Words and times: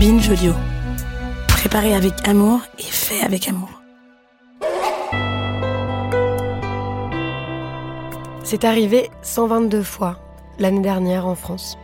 Binge 0.00 0.30
Audio. 0.30 0.54
Préparé 1.48 1.94
avec 1.94 2.26
amour 2.26 2.62
et 2.78 2.84
fait 2.84 3.20
avec 3.20 3.48
amour. 3.48 3.82
C'est 8.42 8.64
arrivé 8.64 9.10
122 9.20 9.82
fois 9.82 10.16
l'année 10.58 10.80
dernière 10.80 11.26
en 11.26 11.34
France. 11.34 11.76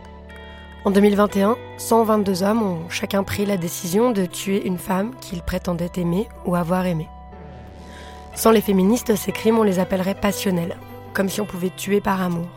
En 0.83 0.89
2021, 0.89 1.57
122 1.77 2.41
hommes 2.41 2.63
ont 2.63 2.89
chacun 2.89 3.21
pris 3.21 3.45
la 3.45 3.55
décision 3.55 4.09
de 4.09 4.25
tuer 4.25 4.65
une 4.65 4.79
femme 4.79 5.13
qu'ils 5.21 5.43
prétendaient 5.43 5.91
aimer 5.97 6.27
ou 6.43 6.55
avoir 6.55 6.87
aimée. 6.87 7.09
Sans 8.33 8.49
les 8.49 8.61
féministes, 8.61 9.15
ces 9.15 9.31
crimes, 9.31 9.59
on 9.59 9.63
les 9.63 9.77
appellerait 9.77 10.15
passionnels, 10.15 10.75
comme 11.13 11.29
si 11.29 11.39
on 11.39 11.45
pouvait 11.45 11.69
tuer 11.69 12.01
par 12.01 12.19
amour. 12.23 12.47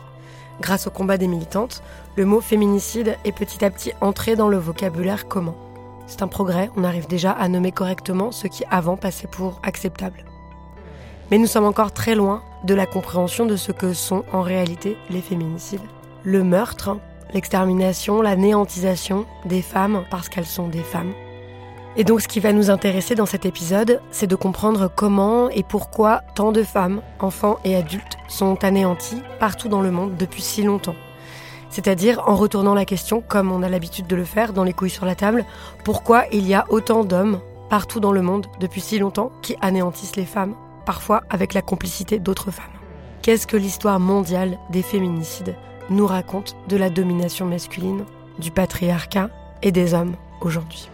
Grâce 0.61 0.85
au 0.85 0.91
combat 0.91 1.17
des 1.17 1.27
militantes, 1.27 1.81
le 2.15 2.23
mot 2.23 2.39
féminicide 2.39 3.17
est 3.25 3.31
petit 3.31 3.65
à 3.65 3.71
petit 3.71 3.93
entré 3.99 4.35
dans 4.35 4.47
le 4.47 4.57
vocabulaire 4.57 5.27
commun. 5.27 5.55
C'est 6.05 6.21
un 6.21 6.27
progrès, 6.27 6.69
on 6.77 6.83
arrive 6.83 7.07
déjà 7.07 7.31
à 7.31 7.47
nommer 7.47 7.71
correctement 7.71 8.31
ce 8.31 8.45
qui 8.45 8.63
avant 8.69 8.95
passait 8.95 9.27
pour 9.27 9.59
acceptable. 9.63 10.23
Mais 11.31 11.39
nous 11.39 11.47
sommes 11.47 11.65
encore 11.65 11.93
très 11.93 12.13
loin 12.13 12.43
de 12.63 12.75
la 12.75 12.85
compréhension 12.85 13.47
de 13.47 13.55
ce 13.55 13.71
que 13.71 13.93
sont 13.93 14.23
en 14.31 14.41
réalité 14.41 14.97
les 15.09 15.21
féminicides. 15.21 15.81
Le 16.23 16.43
meurtre, 16.43 16.95
l'extermination, 17.33 18.21
la 18.21 18.35
néantisation 18.35 19.25
des 19.45 19.63
femmes 19.63 20.03
parce 20.11 20.29
qu'elles 20.29 20.45
sont 20.45 20.67
des 20.67 20.83
femmes. 20.83 21.13
Et 21.97 22.05
donc 22.05 22.21
ce 22.21 22.27
qui 22.27 22.39
va 22.39 22.53
nous 22.53 22.69
intéresser 22.69 23.15
dans 23.15 23.25
cet 23.25 23.45
épisode, 23.45 24.01
c'est 24.11 24.27
de 24.27 24.35
comprendre 24.35 24.89
comment 24.93 25.49
et 25.49 25.63
pourquoi 25.63 26.21
tant 26.35 26.53
de 26.53 26.63
femmes, 26.63 27.01
enfants 27.19 27.59
et 27.65 27.75
adultes 27.75 28.17
sont 28.29 28.63
anéantis 28.63 29.21
partout 29.39 29.67
dans 29.67 29.81
le 29.81 29.91
monde 29.91 30.15
depuis 30.15 30.41
si 30.41 30.63
longtemps. 30.63 30.95
C'est-à-dire 31.69 32.23
en 32.27 32.35
retournant 32.35 32.73
la 32.73 32.85
question, 32.85 33.21
comme 33.25 33.51
on 33.51 33.61
a 33.61 33.69
l'habitude 33.69 34.07
de 34.07 34.15
le 34.15 34.23
faire 34.23 34.53
dans 34.53 34.63
les 34.63 34.73
couilles 34.73 34.89
sur 34.89 35.05
la 35.05 35.15
table, 35.15 35.45
pourquoi 35.83 36.25
il 36.31 36.47
y 36.47 36.53
a 36.53 36.65
autant 36.69 37.03
d'hommes 37.03 37.41
partout 37.69 37.99
dans 37.99 38.11
le 38.13 38.21
monde 38.21 38.47
depuis 38.59 38.81
si 38.81 38.97
longtemps 38.99 39.31
qui 39.41 39.55
anéantissent 39.61 40.17
les 40.17 40.25
femmes, 40.25 40.55
parfois 40.85 41.23
avec 41.29 41.53
la 41.53 41.61
complicité 41.61 42.19
d'autres 42.19 42.51
femmes. 42.51 42.65
Qu'est-ce 43.21 43.47
que 43.47 43.57
l'histoire 43.57 43.99
mondiale 43.99 44.57
des 44.69 44.81
féminicides 44.81 45.55
nous 45.89 46.07
raconte 46.07 46.55
de 46.69 46.77
la 46.77 46.89
domination 46.89 47.45
masculine, 47.45 48.05
du 48.39 48.49
patriarcat 48.51 49.29
et 49.61 49.71
des 49.71 49.93
hommes 49.93 50.15
aujourd'hui? 50.41 50.89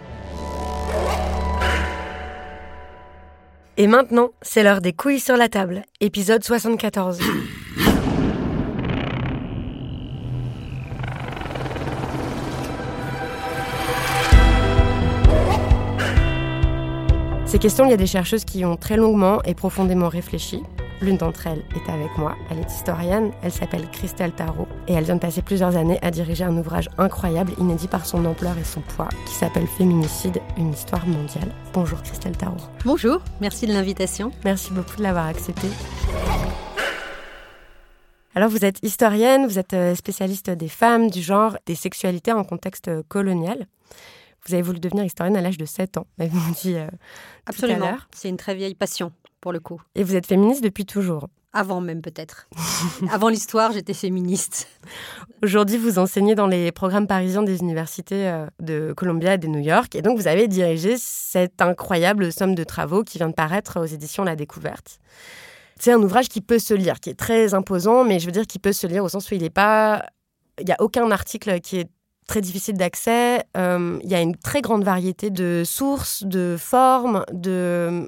Et 3.79 3.85
maintenant, 3.85 4.31
c'est 4.41 4.63
l'heure 4.63 4.81
des 4.81 4.91
couilles 4.91 5.19
sur 5.19 5.37
la 5.37 5.49
table, 5.49 5.83
épisode 6.01 6.43
74. 6.43 7.19
Ces 17.45 17.59
questions, 17.59 17.85
il 17.85 17.91
y 17.91 17.93
a 17.93 17.97
des 17.97 18.07
chercheuses 18.07 18.45
qui 18.45 18.65
ont 18.65 18.77
très 18.77 18.97
longuement 18.97 19.43
et 19.43 19.53
profondément 19.53 20.09
réfléchi. 20.09 20.63
L'une 20.99 21.17
d'entre 21.17 21.45
elles 21.45 21.63
est 21.75 21.91
avec 21.91 22.17
moi, 22.17 22.35
elle 22.49 22.57
est 22.57 22.71
historienne, 22.71 23.31
elle 23.43 23.51
s'appelle 23.51 23.87
Christelle 23.91 24.31
Tarot 24.31 24.67
et 24.87 24.93
elle 24.93 25.03
vient 25.03 25.15
de 25.15 25.19
passer 25.19 25.43
plusieurs 25.43 25.75
années 25.75 25.99
à 26.01 26.09
diriger 26.09 26.43
un 26.43 26.57
ouvrage 26.57 26.89
incroyable, 26.97 27.53
inédit 27.59 27.87
par 27.87 28.07
son 28.07 28.25
ampleur 28.25 28.57
et 28.57 28.63
son 28.63 28.81
poids, 28.81 29.09
qui 29.27 29.33
s'appelle 29.35 29.67
Féminicide, 29.67 30.41
une 30.57 30.71
histoire 30.71 31.05
mondiale. 31.05 31.51
Bonjour 31.71 32.01
Christelle 32.01 32.35
Tarot. 32.35 32.57
Bonjour, 32.83 33.21
merci 33.41 33.67
de 33.67 33.73
l'invitation. 33.73 34.31
Merci 34.43 34.73
beaucoup 34.73 34.95
de 34.97 35.03
l'avoir 35.03 35.27
accepté. 35.27 35.67
Alors 38.33 38.49
vous 38.49 38.65
êtes 38.65 38.79
historienne, 38.81 39.45
vous 39.45 39.59
êtes 39.59 39.73
euh, 39.73 39.93
spécialiste 39.93 40.49
des 40.49 40.67
femmes, 40.67 41.11
du 41.11 41.21
genre, 41.21 41.57
des 41.67 41.75
sexualités 41.75 42.31
en 42.31 42.43
contexte 42.43 42.89
colonial. 43.07 43.67
Vous 44.47 44.55
avez 44.55 44.63
voulu 44.63 44.79
devenir 44.79 45.03
historienne 45.03 45.37
à 45.37 45.41
l'âge 45.41 45.57
de 45.57 45.65
7 45.65 45.97
ans, 45.97 46.07
m'avez 46.17 46.31
dit 46.61 46.75
euh, 46.75 46.87
Absolument. 47.45 47.97
C'est 48.15 48.29
une 48.29 48.37
très 48.37 48.55
vieille 48.55 48.75
passion, 48.75 49.11
pour 49.41 49.51
le 49.51 49.59
coup. 49.59 49.81
Et 49.95 50.03
vous 50.03 50.15
êtes 50.15 50.25
féministe 50.25 50.63
depuis 50.63 50.85
toujours 50.85 51.27
Avant 51.53 51.81
même, 51.81 52.01
peut-être. 52.01 52.47
Avant 53.11 53.29
l'histoire, 53.29 53.71
j'étais 53.71 53.93
féministe. 53.93 54.67
Aujourd'hui, 55.43 55.77
vous 55.77 55.99
enseignez 55.99 56.35
dans 56.35 56.47
les 56.47 56.71
programmes 56.71 57.07
parisiens 57.07 57.43
des 57.43 57.59
universités 57.59 58.27
euh, 58.27 58.47
de 58.59 58.93
Columbia 58.95 59.35
et 59.35 59.37
de 59.37 59.47
New 59.47 59.59
York. 59.59 59.95
Et 59.95 60.01
donc, 60.01 60.17
vous 60.17 60.27
avez 60.27 60.47
dirigé 60.47 60.95
cette 60.97 61.61
incroyable 61.61 62.31
somme 62.31 62.55
de 62.55 62.63
travaux 62.63 63.03
qui 63.03 63.17
vient 63.17 63.29
de 63.29 63.35
paraître 63.35 63.79
aux 63.79 63.85
éditions 63.85 64.23
La 64.23 64.35
Découverte. 64.35 64.99
C'est 65.79 65.91
un 65.91 66.01
ouvrage 66.01 66.27
qui 66.27 66.41
peut 66.41 66.59
se 66.59 66.73
lire, 66.73 66.99
qui 66.99 67.11
est 67.11 67.19
très 67.19 67.53
imposant, 67.53 68.03
mais 68.03 68.19
je 68.19 68.25
veux 68.25 68.31
dire 68.31 68.47
qu'il 68.47 68.61
peut 68.61 68.73
se 68.73 68.87
lire 68.87 69.03
au 69.03 69.09
sens 69.09 69.29
où 69.29 69.35
il 69.35 69.41
n'est 69.41 69.49
pas. 69.49 70.03
Il 70.59 70.65
n'y 70.65 70.71
a 70.71 70.77
aucun 70.79 71.11
article 71.11 71.59
qui 71.61 71.77
est 71.77 71.89
très 72.27 72.41
difficile 72.41 72.75
d'accès. 72.75 73.45
Euh, 73.55 73.99
il 74.03 74.09
y 74.09 74.15
a 74.15 74.21
une 74.21 74.35
très 74.35 74.61
grande 74.61 74.83
variété 74.83 75.29
de 75.29 75.63
sources, 75.65 76.23
de 76.23 76.57
formes. 76.59 77.23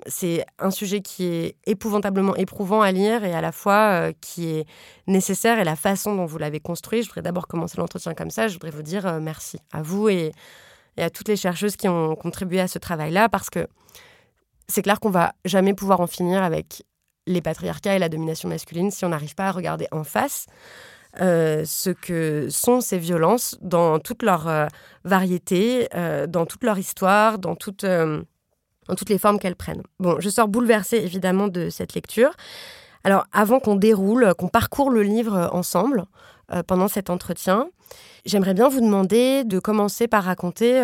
C'est 0.07 0.45
un 0.59 0.71
sujet 0.71 0.99
qui 0.99 1.25
est 1.25 1.55
épouvantablement 1.65 2.35
éprouvant 2.35 2.81
à 2.81 2.91
lire 2.91 3.23
et 3.23 3.33
à 3.33 3.41
la 3.41 3.53
fois 3.53 3.91
euh, 4.09 4.13
qui 4.19 4.49
est 4.49 4.65
nécessaire. 5.07 5.57
Et 5.59 5.63
la 5.63 5.77
façon 5.77 6.15
dont 6.15 6.25
vous 6.25 6.37
l'avez 6.37 6.59
construit, 6.59 7.01
je 7.01 7.07
voudrais 7.07 7.21
d'abord 7.21 7.47
commencer 7.47 7.77
l'entretien 7.77 8.13
comme 8.13 8.29
ça. 8.29 8.49
Je 8.49 8.53
voudrais 8.53 8.71
vous 8.71 8.83
dire 8.83 9.07
euh, 9.07 9.19
merci 9.21 9.57
à 9.71 9.81
vous 9.81 10.09
et, 10.09 10.33
et, 10.97 11.03
à 11.03 11.09
toutes 11.09 11.29
les 11.29 11.37
chercheuses 11.37 11.77
qui 11.77 11.87
ont 11.87 12.15
contribué 12.15 12.59
à 12.59 12.67
ce 12.67 12.77
travail-là 12.77 13.29
parce 13.29 13.49
que 13.49 13.67
c'est 14.67 14.81
clair 14.81 14.99
qu'on 14.99 15.09
va 15.09 15.33
jamais 15.45 15.73
pouvoir 15.73 16.01
en 16.01 16.07
finir 16.07 16.43
avec 16.43 16.83
les 17.25 17.41
patriarcats 17.41 17.95
et 17.95 17.99
la 17.99 18.09
domination 18.09 18.49
masculine 18.49 18.91
si 18.91 19.05
on 19.05 19.09
n'arrive 19.09 19.35
pas 19.35 19.47
à 19.47 19.51
regarder 19.51 19.87
en 19.91 20.03
face 20.03 20.45
euh, 21.19 21.63
ce 21.65 21.89
que 21.89 22.47
sont 22.51 22.81
ces 22.81 22.99
violences 22.99 23.57
dans 23.61 23.97
toute 23.97 24.21
leur 24.21 24.47
euh, 24.47 24.67
variété, 25.03 25.87
euh, 25.95 26.27
dans 26.27 26.45
toute 26.45 26.63
leur 26.63 26.77
histoire, 26.77 27.39
dans, 27.39 27.55
toutes 27.55 27.83
les 27.83 29.17
formes 29.17 29.39
qu'elles 29.39 29.55
prennent. 29.55 29.81
Bon, 29.99 30.19
je 30.19 30.29
sors 30.29 30.47
bouleversée 30.47 30.97
évidemment 30.97 31.47
de 31.47 31.69
cette 31.69 31.95
lecture. 31.95 32.31
Alors, 33.03 33.25
avant 33.31 33.59
qu'on 33.59 33.75
déroule, 33.75 34.33
qu'on 34.37 34.49
parcourt 34.49 34.91
le 34.91 35.01
livre 35.01 35.49
ensemble 35.53 36.05
pendant 36.67 36.87
cet 36.89 37.09
entretien, 37.09 37.69
j'aimerais 38.25 38.53
bien 38.53 38.67
vous 38.67 38.81
demander 38.81 39.45
de 39.45 39.57
commencer 39.59 40.07
par 40.07 40.25
raconter 40.25 40.83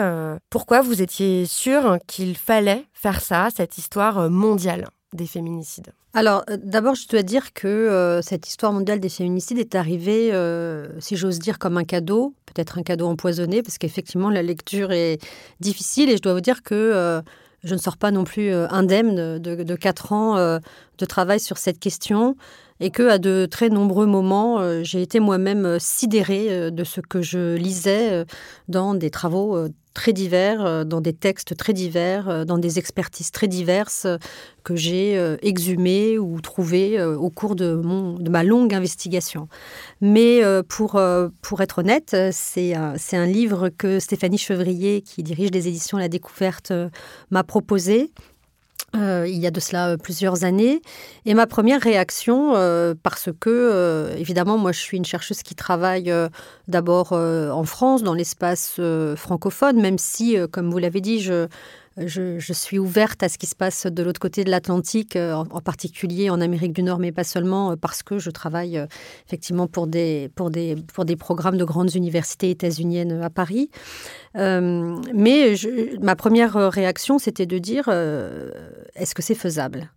pourquoi 0.50 0.81
vous 0.81 1.02
étiez 1.02 1.46
sûr 1.46 1.97
qu'il 2.08 2.38
fallait 2.38 2.85
faire 2.94 3.19
ça, 3.19 3.50
cette 3.53 3.78
histoire 3.78 4.30
mondiale 4.30 4.88
des 5.12 5.28
féminicides 5.28 5.91
Alors, 6.18 6.46
euh, 6.50 6.56
d'abord, 6.64 6.96
je 6.96 7.09
dois 7.09 7.24
dire 7.24 7.52
que 7.52 7.68
euh, 7.68 8.22
cette 8.22 8.48
histoire 8.48 8.72
mondiale 8.72 9.02
des 9.02 9.09
féminicides 9.09 9.59
est 9.59 9.76
arrivée, 9.76 10.30
euh, 10.31 10.88
si 11.02 11.18
j'ose 11.18 11.40
dire, 11.40 11.59
comme 11.59 11.76
un 11.76 11.84
cadeau, 11.84 12.34
peut-être 12.46 12.78
un 12.80 12.84
cadeau 12.84 13.08
empoisonné, 13.08 13.62
parce 13.62 13.78
qu'effectivement, 13.78 14.30
la 14.30 14.42
lecture 14.42 14.94
est 14.94 15.18
difficile. 15.59 16.09
Et 16.09 16.16
je 16.16 16.22
dois 16.22 16.34
vous 16.34 16.40
dire 16.40 16.64
que 16.64 17.22
je 17.66 17.74
ne 17.74 17.80
sors 17.80 17.98
pas 17.98 18.12
non 18.12 18.24
plus 18.24 18.53
indemne 18.53 19.40
de, 19.40 19.76
quatre 19.76 20.14
ans 20.14 20.38
de 20.38 21.06
travail 21.06 21.42
sur 21.42 21.58
cette 21.58 21.80
question. 21.80 22.38
Et 22.80 22.92
que 22.92 23.09
à 23.09 23.18
de 23.18 23.46
très 23.50 23.68
nombreux 23.70 24.06
moments, 24.06 24.84
j'ai 24.84 25.02
été 25.02 25.20
moi-même 25.20 25.78
sidérée 25.80 26.72
de 26.72 26.84
ce 26.86 27.02
que 27.02 27.22
je 27.22 27.56
lisais 27.56 28.24
dans 28.70 28.94
des 28.94 29.09
travaux 29.09 29.68
très 29.96 30.14
divers, 30.14 30.64
euh, 30.64 30.84
dans 30.84 31.02
des 31.02 31.14
textes 31.14 31.58
très 31.58 31.74
divers, 31.74 32.30
euh, 32.30 32.46
dans 32.46 32.60
des 32.60 32.78
expertises 32.78 33.32
très 33.32 33.48
diverses 33.48 34.06
euh, 34.06 34.18
que 34.64 34.76
j'ai 34.76 35.16
exhumées 35.44 36.18
ou 36.18 36.42
trouvées 36.42 37.00
au 37.00 37.30
cours 37.30 37.56
de, 37.56 37.80
ma 38.28 38.44
longue 38.44 38.74
investigation. 38.74 39.48
Mais 40.02 40.42
pour, 40.68 41.00
être 41.62 41.78
honnête, 41.78 42.16
c'est 42.32 42.74
un 42.74 43.26
livre 43.28 43.70
que 43.70 44.00
Stéphanie 44.00 44.40
Chevrier, 44.40 45.04
qui 45.04 45.22
dirige 45.22 45.52
les 45.52 45.68
éditions 45.68 46.00
La 46.00 46.10
Découverte, 46.10 46.74
m'a 47.30 47.44
proposé 47.44 48.12
euh, 48.96 49.28
il 49.28 49.38
y 49.38 49.48
a 49.48 49.52
de 49.52 49.60
cela 49.60 49.90
euh, 49.90 49.98
plusieurs 49.98 50.44
années. 50.44 50.82
Et 51.26 51.34
ma 51.34 51.48
première 51.48 51.82
réaction, 51.82 52.54
euh, 52.56 52.94
parce 53.02 53.30
que, 53.40 54.14
évidemment, 54.18 54.58
moi, 54.58 54.72
je 54.72 54.80
suis 54.80 54.98
une 54.98 55.06
chercheuse 55.06 55.42
qui 55.44 55.56
travaille 55.56 56.12
d'abord 56.68 57.14
en 57.14 57.64
France, 57.64 58.04
dans 58.04 58.14
l'espace 58.14 58.80
francophone, 59.16 59.82
même 59.82 59.98
si, 59.98 60.38
comme 60.52 60.72
vous 60.72 60.78
l'avez 60.78 61.02
dit, 61.02 61.22
je, 61.22 61.47
je, 61.97 62.53
suis 62.53 62.78
ouverte 62.78 63.24
à 63.24 63.30
ce 63.30 63.38
qui 63.38 63.46
se 63.46 63.56
passe 63.56 63.86
de 63.86 64.03
l'autre 64.03 64.20
côté 64.20 64.44
de 64.44 64.52
l'Atlantique, 64.52 65.16
euh, 65.16 65.34
en, 65.34 65.62
particulier 65.62 66.30
en 66.30 66.42
Amérique 66.42 66.74
du 66.74 66.84
Nord, 66.84 67.00
mais 67.00 67.12
pas 67.12 67.24
seulement, 67.24 67.72
euh, 67.72 67.76
parce 67.78 68.03
que 68.03 68.20
je 68.20 68.30
travaille 68.32 68.78
euh, 68.78 68.86
effectivement 69.26 69.68
pour 69.68 69.88
des, 69.88 70.30
programmes 71.18 71.58
de 71.58 71.64
grandes 71.64 71.96
universités 71.96 72.50
états-uniennes 72.50 73.22
à 73.22 73.30
Paris. 73.30 73.70
mais 74.34 75.56
ma 76.02 76.16
première 76.16 76.53
réaction, 76.72 77.18
c'était 77.18 77.46
de 77.46 77.58
dire, 77.58 77.90
est-ce 78.96 79.16
que 79.16 79.22
c'est 79.22 79.36
faisable? 79.36 79.90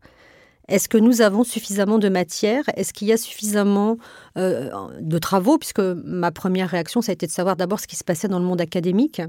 Est-ce 0.68 0.88
que 0.88 0.98
nous 0.98 1.22
avons 1.22 1.44
suffisamment 1.44 1.98
de 1.98 2.08
matière? 2.08 2.64
Est-ce 2.76 2.92
qu'il 2.92 3.08
y 3.08 3.12
a 3.12 3.16
suffisamment 3.16 3.96
de 4.36 5.18
travaux? 5.18 5.58
Puisque 5.58 5.80
ma 5.80 6.30
première 6.30 6.68
réaction, 6.68 7.02
ça 7.02 7.10
a 7.10 7.14
été 7.14 7.26
de 7.26 7.32
savoir 7.32 7.56
d'abord 7.56 7.80
ce 7.80 7.86
qui 7.86 7.96
se 7.96 8.04
passait 8.04 8.28
dans 8.28 8.38
le 8.38 8.44
monde 8.44 8.60
académique. 8.60 9.20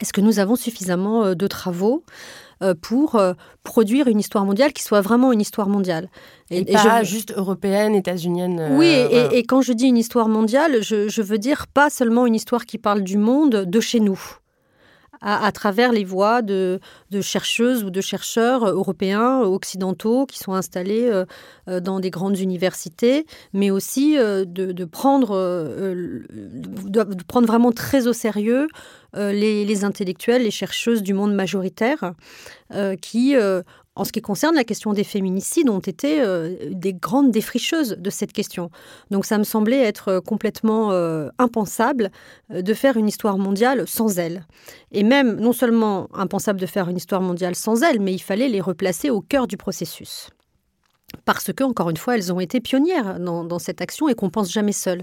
Est-ce 0.00 0.12
que 0.12 0.20
nous 0.20 0.38
avons 0.38 0.56
suffisamment 0.56 1.24
euh, 1.24 1.34
de 1.34 1.46
travaux 1.46 2.04
euh, 2.62 2.74
pour 2.80 3.16
euh, 3.16 3.32
produire 3.62 4.08
une 4.08 4.18
histoire 4.18 4.44
mondiale 4.44 4.72
qui 4.72 4.82
soit 4.82 5.00
vraiment 5.00 5.32
une 5.32 5.40
histoire 5.40 5.68
mondiale? 5.68 6.08
Et, 6.50 6.64
pas 6.64 7.02
juste 7.02 7.32
européenne, 7.36 7.94
états-unienne. 7.94 8.68
oui, 8.72 8.86
et, 9.32 9.42
quand 9.44 9.62
je 9.62 9.72
dis 9.72 9.86
une 9.86 9.96
histoire 9.96 10.28
mondiale, 10.28 10.82
je, 10.82 11.22
veux 11.22 11.38
dire 11.38 11.66
pas 11.66 11.90
seulement 11.90 12.26
une 12.26 12.34
histoire 12.34 12.66
qui 12.66 12.78
parle 12.78 13.02
du 13.02 13.18
monde 13.18 13.64
de 13.64 13.80
chez 13.80 14.00
nous. 14.00 14.20
À, 15.20 15.50
travers 15.52 15.92
les 15.92 16.04
voix 16.04 16.42
de, 16.42 16.80
chercheuses 17.20 17.84
ou 17.84 17.90
de 17.90 18.00
chercheurs 18.00 18.68
européens, 18.68 19.40
occidentaux, 19.40 20.26
qui 20.26 20.38
sont 20.38 20.54
installés 20.54 21.08
euh, 21.08 21.24
euh, 21.68 21.80
dans 21.80 22.00
des 22.00 22.10
grandes 22.10 22.38
universités, 22.38 23.26
mais 23.52 23.70
aussi 23.70 24.18
euh, 24.18 24.44
de, 24.44 24.84
prendre, 24.84 25.36
de, 25.36 27.24
prendre 27.26 27.46
vraiment 27.46 27.72
très 27.72 28.06
au 28.06 28.12
sérieux 28.12 28.68
les, 29.14 29.64
les, 29.64 29.84
intellectuels, 29.84 30.42
les 30.42 30.50
chercheuses 30.50 31.02
du 31.02 31.14
monde 31.14 31.34
majoritaire, 31.34 32.12
qui 33.00 33.34
en 33.96 34.04
ce 34.04 34.12
qui 34.12 34.20
concerne 34.20 34.54
la 34.54 34.64
question 34.64 34.92
des 34.92 35.04
féminicides, 35.04 35.70
ont 35.70 35.80
été 35.80 36.20
euh, 36.20 36.54
des 36.70 36.92
grandes 36.92 37.30
défricheuses 37.30 37.96
de 37.98 38.10
cette 38.10 38.32
question. 38.32 38.70
Donc 39.10 39.24
ça 39.24 39.38
me 39.38 39.44
semblait 39.44 39.80
être 39.80 40.08
euh, 40.08 40.20
complètement 40.20 40.92
euh, 40.92 41.30
impensable 41.38 42.10
de 42.50 42.74
faire 42.74 42.98
une 42.98 43.08
histoire 43.08 43.38
mondiale 43.38 43.88
sans 43.88 44.18
elles. 44.18 44.46
Et 44.92 45.02
même, 45.02 45.40
non 45.40 45.52
seulement 45.52 46.08
impensable 46.12 46.60
de 46.60 46.66
faire 46.66 46.88
une 46.90 46.98
histoire 46.98 47.22
mondiale 47.22 47.54
sans 47.54 47.82
elles, 47.82 48.00
mais 48.00 48.12
il 48.12 48.22
fallait 48.22 48.48
les 48.48 48.60
replacer 48.60 49.08
au 49.08 49.22
cœur 49.22 49.46
du 49.46 49.56
processus. 49.56 50.28
Parce 51.24 51.52
que, 51.52 51.64
encore 51.64 51.88
une 51.88 51.96
fois, 51.96 52.16
elles 52.16 52.32
ont 52.32 52.40
été 52.40 52.60
pionnières 52.60 53.18
dans, 53.18 53.58
cette 53.58 53.80
action 53.80 54.08
et 54.08 54.14
qu'on 54.14 54.28
pense 54.28 54.52
jamais 54.52 54.72
seul. 54.72 55.02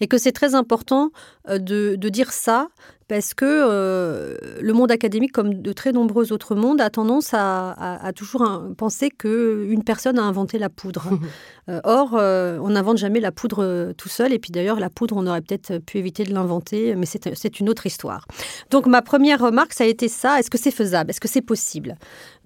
Et 0.00 0.06
que 0.06 0.16
c'est 0.16 0.32
très 0.32 0.54
important 0.54 1.10
de 1.48 1.96
dire 2.08 2.32
ça 2.32 2.68
parce 3.08 3.34
que 3.34 3.44
euh, 3.46 4.36
le 4.60 4.72
monde 4.72 4.90
académique, 4.90 5.32
comme 5.32 5.60
de 5.60 5.72
très 5.72 5.92
nombreux 5.92 6.32
autres 6.32 6.54
mondes, 6.54 6.80
a 6.80 6.90
tendance 6.90 7.30
à, 7.32 8.12
toujours 8.14 8.46
penser 8.76 9.10
qu'une 9.10 9.82
personne 9.84 10.18
a 10.18 10.22
inventé 10.22 10.58
la 10.58 10.68
poudre. 10.68 11.10
Euh, 11.68 11.80
or, 11.84 12.14
euh, 12.14 12.58
on 12.60 12.70
n'invente 12.70 12.98
jamais 12.98 13.20
la 13.20 13.30
poudre 13.30 13.92
tout 13.96 14.08
seul, 14.08 14.32
et 14.32 14.40
puis 14.40 14.50
d'ailleurs, 14.50 14.80
la 14.80 14.90
poudre, 14.90 15.16
on 15.16 15.28
aurait 15.28 15.42
peut-être 15.42 15.78
pu 15.78 15.98
éviter 15.98 16.24
de 16.24 16.34
l'inventer, 16.34 16.96
mais 16.96 17.06
c'est 17.06 17.60
une 17.60 17.68
autre 17.68 17.86
histoire. 17.86 18.26
Donc, 18.70 18.88
ma 18.88 19.00
première 19.00 19.38
remarque, 19.38 19.72
ça 19.72 19.84
a 19.84 19.86
été 19.86 20.08
ça, 20.08 20.40
est-ce 20.40 20.50
que 20.50 20.58
c'est 20.58 20.72
faisable? 20.72 21.10
Est-ce 21.10 21.20
que 21.20 21.28
c'est 21.28 21.40
possible? 21.40 21.94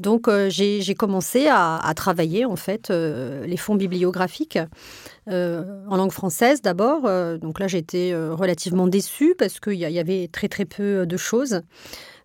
Donc, 0.00 0.28
j'ai 0.48 0.94
commencé 0.94 1.46
à, 1.46 1.76
à, 1.78 1.94
travailler, 1.94 2.44
en 2.44 2.56
fait, 2.56 2.90
les 2.90 3.56
fonds 3.56 3.76
bibliographiques. 3.76 4.58
En 5.28 5.96
langue 5.96 6.12
française 6.12 6.62
d'abord. 6.62 7.02
donc 7.38 7.60
là, 7.60 7.66
j'étais 7.66 8.14
relativement 8.14 8.86
déçue 8.86 9.34
parce 9.36 9.60
qu'il 9.60 9.74
y, 9.74 9.98
avait 9.98 10.28
très 10.28 10.48
très 10.48 10.64
peu 10.64 11.06
de 11.06 11.16
choses. 11.16 11.62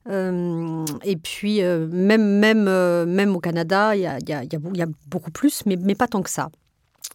Euh, 0.10 0.86
et 1.04 1.16
puis, 1.16 1.62
euh, 1.62 1.88
même, 1.92 2.40
même, 2.40 2.68
euh, 2.68 3.06
même 3.06 3.36
au 3.36 3.40
Canada, 3.40 3.96
il 3.96 4.02
y 4.02 4.06
a, 4.08 4.86
beaucoup 5.08 5.32
plus, 5.32 5.64
mais, 5.66 5.78
mais 5.78 5.96
pas 5.96 6.08
tant 6.08 6.22
que 6.22 6.30
ça. 6.30 6.50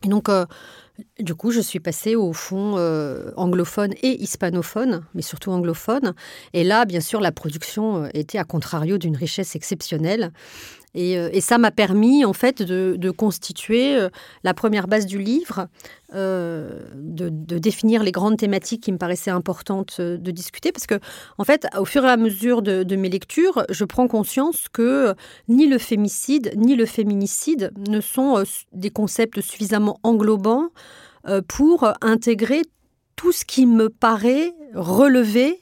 Et 0.04 0.08
donc, 0.08 0.28
du 1.18 1.34
coup, 1.34 1.50
je 1.50 1.60
suis 1.60 1.80
passée 1.80 2.16
au 2.16 2.34
fond 2.34 2.76
anglophone 3.36 3.94
et 4.02 4.22
hispanophone, 4.22 5.02
mais 5.14 5.22
surtout 5.22 5.50
anglophone. 5.50 6.12
Et 6.52 6.64
là, 6.64 6.84
bien 6.84 7.00
sûr, 7.00 7.20
la 7.20 7.32
production 7.32 8.06
était 8.12 8.36
à 8.36 8.44
contrario 8.44 8.98
d'une 8.98 9.16
richesse 9.16 9.56
exceptionnelle. 9.56 10.32
Euh, 10.96 11.28
et, 11.32 11.40
ça 11.40 11.58
m'a 11.58 11.70
permis, 11.70 12.24
en 12.24 12.32
fait, 12.32 12.62
de, 12.62 13.10
constituer 13.10 13.96
euh, 13.96 14.08
la 14.44 14.54
première 14.54 14.88
base 14.88 15.06
du 15.06 15.18
livre, 15.18 15.68
euh, 16.14 16.82
de, 16.94 17.58
définir 17.58 18.02
les 18.02 18.12
grandes 18.12 18.36
thématiques 18.36 18.82
qui 18.82 18.92
me 18.92 18.98
paraissaient 18.98 19.30
importantes 19.30 20.00
de 20.00 20.30
discuter. 20.30 20.72
Parce 20.72 20.86
que, 20.86 20.98
en 21.38 21.44
fait, 21.44 21.66
au 21.78 21.84
fur 21.84 22.04
et 22.04 22.08
à 22.08 22.16
mesure 22.16 22.62
de, 22.62 22.96
mes 22.96 23.08
lectures, 23.08 23.64
je 23.70 23.84
prends 23.84 24.08
conscience 24.08 24.66
que 24.72 25.14
ni 25.48 25.66
le 25.66 25.78
fémicide, 25.78 26.52
ni 26.56 26.76
le 26.76 26.86
féminicide 26.86 27.72
ne 27.88 28.00
sont 28.00 28.42
des 28.72 28.90
concepts 28.90 29.40
suffisamment 29.40 29.98
englobants 30.02 30.68
pour 31.48 31.92
intégrer 32.00 32.62
tout 33.16 33.32
ce 33.32 33.44
qui 33.44 33.66
me 33.66 33.88
paraît 33.88 34.54
relever 34.74 35.60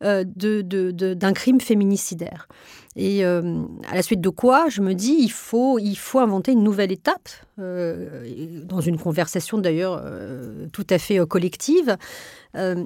d'un 0.00 1.32
crime 1.32 1.60
féminicidaire. 1.60 2.48
Et 2.96 3.26
euh, 3.26 3.62
à 3.90 3.94
la 3.94 4.02
suite 4.02 4.22
de 4.22 4.30
quoi, 4.30 4.68
je 4.70 4.80
me 4.80 4.94
dis, 4.94 5.16
il 5.20 5.30
faut, 5.30 5.78
il 5.78 5.96
faut 5.96 6.18
inventer 6.18 6.52
une 6.52 6.62
nouvelle 6.62 6.90
étape, 6.90 7.28
euh, 7.58 8.62
dans 8.64 8.80
une 8.80 8.98
conversation 8.98 9.58
d'ailleurs 9.58 10.00
euh, 10.02 10.66
tout 10.72 10.86
à 10.88 10.98
fait 10.98 11.24
collective. 11.26 11.96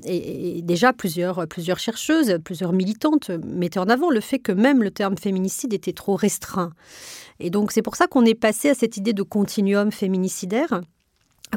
Et, 0.04 0.62
déjà, 0.62 0.92
plusieurs, 0.92 1.46
plusieurs 1.46 1.78
chercheuses, 1.78 2.38
plusieurs 2.44 2.72
militantes 2.72 3.30
mettaient 3.30 3.78
en 3.78 3.88
avant 3.88 4.10
le 4.10 4.18
fait 4.18 4.40
que 4.40 4.50
même 4.50 4.82
le 4.82 4.90
terme 4.90 5.16
féminicide 5.16 5.72
était 5.72 5.92
trop 5.92 6.16
restreint. 6.16 6.72
Et 7.38 7.50
donc, 7.50 7.70
c'est 7.70 7.80
pour 7.80 7.94
ça 7.94 8.08
qu'on 8.08 8.24
est 8.24 8.34
passé 8.34 8.70
à 8.70 8.74
cette 8.74 8.96
idée 8.96 9.12
de 9.12 9.22
continuum 9.22 9.92
féminicidaire 9.92 10.80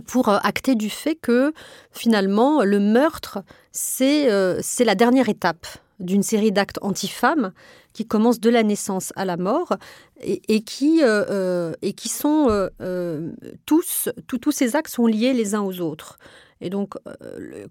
pour 0.07 0.29
acter 0.29 0.75
du 0.75 0.89
fait 0.89 1.15
que 1.15 1.53
finalement 1.91 2.63
le 2.63 2.79
meurtre, 2.79 3.39
c'est 3.71 4.27
c'est 4.61 4.85
la 4.85 4.95
dernière 4.95 5.29
étape 5.29 5.67
d'une 5.99 6.23
série 6.23 6.51
d'actes 6.51 6.79
anti-femmes 6.81 7.51
qui 7.93 8.05
commencent 8.05 8.39
de 8.39 8.49
la 8.49 8.63
naissance 8.63 9.13
à 9.15 9.25
la 9.25 9.37
mort 9.37 9.73
et, 10.21 10.61
qui, 10.63 11.03
euh, 11.03 11.25
euh, 11.29 11.73
et 11.81 11.93
qui 11.93 12.09
sont 12.09 12.47
euh, 12.49 13.31
tous, 13.65 14.09
tous 14.27 14.51
ces 14.51 14.75
actes 14.75 14.91
sont 14.91 15.07
liés 15.07 15.33
les 15.33 15.55
uns 15.55 15.61
aux 15.61 15.79
autres. 15.79 16.17
Et 16.61 16.69
donc, 16.69 16.93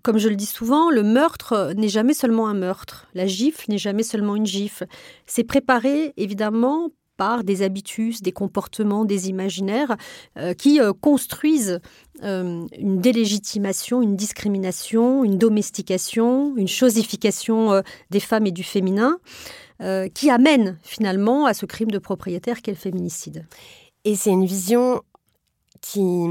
comme 0.02 0.18
je 0.18 0.28
le 0.28 0.36
dis 0.36 0.46
souvent, 0.46 0.90
le 0.90 1.02
meurtre 1.02 1.72
n'est 1.76 1.88
jamais 1.88 2.12
seulement 2.12 2.46
un 2.46 2.54
meurtre. 2.54 3.06
La 3.14 3.26
gifle 3.26 3.70
n'est 3.70 3.78
jamais 3.78 4.02
seulement 4.02 4.36
une 4.36 4.44
gifle. 4.44 4.86
C'est 5.24 5.44
préparé, 5.44 6.12
évidemment, 6.18 6.90
des 7.44 7.62
habitus, 7.62 8.22
des 8.22 8.32
comportements, 8.32 9.04
des 9.04 9.28
imaginaires 9.28 9.96
qui 10.58 10.80
construisent 11.00 11.80
une 12.22 13.00
délégitimation, 13.00 14.02
une 14.02 14.16
discrimination, 14.16 15.24
une 15.24 15.38
domestication, 15.38 16.56
une 16.56 16.68
chosification 16.68 17.82
des 18.10 18.20
femmes 18.20 18.46
et 18.46 18.52
du 18.52 18.64
féminin. 18.64 19.18
Euh, 19.82 20.08
qui 20.08 20.30
amène 20.30 20.78
finalement 20.84 21.44
à 21.44 21.54
ce 21.54 21.66
crime 21.66 21.90
de 21.90 21.98
propriétaire 21.98 22.62
qu'est 22.62 22.70
le 22.70 22.76
féminicide. 22.76 23.46
Et 24.04 24.14
c'est 24.14 24.30
une 24.30 24.44
vision 24.44 25.02
qui, 25.80 26.24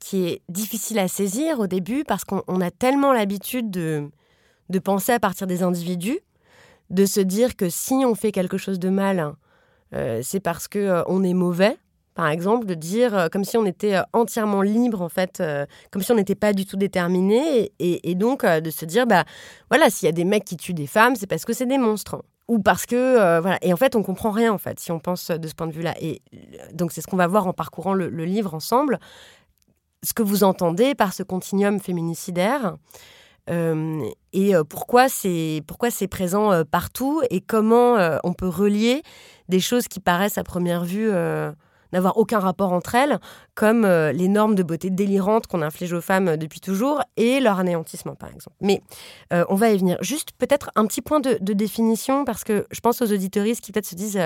qui 0.00 0.24
est 0.24 0.42
difficile 0.48 0.98
à 0.98 1.06
saisir 1.06 1.60
au 1.60 1.68
début 1.68 2.02
parce 2.02 2.24
qu'on 2.24 2.60
a 2.60 2.70
tellement 2.72 3.12
l'habitude 3.12 3.70
de, 3.70 4.10
de 4.68 4.78
penser 4.80 5.12
à 5.12 5.20
partir 5.20 5.46
des 5.46 5.62
individus, 5.62 6.18
de 6.90 7.06
se 7.06 7.20
dire 7.20 7.54
que 7.54 7.70
si 7.70 7.94
on 7.94 8.16
fait 8.16 8.32
quelque 8.32 8.58
chose 8.58 8.80
de 8.80 8.88
mal, 8.88 9.20
euh, 9.20 9.32
c'est 9.92 10.40
parce 10.40 10.68
que 10.68 10.78
euh, 10.78 11.02
on 11.06 11.22
est 11.22 11.34
mauvais. 11.34 11.76
Par 12.14 12.28
exemple, 12.28 12.66
de 12.66 12.74
dire 12.74 13.28
comme 13.30 13.44
si 13.44 13.56
on 13.56 13.64
était 13.64 13.96
entièrement 14.12 14.60
libre, 14.60 15.02
en 15.02 15.08
fait, 15.08 15.40
comme 15.92 16.02
si 16.02 16.10
on 16.10 16.16
n'était 16.16 16.34
pas 16.34 16.52
du 16.52 16.66
tout 16.66 16.76
déterminé, 16.76 17.70
et, 17.78 18.14
donc 18.16 18.44
de 18.44 18.70
se 18.70 18.84
dire, 18.84 19.06
bah 19.06 19.24
voilà, 19.70 19.88
s'il 19.88 20.06
y 20.06 20.08
a 20.08 20.12
des 20.12 20.24
mecs 20.24 20.44
qui 20.44 20.56
tuent 20.56 20.74
des 20.74 20.88
femmes, 20.88 21.14
c'est 21.14 21.28
parce 21.28 21.44
que 21.44 21.52
c'est 21.52 21.66
des 21.66 21.78
monstres. 21.78 22.20
Ou 22.48 22.60
parce 22.60 22.86
que 22.86 22.96
euh, 22.96 23.40
voilà. 23.40 23.58
Et 23.60 23.72
en 23.72 23.76
fait 23.76 23.94
on 23.94 24.02
comprend 24.02 24.30
rien 24.30 24.52
en 24.52 24.58
fait 24.58 24.80
si 24.80 24.90
on 24.90 24.98
pense 24.98 25.30
de 25.30 25.46
ce 25.46 25.54
point 25.54 25.66
de 25.66 25.72
vue 25.72 25.82
là 25.82 25.94
et 26.00 26.22
donc 26.72 26.92
c'est 26.92 27.02
ce 27.02 27.06
qu'on 27.06 27.16
va 27.16 27.26
voir 27.26 27.46
en 27.46 27.52
parcourant 27.52 27.92
le, 27.92 28.08
livre 28.08 28.54
ensemble. 28.54 28.98
Ce 30.02 30.14
que 30.14 30.22
vous 30.22 30.44
entendez 30.44 30.94
par 30.94 31.12
ce 31.12 31.22
continuum 31.22 31.78
féminicidaire 31.78 32.76
euh, 33.50 34.02
et 34.32 34.54
euh, 34.54 34.64
pourquoi 34.64 35.10
c'est 35.10 35.62
pourquoi 35.66 35.90
c'est 35.90 36.08
présent 36.08 36.64
partout 36.64 37.20
et 37.30 37.42
comment 37.42 38.18
on 38.24 38.32
peut 38.32 38.48
relier 38.48 39.02
des 39.48 39.60
choses 39.60 39.88
qui 39.88 40.00
paraissent 40.00 40.38
à 40.38 40.44
première 40.44 40.84
vue 40.84 41.10
n'avoir 41.92 42.18
aucun 42.18 42.38
rapport 42.38 42.72
entre 42.72 42.94
elles, 42.94 43.18
comme 43.54 43.84
euh, 43.84 44.12
les 44.12 44.28
normes 44.28 44.54
de 44.54 44.62
beauté 44.62 44.90
délirantes 44.90 45.46
qu'on 45.46 45.62
inflige 45.62 45.92
aux 45.92 46.00
femmes 46.00 46.36
depuis 46.36 46.60
toujours 46.60 47.02
et 47.16 47.40
leur 47.40 47.58
anéantissement, 47.58 48.14
par 48.14 48.30
exemple. 48.32 48.56
Mais 48.60 48.82
euh, 49.32 49.44
on 49.48 49.54
va 49.54 49.70
y 49.70 49.78
venir. 49.78 49.96
Juste 50.00 50.30
peut-être 50.38 50.70
un 50.76 50.86
petit 50.86 51.02
point 51.02 51.20
de, 51.20 51.38
définition, 51.40 52.24
parce 52.24 52.44
que 52.44 52.66
je 52.70 52.80
pense 52.80 53.02
aux 53.02 53.12
auditoristes 53.12 53.62
qui 53.62 53.72
peut-être 53.72 53.86
se 53.86 53.94
disent 53.94 54.20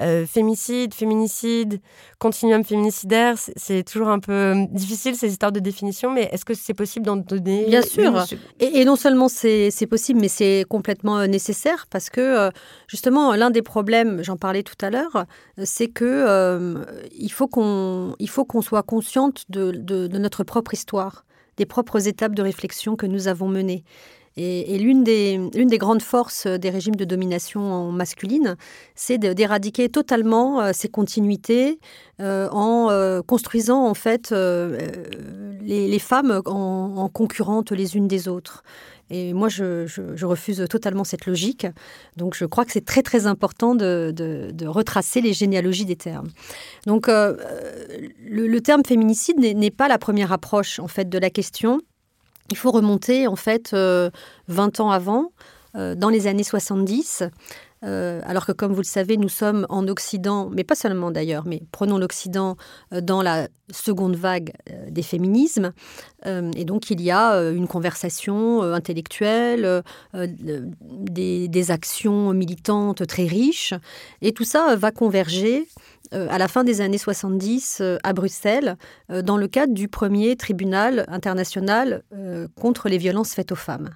euh, 0.00 0.26
fémicide, 0.26 0.92
féminicide, 0.92 1.80
continuum 2.18 2.64
féminicidaire, 2.64 3.36
c'est 3.56 3.84
toujours 3.84 4.08
un 4.08 4.18
peu 4.18 4.66
difficile 4.70 5.14
ces 5.14 5.30
histoires 5.30 5.52
de 5.52 5.60
définition, 5.60 6.10
mais 6.10 6.28
est-ce 6.32 6.44
que 6.44 6.54
c'est 6.54 6.74
possible 6.74 7.06
d'en 7.06 7.16
donner 7.16 7.66
Bien 7.66 7.82
sûr. 7.82 8.24
Et, 8.58 8.80
et, 8.80 8.84
non 8.84 8.96
seulement 8.96 9.28
c'est 9.28 9.86
possible, 9.88 10.20
mais 10.20 10.28
c'est 10.28 10.64
complètement 10.68 11.26
nécessaire, 11.26 11.86
parce 11.90 12.10
que 12.10 12.50
justement, 12.88 13.34
l'un 13.34 13.50
des 13.50 13.62
problèmes, 13.62 14.22
j'en 14.24 14.36
parlais 14.36 14.62
tout 14.62 14.74
à 14.80 14.90
l'heure, 14.90 15.26
c'est 15.62 15.88
que 15.88 16.84
il 17.16 17.30
faut 17.30 17.46
qu'on 17.46 18.14
soit 18.62 18.82
consciente 18.82 19.44
de, 19.48 20.08
notre 20.18 20.44
propre 20.44 20.74
histoire, 20.74 21.24
des 21.56 21.66
propres 21.66 22.08
étapes 22.08 22.34
de 22.34 22.42
réflexion 22.42 22.96
que 22.96 23.06
nous 23.06 23.28
avons 23.28 23.48
menées. 23.48 23.84
Et, 24.36 24.78
l'une 24.78 25.04
des, 25.04 25.38
des, 25.52 25.78
grandes 25.78 26.02
forces 26.02 26.48
des 26.48 26.70
régimes 26.70 26.96
de 26.96 27.04
domination 27.04 27.92
masculine, 27.92 28.56
c'est 28.96 29.16
d'éradiquer 29.16 29.88
totalement 29.88 30.60
euh, 30.60 30.70
ces 30.74 30.88
continuités 30.88 31.78
euh, 32.20 32.48
en 32.50 32.90
euh, 32.90 33.22
construisant 33.22 33.86
en 33.86 33.94
fait 33.94 34.32
les, 34.32 35.98
femmes 36.00 36.42
en, 36.46 37.08
concurrentes 37.12 37.70
les 37.70 37.96
unes 37.96 38.08
des 38.08 38.26
autres. 38.26 38.64
Et 39.10 39.32
moi, 39.32 39.48
je, 39.48 40.24
refuse 40.24 40.64
totalement 40.68 41.04
cette 41.04 41.26
logique. 41.26 41.66
Donc, 42.16 42.34
je 42.34 42.44
crois 42.44 42.64
que 42.64 42.72
c'est 42.72 42.84
très, 42.84 43.02
très 43.02 43.26
important 43.26 43.74
de, 43.74 44.66
retracer 44.66 45.20
les 45.20 45.32
généalogies 45.32 45.84
des 45.84 45.96
termes. 45.96 46.28
Donc, 46.86 47.08
euh, 47.08 47.36
le, 48.24 48.60
terme 48.60 48.82
féminicide 48.84 49.38
n'est 49.38 49.70
pas 49.70 49.88
la 49.88 49.98
première 49.98 50.32
approche, 50.32 50.78
en 50.78 50.88
fait, 50.88 51.08
de 51.08 51.18
la 51.18 51.30
question. 51.30 51.80
Il 52.50 52.56
faut 52.56 52.70
remonter, 52.70 53.26
en 53.26 53.36
fait, 53.36 53.72
20 53.72 53.76
euh, 53.76 54.10
ans 54.78 54.90
avant, 54.90 55.32
dans 55.74 56.08
les 56.08 56.28
années 56.28 56.44
70, 56.44 57.24
euh, 57.84 58.20
alors 58.24 58.46
que 58.46 58.52
comme 58.52 58.72
vous 58.72 58.80
le 58.80 58.86
savez, 58.86 59.16
nous 59.16 59.28
sommes 59.28 59.66
en 59.68 59.86
Occident, 59.88 60.48
mais 60.50 60.64
pas 60.64 60.74
seulement 60.74 61.10
d'ailleurs, 61.10 61.44
mais 61.46 61.62
prenons 61.70 61.98
l'Occident 61.98 62.56
euh, 62.92 63.00
dans 63.00 63.22
la 63.22 63.48
seconde 63.70 64.16
vague 64.16 64.52
euh, 64.70 64.90
des 64.90 65.02
féminismes. 65.02 65.72
et 66.24 66.64
donc 66.64 66.90
il 66.90 67.02
y 67.02 67.10
a 67.10 67.36
une 67.50 67.66
conversation 67.68 68.62
intellectuelle, 68.62 69.82
des, 70.14 71.48
des, 71.48 71.70
actions 71.70 72.32
militantes 72.32 73.06
très 73.06 73.26
riches, 73.26 73.74
et 74.22 74.32
tout 74.32 74.44
ça 74.44 74.74
va 74.76 74.90
converger 74.90 75.68
à 76.12 76.38
la 76.38 76.48
fin 76.48 76.64
des 76.64 76.80
années 76.80 76.98
70 76.98 77.82
à 78.02 78.12
Bruxelles, 78.14 78.76
dans 79.10 79.36
le 79.36 79.48
cadre 79.48 79.74
du 79.74 79.88
premier 79.88 80.36
tribunal 80.36 81.04
international 81.08 82.02
contre 82.58 82.88
les 82.88 82.98
violences 82.98 83.34
faites 83.34 83.52
aux 83.52 83.56
femmes. 83.56 83.90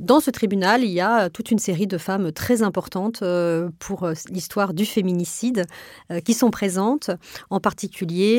Dans 0.00 0.18
ce 0.18 0.30
tribunal, 0.30 0.82
il 0.82 0.90
y 0.90 1.00
a 1.00 1.30
toute 1.30 1.52
une 1.52 1.60
série 1.60 1.86
de 1.86 1.98
femmes 1.98 2.32
très 2.32 2.62
importantes 2.62 3.22
euh, 3.22 3.68
pour 3.78 4.02
euh, 4.02 4.14
l'histoire 4.28 4.74
du 4.74 4.84
féminicide 4.84 5.66
euh, 6.10 6.18
qui 6.18 6.34
sont 6.34 6.50
présentes, 6.50 7.10
en 7.48 7.60
particulier 7.60 8.34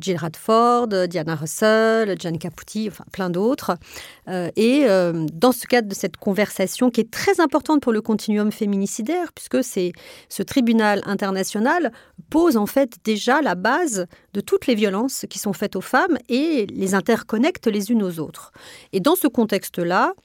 Jill 0.00 0.16
Radford, 0.16 1.08
Diana 1.08 1.34
Russell, 1.34 2.14
Jane 2.18 2.38
Caputi, 2.38 2.88
enfin 2.88 3.04
plein 3.12 3.30
d'autres. 3.30 3.76
Et 4.28 4.86
dans 4.86 5.52
ce 5.52 5.66
cadre 5.66 5.88
de 5.88 5.94
cette 5.94 6.16
conversation 6.16 6.90
qui 6.90 7.00
est 7.00 7.10
très 7.10 7.40
importante 7.40 7.82
pour 7.82 7.92
le 7.92 8.00
continuum 8.00 8.52
féminicidaire, 8.52 9.32
puisque 9.34 9.62
c'est 9.64 9.92
ce 10.28 10.42
tribunal 10.42 11.02
international 11.04 11.92
pose 12.30 12.56
en 12.56 12.66
fait 12.66 12.96
déjà 13.04 13.42
la 13.42 13.54
base 13.54 14.06
de 14.34 14.40
toutes 14.40 14.66
les 14.66 14.74
violences 14.74 15.26
qui 15.28 15.38
sont 15.38 15.52
faites 15.52 15.76
aux 15.76 15.80
femmes 15.80 16.18
et 16.28 16.66
les 16.66 16.94
interconnecte 16.94 17.66
les 17.66 17.90
unes 17.90 18.02
aux 18.02 18.20
autres. 18.20 18.52
Et 18.92 19.00
dans 19.00 19.16
ce 19.16 19.28
contexte-là, 19.28 20.12
euh, 20.12 20.21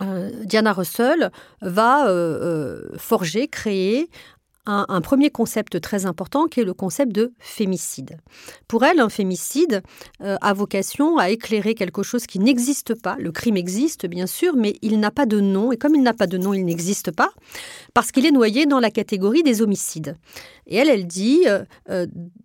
Diana 0.00 0.72
Russell 0.72 1.30
va 1.60 2.06
euh, 2.06 2.10
euh, 2.12 2.96
forger, 2.98 3.48
créer 3.48 4.08
un, 4.68 5.00
premier 5.00 5.30
concept 5.30 5.80
très 5.80 6.04
important 6.04 6.46
qui 6.46 6.60
est 6.60 6.64
le 6.64 6.74
concept 6.74 7.12
de 7.12 7.32
fémicide. 7.38 8.18
Pour 8.68 8.84
elle, 8.84 9.00
un 9.00 9.08
fémicide 9.08 9.82
a 10.20 10.52
vocation 10.52 11.16
à 11.16 11.30
éclairer 11.30 11.74
quelque 11.74 12.02
chose 12.02 12.26
qui 12.26 12.38
n'existe 12.38 12.94
pas. 12.94 13.16
Le 13.18 13.32
crime 13.32 13.56
existe, 13.56 14.06
bien 14.06 14.26
sûr, 14.26 14.56
mais 14.56 14.74
il 14.82 15.00
n'a 15.00 15.10
pas 15.10 15.26
de 15.26 15.40
nom. 15.40 15.72
Et 15.72 15.78
comme 15.78 15.94
il 15.94 16.02
n'a 16.02 16.12
pas 16.12 16.26
de 16.26 16.36
nom, 16.36 16.52
il 16.52 16.64
n'existe 16.64 17.10
pas, 17.10 17.30
parce 17.94 18.12
qu'il 18.12 18.26
est 18.26 18.30
noyé 18.30 18.66
dans 18.66 18.80
la 18.80 18.90
catégorie 18.90 19.42
des 19.42 19.62
homicides. 19.62 20.16
Et 20.66 20.76
elle, 20.76 20.90
elle 20.90 21.06
dit, 21.06 21.46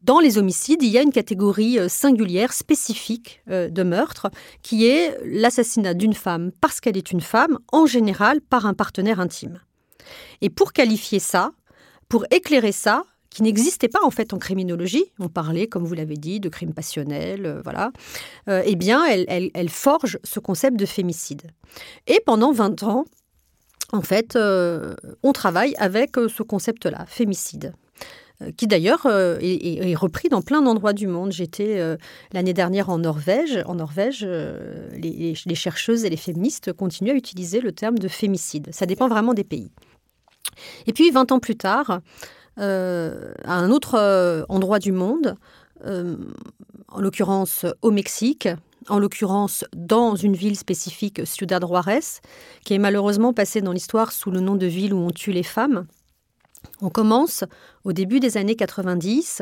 dans 0.01 0.19
les 0.19 0.37
homicides, 0.37 0.81
il 0.81 0.89
y 0.89 0.97
a 0.97 1.01
une 1.01 1.11
catégorie 1.11 1.77
singulière, 1.89 2.53
spécifique 2.53 3.41
de 3.47 3.83
meurtre, 3.83 4.29
qui 4.61 4.85
est 4.87 5.17
l'assassinat 5.25 5.93
d'une 5.93 6.13
femme 6.13 6.51
parce 6.61 6.79
qu'elle 6.79 6.97
est 6.97 7.11
une 7.11 7.21
femme, 7.21 7.59
en 7.71 7.85
général 7.85 8.39
par 8.41 8.65
un 8.65 8.73
partenaire 8.73 9.19
intime. 9.19 9.59
Et 10.41 10.49
pour 10.49 10.73
qualifier 10.73 11.19
ça, 11.19 11.51
pour 12.13 12.27
éclairer 12.29 12.71
ça, 12.71 13.05
qui 13.31 13.41
n'existait 13.41 13.87
pas 13.87 14.03
en 14.03 14.11
fait 14.11 14.33
en 14.33 14.37
criminologie. 14.37 15.03
On 15.17 15.29
parlait, 15.29 15.65
comme 15.65 15.83
vous 15.83 15.95
l'avez 15.95 16.15
dit, 16.15 16.39
de 16.39 16.47
crimes 16.47 16.75
passionnels, 16.75 17.47
euh, 17.47 17.61
voilà. 17.63 17.91
Euh, 18.47 18.61
eh 18.67 18.75
bien, 18.75 19.03
elle, 19.07 19.69
forge 19.69 20.19
ce 20.23 20.39
concept 20.39 20.77
de 20.77 20.85
fémicide. 20.85 21.41
Et 22.05 22.21
pendant 22.23 22.51
20 22.51 22.83
ans, 22.83 23.05
en 23.93 24.03
fait, 24.03 24.35
euh, 24.35 24.93
on 25.23 25.31
travaille 25.31 25.73
avec 25.79 26.11
ce 26.27 26.43
concept-là, 26.43 27.07
fémicide 27.07 27.73
qui 28.57 28.67
d'ailleurs 28.67 29.05
est, 29.05 29.95
repris 29.95 30.27
dans 30.27 30.41
plein 30.41 30.61
d'endroits 30.61 30.91
du 30.91 31.07
monde. 31.07 31.31
J'étais 31.31 31.79
l'année 32.33 32.53
dernière 32.53 32.89
en 32.89 32.97
Norvège. 32.97 33.61
En 33.67 33.75
Norvège, 33.75 34.23
les, 34.23 35.33
les, 35.45 35.55
chercheuses 35.55 36.03
et 36.03 36.09
les 36.09 36.17
féministes 36.17 36.73
continuent 36.73 37.11
à 37.11 37.15
utiliser 37.15 37.61
le 37.61 37.71
terme 37.71 37.97
de 37.97 38.09
fémicide. 38.09 38.67
Ça 38.73 38.85
dépend 38.85 39.07
vraiment 39.07 39.33
des 39.33 39.45
pays. 39.45 39.71
Et 40.87 40.93
puis, 40.93 41.11
20 41.11 41.31
ans 41.31 41.39
plus 41.39 41.55
tard, 41.55 42.01
euh, 42.59 43.33
à 43.43 43.55
un 43.55 43.71
autre 43.71 43.95
euh, 43.97 44.43
endroit 44.47 44.79
du 44.79 44.91
monde, 44.91 45.35
euh, 45.85 46.15
en 46.87 47.01
l'occurrence 47.01 47.65
au 47.81 47.89
Mexique, 47.89 48.47
en 48.89 48.99
l'occurrence 48.99 49.65
dans 49.75 50.15
une 50.15 50.35
ville 50.35 50.57
spécifique, 50.57 51.25
Ciudad 51.25 51.65
Juárez, 51.65 52.21
qui 52.63 52.73
est 52.73 52.79
malheureusement 52.79 53.33
passée 53.33 53.61
dans 53.61 53.71
l'histoire 53.71 54.11
sous 54.11 54.29
le 54.29 54.39
nom 54.39 54.55
de 54.55 54.67
ville 54.67 54.93
où 54.93 54.99
on 54.99 55.09
tue 55.09 55.31
les 55.31 55.43
femmes. 55.43 55.87
On 56.81 56.89
commence 56.89 57.43
au 57.85 57.93
début 57.93 58.19
des 58.19 58.37
années 58.37 58.55
90 58.55 59.41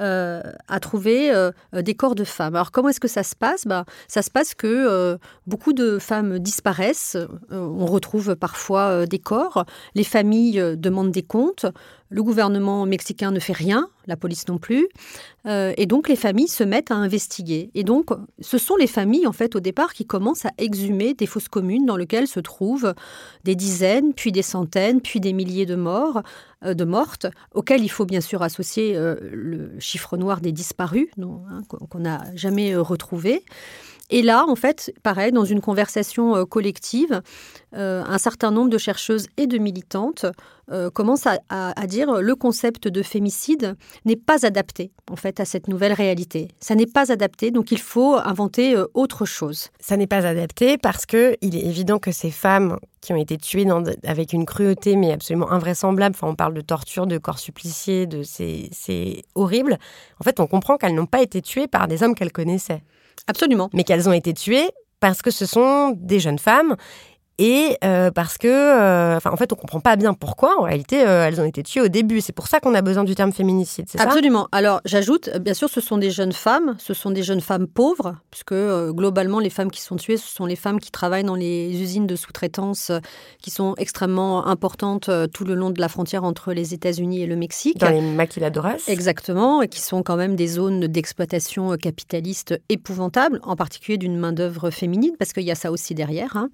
euh, 0.00 0.42
à 0.66 0.80
trouver 0.80 1.30
euh, 1.30 1.52
des 1.72 1.94
corps 1.94 2.16
de 2.16 2.24
femmes. 2.24 2.56
Alors 2.56 2.72
comment 2.72 2.88
est-ce 2.88 2.98
que 2.98 3.08
ça 3.08 3.22
se 3.22 3.36
passe? 3.36 3.64
Bah, 3.64 3.84
Ça 4.08 4.22
se 4.22 4.30
passe 4.30 4.54
que 4.54 4.66
euh, 4.66 5.18
beaucoup 5.46 5.72
de 5.72 5.98
femmes 5.98 6.40
disparaissent, 6.40 7.16
on 7.50 7.86
retrouve 7.86 8.34
parfois 8.34 9.06
des 9.06 9.20
corps, 9.20 9.64
les 9.94 10.04
familles 10.04 10.60
demandent 10.76 11.12
des 11.12 11.22
comptes, 11.22 11.66
le 12.10 12.22
gouvernement 12.22 12.86
mexicain 12.86 13.30
ne 13.30 13.38
fait 13.38 13.52
rien, 13.52 13.88
la 14.06 14.16
police 14.16 14.48
non 14.48 14.58
plus, 14.58 14.88
et 15.46 15.86
donc 15.86 16.08
les 16.08 16.16
familles 16.16 16.48
se 16.48 16.64
mettent 16.64 16.90
à 16.90 16.94
investiguer. 16.94 17.70
Et 17.74 17.84
donc 17.84 18.10
ce 18.40 18.58
sont 18.58 18.76
les 18.76 18.86
familles 18.86 19.26
en 19.26 19.32
fait 19.32 19.56
au 19.56 19.60
départ 19.60 19.92
qui 19.92 20.06
commencent 20.06 20.46
à 20.46 20.52
exhumer 20.58 21.14
des 21.14 21.26
fosses 21.26 21.48
communes 21.48 21.84
dans 21.86 21.96
lesquelles 21.96 22.26
se 22.26 22.40
trouvent 22.40 22.94
des 23.44 23.54
dizaines, 23.54 24.14
puis 24.14 24.32
des 24.32 24.42
centaines, 24.42 25.00
puis 25.00 25.20
des 25.20 25.32
milliers 25.32 25.66
de 25.66 25.76
morts, 25.76 26.22
de 26.64 26.84
mortes, 26.84 27.26
auxquelles 27.52 27.82
il 27.82 27.90
faut 27.90 28.06
bien 28.06 28.22
sûr 28.22 28.42
associer 28.42 28.94
le 28.96 29.72
chiffre 29.78 30.16
noir 30.16 30.40
des 30.40 30.52
disparus, 30.52 31.08
hein, 31.18 31.62
qu'on 31.68 31.98
n'a 31.98 32.24
jamais 32.34 32.74
euh, 32.74 32.82
retrouvé. 32.82 33.44
Et 34.10 34.22
là, 34.22 34.44
en 34.46 34.54
fait, 34.54 34.92
pareil, 35.02 35.32
dans 35.32 35.44
une 35.44 35.60
conversation 35.60 36.36
euh, 36.36 36.44
collective, 36.44 37.22
euh, 37.74 38.02
un 38.06 38.18
certain 38.18 38.50
nombre 38.50 38.68
de 38.70 38.78
chercheuses 38.78 39.26
et 39.36 39.46
de 39.46 39.58
militantes 39.58 40.26
commencent 40.94 41.26
à, 41.26 41.86
dire 41.86 42.22
le 42.22 42.34
concept 42.34 42.88
de 42.88 43.02
fémicide 43.02 43.76
n'est 44.06 44.16
pas 44.16 44.46
adapté 44.46 44.92
en 45.10 45.16
fait 45.16 45.38
à 45.38 45.44
cette 45.44 45.68
nouvelle 45.68 45.92
réalité. 45.92 46.48
Ça 46.58 46.74
n'est 46.74 46.86
pas 46.86 47.12
adapté, 47.12 47.50
donc 47.50 47.70
il 47.70 47.78
faut 47.78 48.14
inventer 48.14 48.74
autre 48.94 49.26
chose. 49.26 49.68
Ça 49.78 49.98
n'est 49.98 50.06
pas 50.06 50.26
adapté 50.26 50.78
parce 50.78 51.04
que 51.04 51.36
il 51.42 51.54
est 51.54 51.66
évident 51.66 51.98
que 51.98 52.12
ces 52.12 52.30
femmes 52.30 52.78
qui 53.02 53.12
ont 53.12 53.16
été 53.16 53.36
tuées 53.36 53.66
avec 54.04 54.32
une 54.32 54.46
cruauté 54.46 54.96
mais 54.96 55.12
absolument 55.12 55.52
invraisemblable. 55.52 56.14
Enfin, 56.16 56.28
on 56.28 56.34
parle 56.34 56.54
de 56.54 56.62
torture, 56.62 57.06
de 57.06 57.18
corps 57.18 57.38
suppliciés, 57.38 58.06
de 58.06 58.22
c'est 58.22 59.22
horrible. 59.34 59.78
En 60.18 60.24
fait, 60.24 60.40
on 60.40 60.46
comprend 60.46 60.78
qu'elles 60.78 60.94
n'ont 60.94 61.04
pas 61.04 61.20
été 61.20 61.42
tuées 61.42 61.68
par 61.68 61.88
des 61.88 62.02
hommes 62.02 62.14
qu'elles 62.14 62.32
connaissaient. 62.32 62.82
Absolument. 63.26 63.70
Mais 63.72 63.84
qu'elles 63.84 64.08
ont 64.08 64.12
été 64.12 64.34
tuées 64.34 64.68
parce 65.00 65.22
que 65.22 65.30
ce 65.30 65.46
sont 65.46 65.90
des 65.96 66.20
jeunes 66.20 66.38
femmes 66.38 66.76
et 67.38 67.76
euh, 67.82 68.12
parce 68.12 68.38
que, 68.38 68.46
euh, 68.46 69.16
enfin, 69.16 69.30
en 69.32 69.36
fait, 69.36 69.52
on 69.52 69.56
comprend 69.56 69.80
pas 69.80 69.96
bien 69.96 70.14
pourquoi. 70.14 70.60
En 70.60 70.62
réalité, 70.62 71.02
euh, 71.02 71.26
elles 71.26 71.40
ont 71.40 71.44
été 71.44 71.64
tuées 71.64 71.80
au 71.80 71.88
début. 71.88 72.20
C'est 72.20 72.32
pour 72.32 72.46
ça 72.46 72.60
qu'on 72.60 72.74
a 72.74 72.82
besoin 72.82 73.02
du 73.02 73.16
terme 73.16 73.32
féminicide, 73.32 73.86
c'est 73.88 73.98
ça? 73.98 74.04
Absolument. 74.04 74.48
Alors, 74.52 74.80
j'ajoute, 74.84 75.30
bien 75.40 75.54
sûr, 75.54 75.68
ce 75.68 75.80
sont 75.80 75.98
des 75.98 76.10
jeunes 76.10 76.32
femmes, 76.32 76.76
ce 76.78 76.94
sont 76.94 77.10
des 77.10 77.24
jeunes 77.24 77.40
femmes 77.40 77.66
pauvres, 77.66 78.16
puisque 78.30 78.54
globalement, 78.54 79.40
les 79.40 79.50
femmes 79.50 79.70
qui 79.70 79.80
sont 79.80 79.96
tuées, 79.96 80.16
ce 80.16 80.32
sont 80.32 80.46
les 80.46 80.54
femmes 80.56 80.78
qui 80.78 80.92
travaillent 80.92 81.24
dans 81.24 81.34
les 81.34 81.80
usines 81.80 82.06
de 82.06 82.14
sous-traitance 82.14 82.92
qui 83.42 83.50
sont 83.50 83.74
extrêmement 83.78 84.46
importantes 84.46 85.10
tout 85.32 85.44
le 85.44 85.54
long 85.54 85.70
de 85.70 85.80
la 85.80 85.88
frontière 85.88 86.22
entre 86.22 86.52
les 86.52 86.72
États-Unis 86.72 87.22
et 87.22 87.26
le 87.26 87.36
Mexique. 87.36 87.78
Dans 87.78 87.90
les 87.90 88.00
maquiladoras. 88.00 88.84
Exactement, 88.86 89.60
et 89.62 89.68
qui 89.68 89.80
sont 89.80 90.02
quand 90.02 90.16
même 90.16 90.36
des 90.36 90.46
zones 90.46 90.86
d'exploitation 90.86 91.76
capitaliste 91.76 92.60
épouvantables, 92.68 93.40
en 93.42 93.56
particulier 93.56 93.98
d'une 93.98 94.16
main-d'œuvre 94.16 94.70
féminine, 94.70 95.12
parce 95.18 95.32
qu'il 95.32 95.44
y 95.44 95.50
a 95.50 95.56
ça 95.56 95.72
aussi 95.72 95.94
derrière. 95.94 96.36
Hein. 96.36 96.50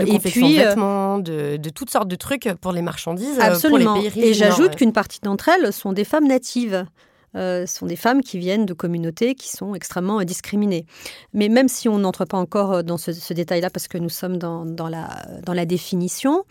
Euh, 0.00 0.06
et 0.06 0.18
puis 0.18 0.60
euh, 0.60 0.68
vêtements, 0.68 1.18
de, 1.18 1.56
de, 1.56 1.70
toutes 1.70 1.90
sortes 1.90 2.08
de 2.08 2.16
trucs 2.16 2.48
pour 2.60 2.72
les 2.72 2.82
marchandises. 2.82 3.38
Absolument. 3.40 3.94
Pour 3.94 4.02
les 4.02 4.10
pays 4.10 4.24
et 4.24 4.34
j'ajoute 4.34 4.76
qu'une 4.76 4.92
partie 4.92 5.20
d'entre 5.22 5.48
elles 5.48 5.72
sont 5.72 5.92
des 5.92 6.04
femmes 6.04 6.26
natives. 6.26 6.86
Euh, 7.34 7.66
sont 7.66 7.86
des 7.86 7.96
femmes 7.96 8.20
qui 8.20 8.38
viennent 8.38 8.66
de 8.66 8.74
communautés 8.74 9.34
qui 9.34 9.48
sont 9.48 9.74
extrêmement 9.74 10.22
discriminées. 10.22 10.84
Mais 11.32 11.48
même 11.48 11.68
si 11.68 11.88
on 11.88 11.98
n'entre 11.98 12.26
pas 12.26 12.36
encore 12.36 12.84
dans 12.84 12.98
ce, 12.98 13.32
détail-là, 13.32 13.70
parce 13.70 13.88
que 13.88 13.96
nous 13.96 14.10
sommes 14.10 14.36
dans, 14.36 14.66
la, 14.88 15.64
définition, 15.64 16.44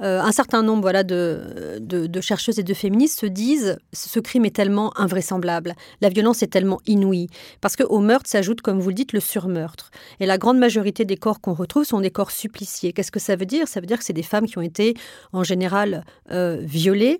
euh, 0.00 0.20
un 0.20 0.30
certain 0.30 0.62
nombre 0.62 0.82
voilà, 0.82 1.02
de, 1.02 2.20
chercheuses 2.20 2.60
et 2.60 2.62
de 2.62 2.74
féministes 2.74 3.18
se 3.18 3.26
disent 3.26 3.78
ce 3.92 4.20
crime 4.20 4.44
est 4.44 4.54
tellement 4.54 4.96
invraisemblable, 4.96 5.74
la 6.00 6.08
violence 6.10 6.44
est 6.44 6.48
tellement 6.48 6.80
inouïe, 6.86 7.26
parce 7.60 7.74
qu'au 7.74 7.98
meurtre 7.98 8.30
s'ajoute, 8.30 8.60
comme 8.60 8.78
vous 8.78 8.90
le 8.90 8.94
dites, 8.94 9.12
le 9.12 9.20
surmeurtre. 9.20 9.90
Et 10.20 10.26
la 10.26 10.38
grande 10.38 10.58
majorité 10.58 11.04
des 11.04 11.16
corps 11.16 11.40
qu'on 11.40 11.54
retrouve 11.54 11.84
sont 11.84 12.00
des 12.00 12.10
corps 12.10 12.30
suppliciés. 12.30 12.92
Qu'est-ce 12.92 13.12
que 13.12 13.20
ça 13.20 13.34
veut 13.34 13.46
dire? 13.46 13.66
Ça 13.66 13.80
veut 13.80 13.86
dire 13.86 13.98
que 13.98 14.04
c'est 14.04 14.12
des 14.12 14.22
femmes 14.22 14.46
qui 14.46 14.58
ont 14.58 14.62
été 14.62 14.94
en 15.32 15.42
général 15.42 16.04
euh, 16.30 16.58
violées, 16.60 17.18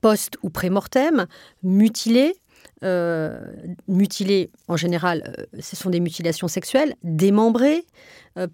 post 0.00 0.36
ou 0.42 0.50
pré-mortem, 0.50 1.26
mutilées, 1.62 2.34
euh, 2.82 3.40
mutilées, 3.88 4.50
en 4.68 4.76
général, 4.76 5.46
ce 5.60 5.76
sont 5.76 5.90
des 5.90 6.00
mutilations 6.00 6.48
sexuelles, 6.48 6.94
démembrées, 7.02 7.84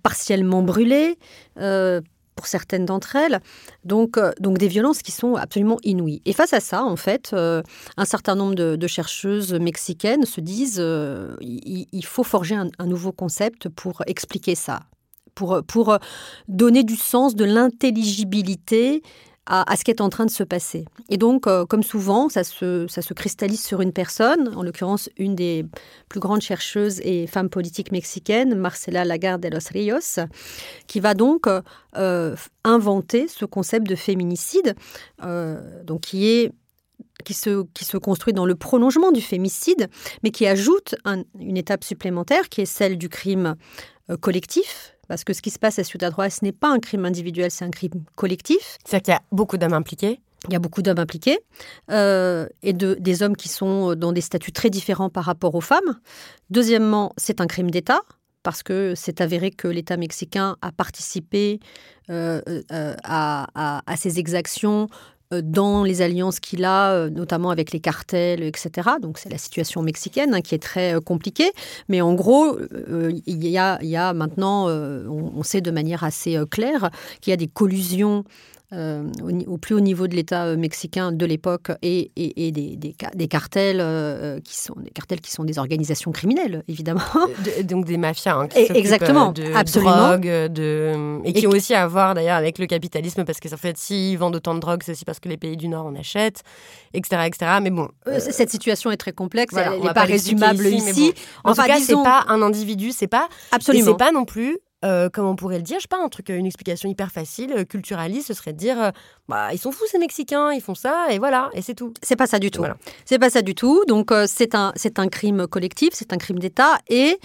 partiellement 0.02 0.62
brûlées, 0.62 1.16
pour 2.40 2.46
certaines 2.46 2.86
d'entre 2.86 3.16
elles. 3.16 3.40
Donc, 3.84 4.16
euh, 4.16 4.32
des 4.40 4.68
violences 4.68 5.02
qui 5.02 5.12
sont 5.12 5.34
absolument 5.34 5.76
inouïes. 5.82 6.22
Et 6.24 6.32
face 6.32 6.54
à 6.54 6.60
ça, 6.60 6.82
en 6.84 6.96
fait, 6.96 7.32
euh, 7.34 7.62
un 7.98 8.06
certain 8.06 8.34
nombre 8.34 8.54
de, 8.54 8.86
chercheuses 8.86 9.52
mexicaines 9.52 10.24
se 10.24 10.40
disent 10.40 10.78
euh, 10.80 11.36
il, 11.42 12.04
faut 12.06 12.24
forger 12.24 12.54
un, 12.54 12.86
nouveau 12.86 13.12
concept 13.12 13.68
pour 13.68 14.02
expliquer 14.06 14.54
ça. 14.54 14.80
pour, 15.34 15.62
pour 15.66 15.98
donner 16.48 16.82
du 16.82 16.96
sens, 16.96 17.34
de 17.34 17.44
l'intelligibilité 17.44 19.02
à, 19.46 19.76
ce 19.76 19.84
qui 19.84 19.90
est 19.90 20.00
en 20.00 20.10
train 20.10 20.26
de 20.26 20.30
se 20.30 20.44
passer. 20.44 20.84
Et 21.08 21.16
donc, 21.16 21.46
euh, 21.46 21.66
comme 21.66 21.82
souvent, 21.82 22.28
ça 22.28 22.44
se, 22.44 22.86
ça 22.88 23.02
se 23.02 23.14
cristallise 23.14 23.62
sur 23.64 23.80
une 23.80 23.92
personne, 23.92 24.54
en 24.54 24.62
l'occurrence 24.62 25.10
une 25.16 25.34
des 25.34 25.66
plus 26.08 26.20
grandes 26.20 26.42
chercheuses 26.42 27.00
et 27.00 27.26
femmes 27.26 27.50
politiques 27.50 27.90
mexicaines, 27.90 28.54
Marcela 28.54 29.04
Lagarde 29.04 29.42
de 29.42 29.48
los 29.48 29.68
Ríos, 29.72 30.20
qui 30.86 31.00
va 31.00 31.14
donc 31.14 31.46
euh, 31.96 32.36
inventer 32.64 33.26
ce 33.26 33.44
concept 33.44 33.88
de 33.88 33.96
féminicide, 33.96 34.76
euh, 35.24 35.82
donc 35.84 36.02
qui 36.02 36.28
est 36.28 36.52
qui 37.24 37.34
se, 37.34 37.64
qui 37.74 37.84
se 37.84 37.98
construit 37.98 38.32
dans 38.32 38.46
le 38.46 38.54
prolongement 38.54 39.12
du 39.12 39.20
fémicide, 39.20 39.88
mais 40.22 40.30
qui 40.30 40.46
ajoute 40.46 40.94
une 41.38 41.56
étape 41.58 41.84
supplémentaire 41.84 42.48
qui 42.48 42.62
est 42.62 42.66
celle 42.66 42.96
du 42.96 43.10
crime 43.10 43.56
collectif, 44.20 44.96
parce 45.10 45.24
que 45.24 45.32
ce 45.32 45.42
qui 45.42 45.50
se 45.50 45.58
passe 45.58 45.80
à 45.80 45.82
Ciudad 45.82 46.14
Juárez, 46.14 46.30
ce 46.30 46.44
n'est 46.44 46.52
pas 46.52 46.68
un 46.68 46.78
crime 46.78 47.04
individuel, 47.04 47.50
c'est 47.50 47.64
un 47.64 47.70
crime 47.70 48.04
collectif. 48.14 48.78
C'est-à-dire 48.84 49.02
qu'il 49.02 49.12
y 49.12 49.16
a 49.16 49.22
beaucoup 49.32 49.58
d'hommes 49.58 49.74
impliqués 49.74 50.20
il 50.48 50.54
y 50.54 50.56
a 50.56 50.58
beaucoup 50.58 50.80
d'hommes 50.80 50.98
impliqués 50.98 51.38
euh, 51.90 52.46
et 52.62 52.72
de, 52.72 52.94
des 52.94 53.22
hommes 53.22 53.36
qui 53.36 53.50
sont 53.50 53.94
dans 53.94 54.10
des 54.10 54.22
statuts 54.22 54.52
très 54.52 54.70
différents 54.70 55.10
par 55.10 55.24
rapport 55.24 55.54
aux 55.54 55.60
femmes. 55.60 56.00
Deuxièmement, 56.48 57.12
c'est 57.18 57.42
un 57.42 57.46
crime 57.46 57.70
d'État 57.70 58.00
parce 58.42 58.62
que 58.62 58.94
c'est 58.96 59.20
avéré 59.20 59.50
que 59.50 59.68
l'État 59.68 59.96
mexicain 59.96 60.56
a 60.62 60.72
participé 60.72 61.60
euh, 62.08 62.40
euh, 62.72 62.94
à, 63.04 63.82
à, 63.86 63.96
ces 63.96 64.18
exactions 64.18 64.88
euh, 64.88 65.19
dans 65.42 65.84
les 65.84 66.02
alliances 66.02 66.40
qu'il 66.40 66.64
a, 66.64 66.92
euh, 66.92 67.10
notamment 67.10 67.50
avec 67.50 67.72
les 67.72 67.80
cartels, 67.80 68.42
etc. 68.42 68.90
Donc 69.00 69.18
c'est 69.18 69.30
la 69.30 69.38
situation 69.38 69.82
mexicaine 69.82 70.34
hein, 70.34 70.40
qui 70.40 70.54
est 70.54 70.62
très 70.62 70.94
euh, 70.94 71.00
compliquée. 71.00 71.52
Mais 71.88 72.00
en 72.00 72.14
gros, 72.14 72.58
il 73.26 73.46
y, 73.46 73.58
a, 73.58 73.78
il 73.82 73.88
y 73.88 73.96
a 73.96 74.12
maintenant, 74.12 74.68
on, 74.68 75.42
sait 75.42 75.60
de 75.60 75.70
manière 75.70 76.04
assez 76.04 76.38
claire 76.50 76.90
qu'il 77.20 77.30
y 77.30 77.34
a 77.34 77.36
des 77.36 77.46
collusions 77.46 78.24
euh, 78.72 79.10
au, 79.48 79.58
plus 79.58 79.74
haut 79.74 79.80
niveau 79.80 80.06
de 80.06 80.14
l'État 80.14 80.44
euh, 80.44 80.56
mexicain 80.56 81.10
de 81.10 81.26
l'époque 81.26 81.72
et, 81.82 82.12
des, 82.16 82.76
des, 82.76 83.28
cartels 83.28 83.80
euh, 83.80 84.38
qui 84.44 84.56
sont 84.56 84.76
des 84.76 84.90
cartels 84.90 85.20
qui 85.20 85.32
sont 85.32 85.42
des 85.42 85.58
organisations 85.58 86.12
criminelles 86.12 86.62
évidemment. 86.68 87.00
Donc 87.64 87.84
des 87.84 87.96
mafias 87.96 88.36
hein, 88.36 88.46
qui 88.46 88.60
exactement 88.60 89.32
de 89.32 89.52
absolument. 89.56 90.10
drogue 90.10 90.52
de 90.52 91.18
et 91.24 91.32
qui 91.32 91.48
ont 91.48 91.50
aussi 91.50 91.74
à 91.74 91.88
voir 91.88 92.14
d'ailleurs 92.14 92.36
avec 92.36 92.60
le 92.60 92.66
capitalisme 92.66 93.24
parce 93.24 93.40
que 93.40 93.52
en 93.52 93.56
fait 93.56 93.76
s'ils 93.76 94.16
vendent 94.16 94.36
autant 94.36 94.54
de 94.54 94.60
drogue 94.60 94.82
c'est 94.84 94.92
aussi 94.92 95.04
parce 95.04 95.18
que 95.18 95.28
les 95.28 95.36
pays 95.36 95.56
du 95.56 95.66
Nord 95.66 95.86
en 95.86 95.96
achètent 95.96 96.42
etc 96.94 97.22
etc 97.26 97.58
mais 97.60 97.70
bon 97.70 97.88
cette 98.20 98.50
situation 98.50 98.92
est 98.92 98.98
très 98.98 99.12
complexe 99.12 99.52
elle 99.56 99.80
n'est 99.80 99.92
pas, 99.92 100.04
résumable 100.04 100.66
ici, 100.66 101.12
en 101.42 101.54
tout 101.54 101.62
cas 101.62 101.80
c'est 101.80 101.94
pas 101.94 102.24
un 102.28 102.40
individu 102.40 102.92
c'est 102.92 103.08
pas 103.08 103.28
absolument 103.50 103.86
c'est 103.86 103.98
pas 103.98 104.12
non 104.12 104.24
plus 104.24 104.60
euh, 104.82 105.10
comme 105.10 105.26
on 105.26 105.36
pourrait 105.36 105.58
le 105.58 105.62
dire, 105.62 105.76
je 105.76 105.82
sais 105.82 105.88
pas, 105.88 106.02
un 106.02 106.08
truc, 106.08 106.30
une 106.30 106.46
explication 106.46 106.88
hyper 106.88 107.12
facile, 107.12 107.52
euh, 107.52 107.64
culturaliste, 107.64 108.28
ce 108.28 108.34
serait 108.34 108.54
de 108.54 108.58
dire, 108.58 108.80
euh, 108.80 108.90
bah, 109.28 109.52
ils 109.52 109.58
sont 109.58 109.72
fous 109.72 109.84
ces 109.86 109.98
Mexicains, 109.98 110.52
ils 110.52 110.62
font 110.62 110.74
ça, 110.74 111.08
et 111.10 111.18
voilà, 111.18 111.50
et 111.52 111.60
c'est 111.60 111.74
tout. 111.74 111.92
C'est 112.02 112.16
pas 112.16 112.26
ça 112.26 112.38
du 112.38 112.50
tout. 112.50 112.64
C'est 113.04 113.18
pas 113.18 113.28
ça 113.28 113.42
du 113.42 113.54
tout. 113.54 113.84
Donc 113.86 114.10
c'est 114.26 114.54
un, 114.54 114.72
c'est 114.76 114.98
un 114.98 115.08
crime 115.08 115.46
collectif, 115.46 115.90
c'est 115.92 116.14
un 116.14 116.16
crime 116.16 116.38
d'État, 116.38 116.78
et, 116.88 117.18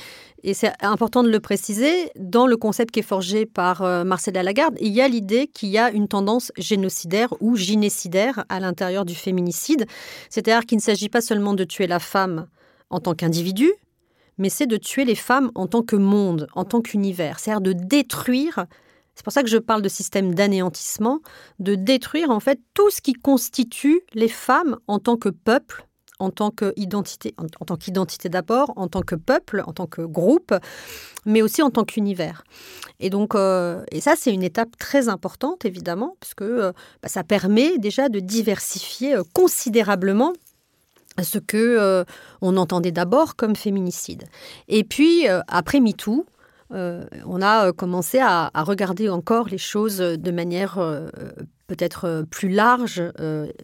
et 0.43 0.53
c'est 0.53 0.73
important 0.81 1.23
de 1.23 1.29
le 1.29 1.39
préciser, 1.39 2.11
dans 2.17 2.45
le 2.45 2.57
concept 2.57 2.91
qui 2.91 2.99
est 2.99 3.03
forgé 3.03 3.45
par 3.45 3.81
Marcela 4.05 4.43
Lagarde, 4.43 4.75
il 4.81 4.91
y 4.91 5.01
a 5.01 5.07
l'idée 5.07 5.47
qu'il 5.47 5.69
y 5.69 5.77
a 5.77 5.91
une 5.91 6.09
tendance 6.09 6.51
génocidaire 6.57 7.33
ou 7.39 7.55
gynécidaire 7.55 8.43
à 8.49 8.59
l'intérieur 8.59 9.05
du 9.05 9.15
féminicide, 9.15 9.85
c'est-à-dire 10.29 10.65
qu'il 10.65 10.77
ne 10.77 10.83
s'agit 10.83 11.09
pas 11.09 11.21
seulement 11.21 11.53
de 11.53 11.63
tuer 11.63 11.87
la 11.87 11.99
femme 11.99 12.47
en 12.89 12.99
tant 12.99 13.13
qu'individu, 13.13 13.71
mais 14.37 14.49
c'est 14.49 14.67
de 14.67 14.77
tuer 14.77 15.05
les 15.05 15.15
femmes 15.15 15.51
en 15.55 15.67
tant 15.67 15.81
que 15.81 15.95
monde, 15.95 16.47
en 16.53 16.65
tant 16.65 16.81
qu'univers, 16.81 17.39
c'est-à-dire 17.39 17.61
de 17.61 17.73
détruire 17.73 18.65
c'est 19.15 19.23
pour 19.23 19.33
ça 19.33 19.43
que 19.43 19.49
je 19.49 19.57
parle 19.57 19.81
de 19.81 19.89
système 19.89 20.35
d'anéantissement, 20.35 21.21
de 21.59 21.75
détruire 21.75 22.29
en 22.29 22.41
fait 22.41 22.59
tout 22.73 22.89
ce 22.89 23.01
qui 23.01 23.13
constitue 23.13 24.01
les 24.13 24.27
femmes 24.27 24.77
en 24.87 24.99
tant 24.99 25.15
que 25.15 25.29
peuple, 25.29 25.87
en 26.19 26.29
tant 26.31 26.51
qu'identité, 26.51 27.33
en, 27.37 27.65
tant 27.65 27.75
qu'identité 27.75 28.29
d'abord, 28.29 28.73
en 28.75 28.87
tant 28.87 29.01
que 29.01 29.15
peuple, 29.15 29.63
en 29.65 29.73
tant 29.73 29.87
que 29.87 30.01
groupe, 30.01 30.53
mais 31.25 31.41
aussi 31.41 31.61
en 31.61 31.69
tant 31.69 31.83
qu'univers. 31.83 32.43
Et 32.99 33.09
donc, 33.09 33.35
euh, 33.35 33.83
et 33.91 34.01
ça 34.01 34.15
c'est 34.17 34.33
une 34.33 34.43
étape 34.43 34.77
très 34.77 35.09
importante 35.09 35.65
évidemment, 35.65 36.15
parce 36.19 36.33
que 36.33 36.43
euh, 36.43 36.71
bah, 37.01 37.09
ça 37.09 37.23
permet 37.23 37.77
déjà 37.77 38.09
de 38.09 38.19
diversifier 38.19 39.15
euh, 39.15 39.23
considérablement 39.33 40.33
ce 41.23 41.39
que 41.39 41.57
euh, 41.57 42.03
on 42.41 42.57
entendait 42.57 42.91
d'abord 42.91 43.35
comme 43.35 43.55
féminicide. 43.55 44.25
Et 44.67 44.83
puis, 44.83 45.27
euh, 45.27 45.41
après 45.47 45.79
MeToo, 45.79 46.25
euh, 46.73 47.05
on 47.25 47.41
a 47.41 47.71
commencé 47.71 48.19
à, 48.19 48.51
regarder 48.55 49.09
encore 49.09 49.47
les 49.47 49.57
choses 49.57 49.97
de 49.97 50.31
manière 50.31 50.79
peut-être 51.67 52.25
plus 52.29 52.49
large, 52.49 53.03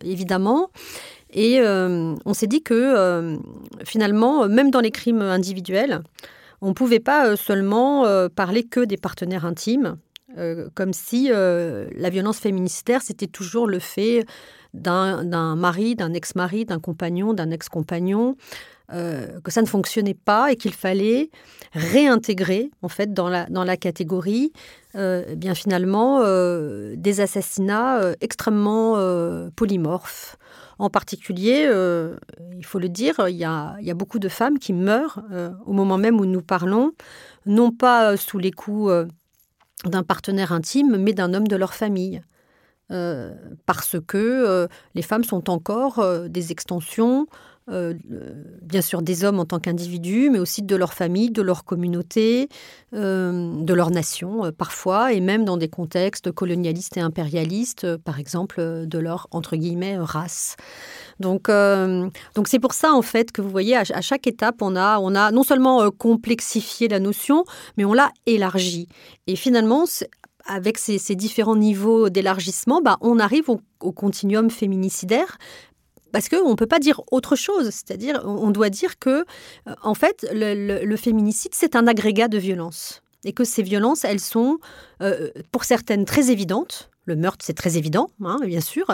évidemment. 0.03 0.69
Et 1.33 1.59
on 1.63 2.33
s'est 2.33 2.47
dit 2.47 2.61
que 2.61 3.37
finalement, 3.83 4.47
même 4.47 4.69
dans 4.69 4.81
les 4.81 4.91
crimes 4.91 5.23
individuels, 5.23 6.01
on 6.61 6.69
ne 6.69 6.73
pouvait 6.73 6.99
pas 6.99 7.35
seulement 7.35 8.05
parler 8.29 8.63
que 8.63 8.81
des 8.81 8.97
partenaires 8.97 9.45
intimes, 9.45 9.97
comme 10.75 10.93
si 10.93 11.29
la 11.29 12.09
violence 12.11 12.37
féminicidaire, 12.37 13.01
c'était 13.01 13.27
toujours 13.27 13.65
le 13.65 13.79
fait 13.79 14.25
d'un 14.73 15.55
mari, 15.55 15.95
d'un 15.95 16.13
ex-mari, 16.13 16.65
d'un 16.65 16.79
compagnon, 16.79 17.33
d'un 17.33 17.51
ex-compagnon, 17.51 18.35
euh, 18.93 19.39
que 19.41 19.51
ça 19.51 19.61
ne 19.61 19.67
fonctionnait 19.67 20.13
pas 20.13 20.51
et 20.51 20.57
qu'il 20.57 20.73
fallait 20.73 21.29
réintégrer 21.71 22.71
en 22.81 22.89
fait 22.89 23.13
dans 23.13 23.29
la, 23.29 23.45
dans 23.45 23.63
la 23.63 23.77
catégorie 23.77 24.51
euh, 24.95 25.35
bien 25.35 25.55
finalement 25.55 26.19
euh, 26.21 26.95
des 26.97 27.21
assassinats 27.21 28.01
extrêmement 28.19 28.97
polymorphes. 29.55 30.37
En 30.77 30.89
particulier, 30.89 31.69
il 32.57 32.65
faut 32.65 32.79
le 32.79 32.89
dire, 32.89 33.15
il 33.29 33.35
y, 33.35 33.45
a, 33.45 33.75
il 33.79 33.85
y 33.85 33.91
a 33.91 33.93
beaucoup 33.93 34.19
de 34.19 34.29
femmes 34.29 34.57
qui 34.57 34.73
meurent 34.73 35.21
au 35.65 35.73
moment 35.73 35.97
même 35.97 36.19
où 36.19 36.25
nous 36.25 36.41
parlons, 36.41 36.91
non 37.45 37.71
pas 37.71 38.17
sous 38.17 38.39
les 38.39 38.51
coups 38.51 38.91
d'un 39.85 40.03
partenaire 40.03 40.51
intime, 40.51 40.97
mais 40.97 41.13
d'un 41.13 41.35
homme 41.35 41.47
de 41.47 41.55
leur 41.55 41.75
famille. 41.75 42.21
Euh, 42.91 43.31
parce 43.65 43.95
que 44.05 44.17
euh, 44.17 44.67
les 44.95 45.01
femmes 45.01 45.23
sont 45.23 45.49
encore 45.49 45.99
euh, 45.99 46.27
des 46.27 46.51
extensions, 46.51 47.27
bien 47.67 48.81
sûr 48.81 49.01
des 49.01 49.23
hommes 49.23 49.39
en 49.39 49.45
tant 49.45 49.59
qu'individus, 49.59 50.29
mais 50.29 50.39
aussi 50.39 50.61
de 50.61 50.75
leur 50.75 50.93
famille, 50.93 51.31
de 51.31 51.41
leur 51.41 51.63
communauté, 51.63 52.49
de 52.91 53.73
leur 53.73 53.91
nation 53.91 54.51
parfois, 54.51 55.13
et 55.13 55.21
même 55.21 55.45
dans 55.45 55.55
des 55.55 55.69
contextes 55.69 56.33
colonialistes 56.33 56.97
et 56.97 56.99
impérialistes, 56.99 57.95
par 57.95 58.19
exemple 58.19 58.85
de 58.85 58.99
leur, 58.99 59.27
entre 59.31 59.55
guillemets, 59.55 59.97
race. 59.97 60.57
Donc, 61.21 61.49
donc 62.35 62.49
c'est 62.49 62.59
pour 62.59 62.73
ça 62.73 62.91
en 62.91 63.03
fait 63.03 63.31
que 63.31 63.41
vous 63.41 63.49
voyez 63.49 63.77
à, 63.77 64.01
chaque 64.01 64.27
étape 64.27 64.61
on 64.61 64.75
a 64.75 64.99
on 64.99 65.15
a 65.15 65.31
non 65.31 65.43
seulement 65.43 65.91
complexifié 65.91 66.89
la 66.89 66.99
notion, 66.99 67.45
mais 67.77 67.85
on 67.85 67.93
l'a 67.93 68.11
élargi. 68.25 68.89
Et 69.27 69.37
finalement 69.37 69.85
avec 70.45 70.77
ces, 70.77 70.97
différents 71.15 71.55
niveaux 71.55 72.09
d'élargissement, 72.09 72.81
bah, 72.81 72.97
on 73.01 73.19
arrive 73.19 73.49
au, 73.49 73.91
continuum 73.91 74.49
féminicidaire 74.49 75.37
parce 76.11 76.29
qu'on 76.29 76.49
ne 76.49 76.55
peut 76.55 76.67
pas 76.67 76.79
dire 76.79 77.01
autre 77.11 77.35
chose. 77.35 77.69
C'est-à-dire, 77.69 78.21
on 78.25 78.51
doit 78.51 78.69
dire 78.69 78.99
que, 78.99 79.09
euh, 79.67 79.75
en 79.81 79.93
fait, 79.93 80.27
le, 80.33 80.95
féminicide, 80.97 81.51
c'est 81.53 81.75
un 81.75 81.87
agrégat 81.87 82.27
de 82.27 82.37
violences. 82.37 83.01
Et 83.23 83.33
que 83.33 83.43
ces 83.43 83.63
violences, 83.63 84.03
elles 84.03 84.19
sont, 84.19 84.59
euh, 85.01 85.29
pour 85.51 85.63
certaines, 85.63 86.05
très 86.05 86.31
évidentes. 86.31 86.89
Le 87.05 87.15
meurtre, 87.15 87.45
c'est 87.45 87.53
très 87.53 87.77
évident, 87.77 88.09
hein, 88.23 88.37
bien 88.45 88.61
sûr. 88.61 88.85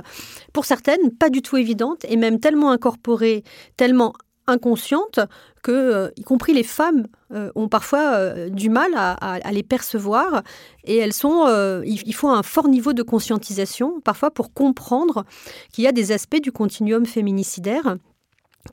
Pour 0.53 0.65
certaines, 0.65 1.11
pas 1.11 1.29
du 1.29 1.41
tout 1.41 1.57
évidentes, 1.57 2.05
et 2.07 2.17
même 2.17 2.39
tellement 2.39 2.71
incorporées, 2.71 3.43
tellement 3.77 4.13
inconscientes 4.47 5.19
que, 5.61 5.71
euh, 5.71 6.09
y 6.15 6.23
compris 6.23 6.53
les 6.53 6.63
femmes, 6.63 7.07
euh, 7.33 7.51
ont 7.55 7.67
parfois 7.67 8.13
euh, 8.13 8.49
du 8.49 8.69
mal 8.69 8.91
à, 8.95 9.51
les 9.51 9.63
percevoir. 9.63 10.41
Et 10.85 10.97
elles 10.97 11.13
sont, 11.13 11.47
il, 11.85 12.13
faut 12.13 12.29
un 12.29 12.43
fort 12.43 12.69
niveau 12.69 12.93
de 12.93 13.03
conscientisation, 13.03 13.99
parfois 14.01 14.31
pour 14.31 14.53
comprendre 14.53 15.25
qu'il 15.71 15.83
y 15.83 15.87
a 15.87 15.91
des 15.91 16.11
aspects 16.11 16.41
du 16.41 16.51
continuum 16.51 17.05
féminicidaire 17.05 17.97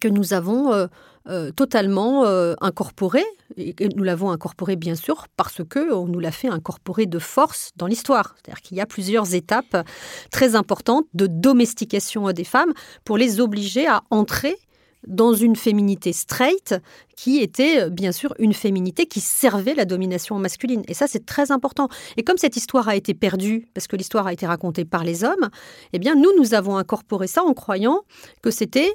que 0.01 0.09
nous 0.09 0.33
avons 0.33 0.89
totalement 1.57 2.25
incorporés. 2.61 3.25
Et 3.57 3.75
nous 3.97 4.05
l'avons 4.05 4.31
incorporé 4.31 4.77
bien 4.77 4.95
sûr 4.95 5.27
parce 5.37 5.63
que 5.69 5.93
on 5.93 6.07
nous 6.07 6.21
l'a 6.21 6.33
fait 6.33 6.49
incorporer 6.49 7.07
de 7.07 7.19
force 7.19 7.71
dans 7.77 7.87
l'histoire. 7.87 8.35
C'est-à-dire 8.37 8.63
qu'il 8.63 8.77
y 8.77 8.81
a 8.81 8.87
plusieurs 8.87 9.35
étapes 9.35 9.77
très 10.31 10.55
importantes 10.55 11.07
de 11.15 11.27
domestication 11.27 12.31
des 12.33 12.45
femmes 12.45 12.73
pour 13.05 13.19
les 13.19 13.41
obliger 13.41 13.87
à 13.87 14.03
entrer 14.11 14.57
dans 15.07 15.35
une 15.35 15.57
féminité 15.57 16.13
straight 16.13 16.75
qui 17.17 17.39
était 17.41 17.83
euh, 17.83 17.89
bien 17.91 18.13
sûr 18.13 18.35
une 18.39 18.55
féminité 18.55 19.07
qui 19.07 19.21
servait 19.21 19.75
la 19.75 19.85
domination 19.85 20.39
masculine. 20.39 20.83
Et 20.89 20.95
ça, 20.95 21.07
c'est 21.07 21.27
très 21.27 21.51
important. 21.51 21.89
Et 22.17 22.23
comme 22.23 22.39
cette 22.39 22.57
histoire 22.57 22.89
a 22.89 22.97
été 22.97 23.15
perdue, 23.15 23.69
parce 23.75 23.87
que 23.87 23.97
l'histoire 23.97 24.27
a 24.27 24.33
été 24.33 24.47
racontée 24.47 24.85
par 24.85 25.05
les 25.05 25.25
hommes, 25.25 25.49
eh 25.93 25.99
bien, 25.99 26.15
nous, 26.15 26.31
nous 26.39 26.55
avons 26.55 26.77
incorporé 26.77 27.27
ça 27.27 27.43
en 27.43 27.55
croyant 27.55 28.03
que 28.43 28.51
c'était 28.51 28.93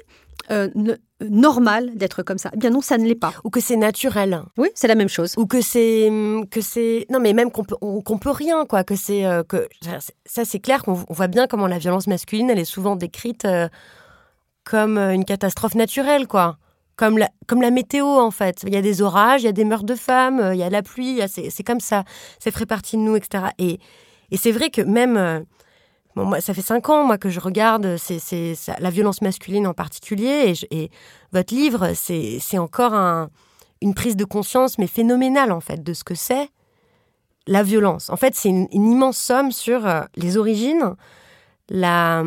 euh, 0.50 0.68
normal 1.20 1.90
d'être 1.96 2.22
comme 2.22 2.38
ça. 2.38 2.50
Eh 2.54 2.56
bien 2.56 2.70
non, 2.70 2.80
ça 2.80 2.96
ne 2.96 3.06
l'est 3.06 3.14
pas. 3.14 3.32
Ou 3.44 3.50
que 3.50 3.60
c'est 3.60 3.76
naturel. 3.76 4.42
Oui, 4.56 4.68
c'est 4.74 4.88
la 4.88 4.94
même 4.94 5.08
chose. 5.08 5.34
Ou 5.36 5.46
que 5.46 5.60
c'est 5.60 6.08
hum, 6.08 6.46
que 6.48 6.60
c'est 6.60 7.06
non 7.10 7.20
mais 7.20 7.34
même 7.34 7.50
qu'on 7.50 7.62
peut 7.64 7.76
qu'on 7.76 8.18
peut 8.18 8.30
rien 8.30 8.64
quoi. 8.64 8.82
Que 8.82 8.96
c'est 8.96 9.26
euh, 9.26 9.42
que 9.42 9.68
ça 10.24 10.44
c'est 10.44 10.58
clair 10.58 10.82
qu'on 10.82 10.94
voit 10.94 11.28
bien 11.28 11.46
comment 11.46 11.66
la 11.66 11.78
violence 11.78 12.06
masculine 12.06 12.48
elle 12.48 12.58
est 12.58 12.64
souvent 12.64 12.96
décrite 12.96 13.46
comme 14.70 14.98
une 14.98 15.24
catastrophe 15.24 15.74
naturelle 15.74 16.28
quoi 16.28 16.56
comme 17.00 17.16
la, 17.16 17.30
comme 17.46 17.62
la 17.62 17.70
météo 17.70 18.04
en 18.06 18.30
fait. 18.30 18.62
Il 18.66 18.74
y 18.74 18.76
a 18.76 18.82
des 18.82 19.00
orages, 19.00 19.40
il 19.40 19.46
y 19.46 19.48
a 19.48 19.52
des 19.52 19.64
meurtres 19.64 19.86
de 19.86 19.94
femmes, 19.94 20.38
euh, 20.38 20.54
il 20.54 20.60
y 20.60 20.62
a 20.62 20.68
la 20.68 20.82
pluie, 20.82 21.22
c'est 21.28 21.62
comme 21.62 21.80
ça. 21.80 22.04
Ça 22.38 22.50
fait 22.50 22.66
partie 22.66 22.98
de 22.98 23.00
nous, 23.00 23.16
etc. 23.16 23.44
Et, 23.58 23.78
et 24.30 24.36
c'est 24.36 24.52
vrai 24.52 24.68
que 24.68 24.82
même... 24.82 25.16
Euh, 25.16 25.40
moi, 26.16 26.42
ça 26.42 26.52
fait 26.52 26.60
cinq 26.60 26.90
ans 26.90 27.04
moi 27.04 27.16
que 27.16 27.30
je 27.30 27.38
regarde 27.38 27.96
c'est 27.96 28.54
la 28.80 28.90
violence 28.90 29.22
masculine 29.22 29.66
en 29.66 29.74
particulier 29.74 30.52
et, 30.70 30.90
votre 31.32 31.54
livre 31.54 31.92
c'est 31.94 32.58
encore 32.58 32.94
un, 32.94 33.30
une 33.80 33.94
prise 33.94 34.16
de 34.16 34.24
conscience 34.24 34.76
mais 34.76 34.88
phénoménale 34.88 35.52
en 35.52 35.60
fait 35.60 35.82
de 35.84 35.94
ce 35.94 36.02
que 36.02 36.16
c'est 36.16 36.50
la 37.46 37.62
violence. 37.62 38.10
En 38.10 38.16
fait 38.16 38.34
c'est 38.34 38.48
une, 38.48 38.66
une, 38.72 38.90
immense 38.90 39.18
somme 39.18 39.52
sur 39.52 39.86
euh, 39.86 40.02
les 40.16 40.36
origines, 40.36 40.96
la, 41.70 42.24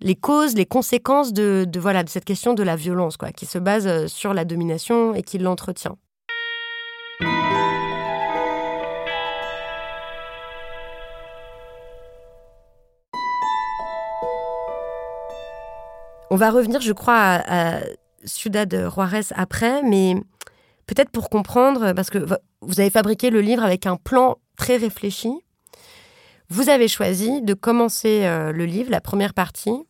les 0.00 0.14
causes, 0.14 0.54
les 0.54 0.66
conséquences 0.66 1.32
de, 1.32 1.66
voilà, 1.76 2.04
de 2.04 2.08
cette 2.08 2.24
question 2.24 2.54
de 2.54 2.62
la 2.62 2.76
violence, 2.76 3.16
quoi, 3.16 3.32
qui 3.32 3.46
se 3.46 3.58
base 3.58 3.86
euh, 3.86 4.06
sur 4.06 4.32
la 4.32 4.44
domination 4.44 5.14
et 5.14 5.22
qui 5.22 5.38
l'entretient. 5.38 5.96
On 16.30 16.36
va 16.36 16.50
revenir, 16.50 16.80
je 16.80 16.92
crois, 16.92 17.42
à, 17.46 17.80
Ciudad 18.24 18.90
Juarez 18.92 19.22
après, 19.34 19.82
mais 19.82 20.14
peut-être 20.86 21.10
pour 21.10 21.30
comprendre, 21.30 21.92
parce 21.92 22.10
que 22.10 22.18
vous 22.60 22.80
avez 22.80 22.90
fabriqué 22.90 23.30
le 23.30 23.40
livre 23.40 23.62
avec 23.62 23.86
un 23.86 23.96
plan 23.96 24.36
très 24.56 24.76
réfléchi. 24.76 25.32
Vous 26.50 26.68
avez 26.68 26.88
choisi 26.88 27.42
de 27.42 27.54
commencer 27.54 28.24
euh, 28.24 28.52
le 28.52 28.64
livre, 28.64 28.90
la 28.90 29.00
première 29.00 29.34
partie, 29.34 29.86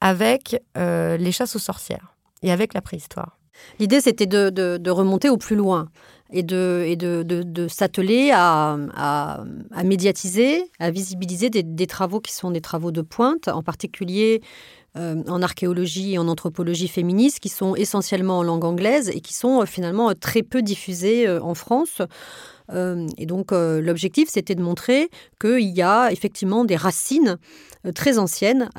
avec 0.00 0.60
euh, 0.76 1.16
les 1.16 1.32
chasses 1.32 1.56
aux 1.56 1.60
sorcières 1.60 2.14
et 2.42 2.52
avec 2.52 2.74
la 2.74 2.82
préhistoire. 2.82 3.38
L'idée, 3.78 4.00
c'était 4.00 4.26
de, 4.26 4.90
remonter 4.90 5.28
au 5.28 5.36
plus 5.36 5.56
loin 5.56 5.88
et 6.32 6.42
de, 6.42 7.66
s'atteler 7.68 8.30
à, 8.34 9.44
médiatiser, 9.84 10.64
à 10.80 10.90
visibiliser 10.90 11.50
des, 11.50 11.86
travaux 11.86 12.20
qui 12.20 12.32
sont 12.32 12.50
des 12.50 12.60
travaux 12.60 12.90
de 12.90 13.02
pointe, 13.02 13.48
en 13.48 13.62
particulier 13.62 14.42
euh, 14.96 15.22
en 15.26 15.42
archéologie 15.42 16.14
et 16.14 16.18
en 16.18 16.28
anthropologie 16.28 16.88
féministe, 16.88 17.40
qui 17.40 17.48
sont 17.48 17.74
essentiellement 17.74 18.38
en 18.38 18.42
langue 18.42 18.64
anglaise 18.64 19.08
et 19.08 19.20
qui 19.20 19.34
sont 19.34 19.62
euh, 19.62 19.66
finalement 19.66 20.12
très 20.14 20.42
peu 20.42 20.62
diffusés 20.62 21.28
en 21.28 21.54
France. 21.54 22.00
Et 22.72 23.26
donc 23.26 23.52
l'objectif, 23.52 24.28
c'était 24.30 24.54
de 24.54 24.62
montrer 24.62 25.10
qu'il 25.40 25.68
y 25.68 25.82
a 25.82 26.10
effectivement 26.10 26.64
des 26.64 26.76
racines 26.76 27.38
euh, 27.86 27.92
très 27.92 28.18
ancienne 28.18 28.70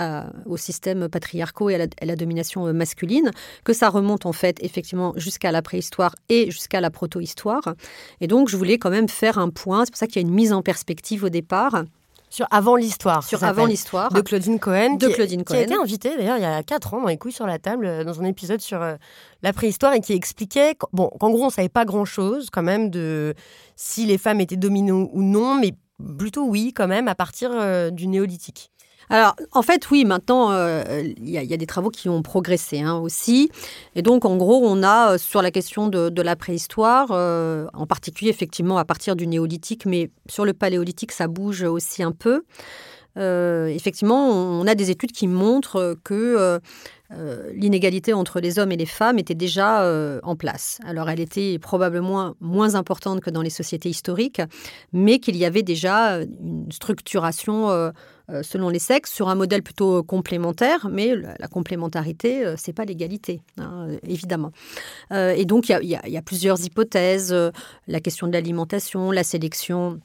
au 0.46 0.58
système 0.58 1.08
patriarcal 1.10 1.70
et 1.70 1.76
à 1.76 2.06
la, 2.06 2.16
domination 2.16 2.68
euh, 2.68 2.74
masculine, 2.74 3.32
que 3.64 3.74
ça 3.74 3.90
remonte 3.90 4.26
en 4.26 4.34
fait 4.34 4.58
effectivement 4.64 5.14
jusqu'à 5.16 5.52
la 5.52 5.62
préhistoire 5.62 6.16
et 6.30 6.50
jusqu'à 6.50 6.82
la 6.82 6.90
proto-histoire. 6.90 7.76
Et 8.20 8.28
donc 8.28 8.50
je 8.50 8.58
voulais 8.58 8.78
quand 8.78 8.90
même 8.90 9.10
faire 9.10 9.38
un 9.38 9.50
point, 9.50 9.86
c'est 9.86 9.92
pour 9.92 9.98
ça 9.98 10.08
qu'il 10.08 10.22
y 10.22 10.26
a 10.26 10.28
une 10.28 10.34
mise 10.34 10.54
en 10.54 10.62
perspective 10.62 11.24
au 11.24 11.30
départ. 11.30 11.84
Sur 12.36 12.48
Avant 12.52 12.76
l'histoire. 12.76 13.24
Sur 13.24 13.42
Avant 13.46 13.66
l'histoire. 13.66 14.12
De 14.12 14.20
Claudine 14.20 14.60
Cohen. 14.60 14.96
De 14.96 15.08
Claudine 15.08 15.46
Cohen. 15.46 15.56
Qui 15.56 15.62
a 15.62 15.64
été 15.64 15.74
invitée 15.74 16.18
d'ailleurs 16.18 16.36
il 16.36 16.42
y 16.42 16.46
a 16.46 16.62
4 16.64 16.94
ans 16.94 17.02
dans 17.02 17.08
Les 17.08 17.18
couilles 17.18 17.32
sur 17.32 17.48
la 17.48 17.60
table, 17.60 17.86
euh, 17.86 18.04
dans 18.04 18.20
un 18.20 18.26
épisode 18.26 18.60
sur 18.60 18.86
la 19.42 19.54
préhistoire 19.54 19.94
et 19.94 20.02
qui 20.02 20.12
expliquait 20.12 20.76
bon, 20.92 21.08
qu'en 21.18 21.30
gros 21.30 21.44
on 21.44 21.46
ne 21.46 21.52
savait 21.52 21.70
pas 21.70 21.86
grand-chose 21.86 22.50
quand 22.50 22.62
même 22.62 22.90
de 22.90 23.36
si 23.78 24.06
les 24.06 24.18
femmes 24.18 24.42
étaient 24.42 24.58
dominées 24.58 24.92
ou 24.92 25.24
non, 25.24 25.56
mais 25.56 25.76
plutôt 26.18 26.46
oui 26.46 26.74
quand 26.74 26.90
même 26.90 27.08
à 27.08 27.16
partir 27.16 27.52
du 27.94 28.08
néolithique. 28.08 28.70
Alors, 29.10 29.36
en 29.52 29.62
fait, 29.62 29.90
oui, 29.92 30.04
maintenant, 30.06 30.52
euh, 30.52 31.04
il 31.18 31.30
y, 31.30 31.38
a 31.38 31.58
des 31.58 31.66
travaux 31.68 31.90
qui 31.90 32.10
ont 32.10 32.22
progressé 32.22 32.82
hein, 32.82 32.96
aussi. 32.96 33.50
Et 33.96 34.02
donc, 34.02 34.26
en 34.26 34.36
gros, 34.38 34.62
on 34.64 34.82
a 34.84 35.14
euh, 35.14 35.18
sur 35.18 35.42
la 35.42 35.52
question 35.52 35.88
de, 35.88 36.22
la 36.22 36.36
préhistoire, 36.36 37.10
euh, 37.12 37.68
en 37.74 37.86
particulier, 37.86 38.30
effectivement, 38.30 38.78
à 38.78 38.86
partir 38.86 39.16
du 39.16 39.28
néolithique, 39.28 39.86
mais 39.86 40.10
sur 40.28 40.46
le 40.46 40.54
paléolithique, 40.54 41.12
ça 41.12 41.28
bouge 41.28 41.64
aussi 41.64 42.02
un 42.02 42.12
peu. 42.12 42.44
effectivement, 43.18 44.30
on 44.30 44.68
a 44.68 44.76
des 44.76 44.90
études 44.90 45.12
qui 45.12 45.28
montrent 45.28 45.98
que 46.04 46.60
l'inégalité 47.54 48.12
entre 48.12 48.42
les 48.42 48.58
hommes 48.60 48.72
et 48.72 48.78
les 48.78 48.88
femmes 48.88 49.20
était 49.20 49.36
déjà 49.36 49.88
en 50.24 50.36
place. 50.36 50.80
Alors 50.86 51.10
elle 51.10 51.22
était 51.22 51.58
probablement 51.60 52.36
moins 52.42 52.76
importante 52.76 53.22
que 53.22 53.30
dans 53.30 53.42
les 53.42 53.50
sociétés 53.50 53.90
historiques, 53.90 54.42
mais 54.92 55.20
qu'il 55.20 55.38
y 55.38 55.46
avait 55.46 55.64
déjà 55.64 56.18
une 56.18 56.72
structuration 56.72 57.92
selon 58.44 58.70
les 58.70 58.80
sexes 58.80 59.12
sur 59.12 59.30
un 59.30 59.36
modèle 59.36 59.64
plutôt 59.64 60.04
complémentaire, 60.04 60.88
mais 60.92 61.16
la 61.16 61.48
complémentarité, 61.48 62.46
euh, 62.46 62.56
c'est 62.58 62.74
pas 62.74 62.86
l'égalité, 62.86 63.42
hein, 63.58 63.88
évidemment. 64.08 64.52
Euh, 65.12 65.34
et 65.36 65.46
donc, 65.46 65.70
il 65.70 65.88
y, 65.88 66.18
a 66.18 66.22
plusieurs 66.22 66.64
hypothèses 66.64 67.36
la 67.88 68.00
question 68.00 68.28
de 68.28 68.34
l'alimentation, 68.34 69.12
la 69.12 69.24
sélection 69.24 70.00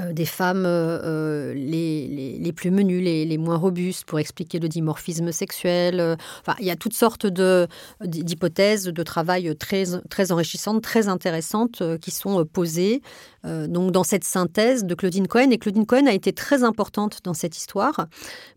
euh, 0.00 0.14
des 0.14 0.24
femmes 0.24 0.64
euh, 0.64 1.00
euh, 1.04 1.54
les, 1.54 2.38
les, 2.38 2.52
plus 2.54 2.70
menues, 2.70 3.02
les, 3.02 3.26
les, 3.26 3.36
moins 3.36 3.58
robustes, 3.58 4.06
pour 4.06 4.18
expliquer 4.18 4.58
le 4.58 4.66
dimorphisme 4.66 5.32
sexuel. 5.32 6.16
Enfin, 6.40 6.56
il 6.60 6.66
y 6.66 6.70
a 6.70 6.76
toutes 6.76 6.94
sortes 6.94 7.26
d'hypothèses 7.26 8.84
de, 8.84 9.02
travail 9.02 9.54
très, 9.56 9.84
très 10.08 10.32
enrichissantes, 10.32 10.82
très 10.82 11.08
intéressantes 11.08 11.82
qui 12.00 12.10
sont 12.10 12.42
posées 12.46 13.02
donc 13.44 13.92
dans 13.92 14.04
cette 14.04 14.24
synthèse 14.24 14.84
de 14.84 14.94
Claudine 14.94 15.26
Cohen. 15.26 15.50
Et 15.50 15.58
Claudine 15.58 15.86
Cohen 15.86 16.06
a 16.06 16.12
été 16.12 16.32
très 16.32 16.62
importante 16.62 17.18
dans 17.24 17.34
cette 17.34 17.56
histoire 17.56 18.06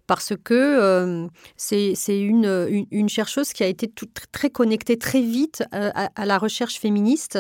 parce 0.08 0.34
que 0.44 1.28
c'est 1.58 1.96
une, 2.08 2.86
une, 2.92 3.10
chercheuse 3.10 3.54
qui 3.54 3.64
a 3.64 3.68
été 3.68 3.92
très 4.32 4.50
connectée 4.50 4.98
très 4.98 5.22
vite 5.22 5.64
à, 5.72 6.10
à 6.16 6.26
la 6.26 6.38
recherche 6.38 6.80
féministe 6.80 7.40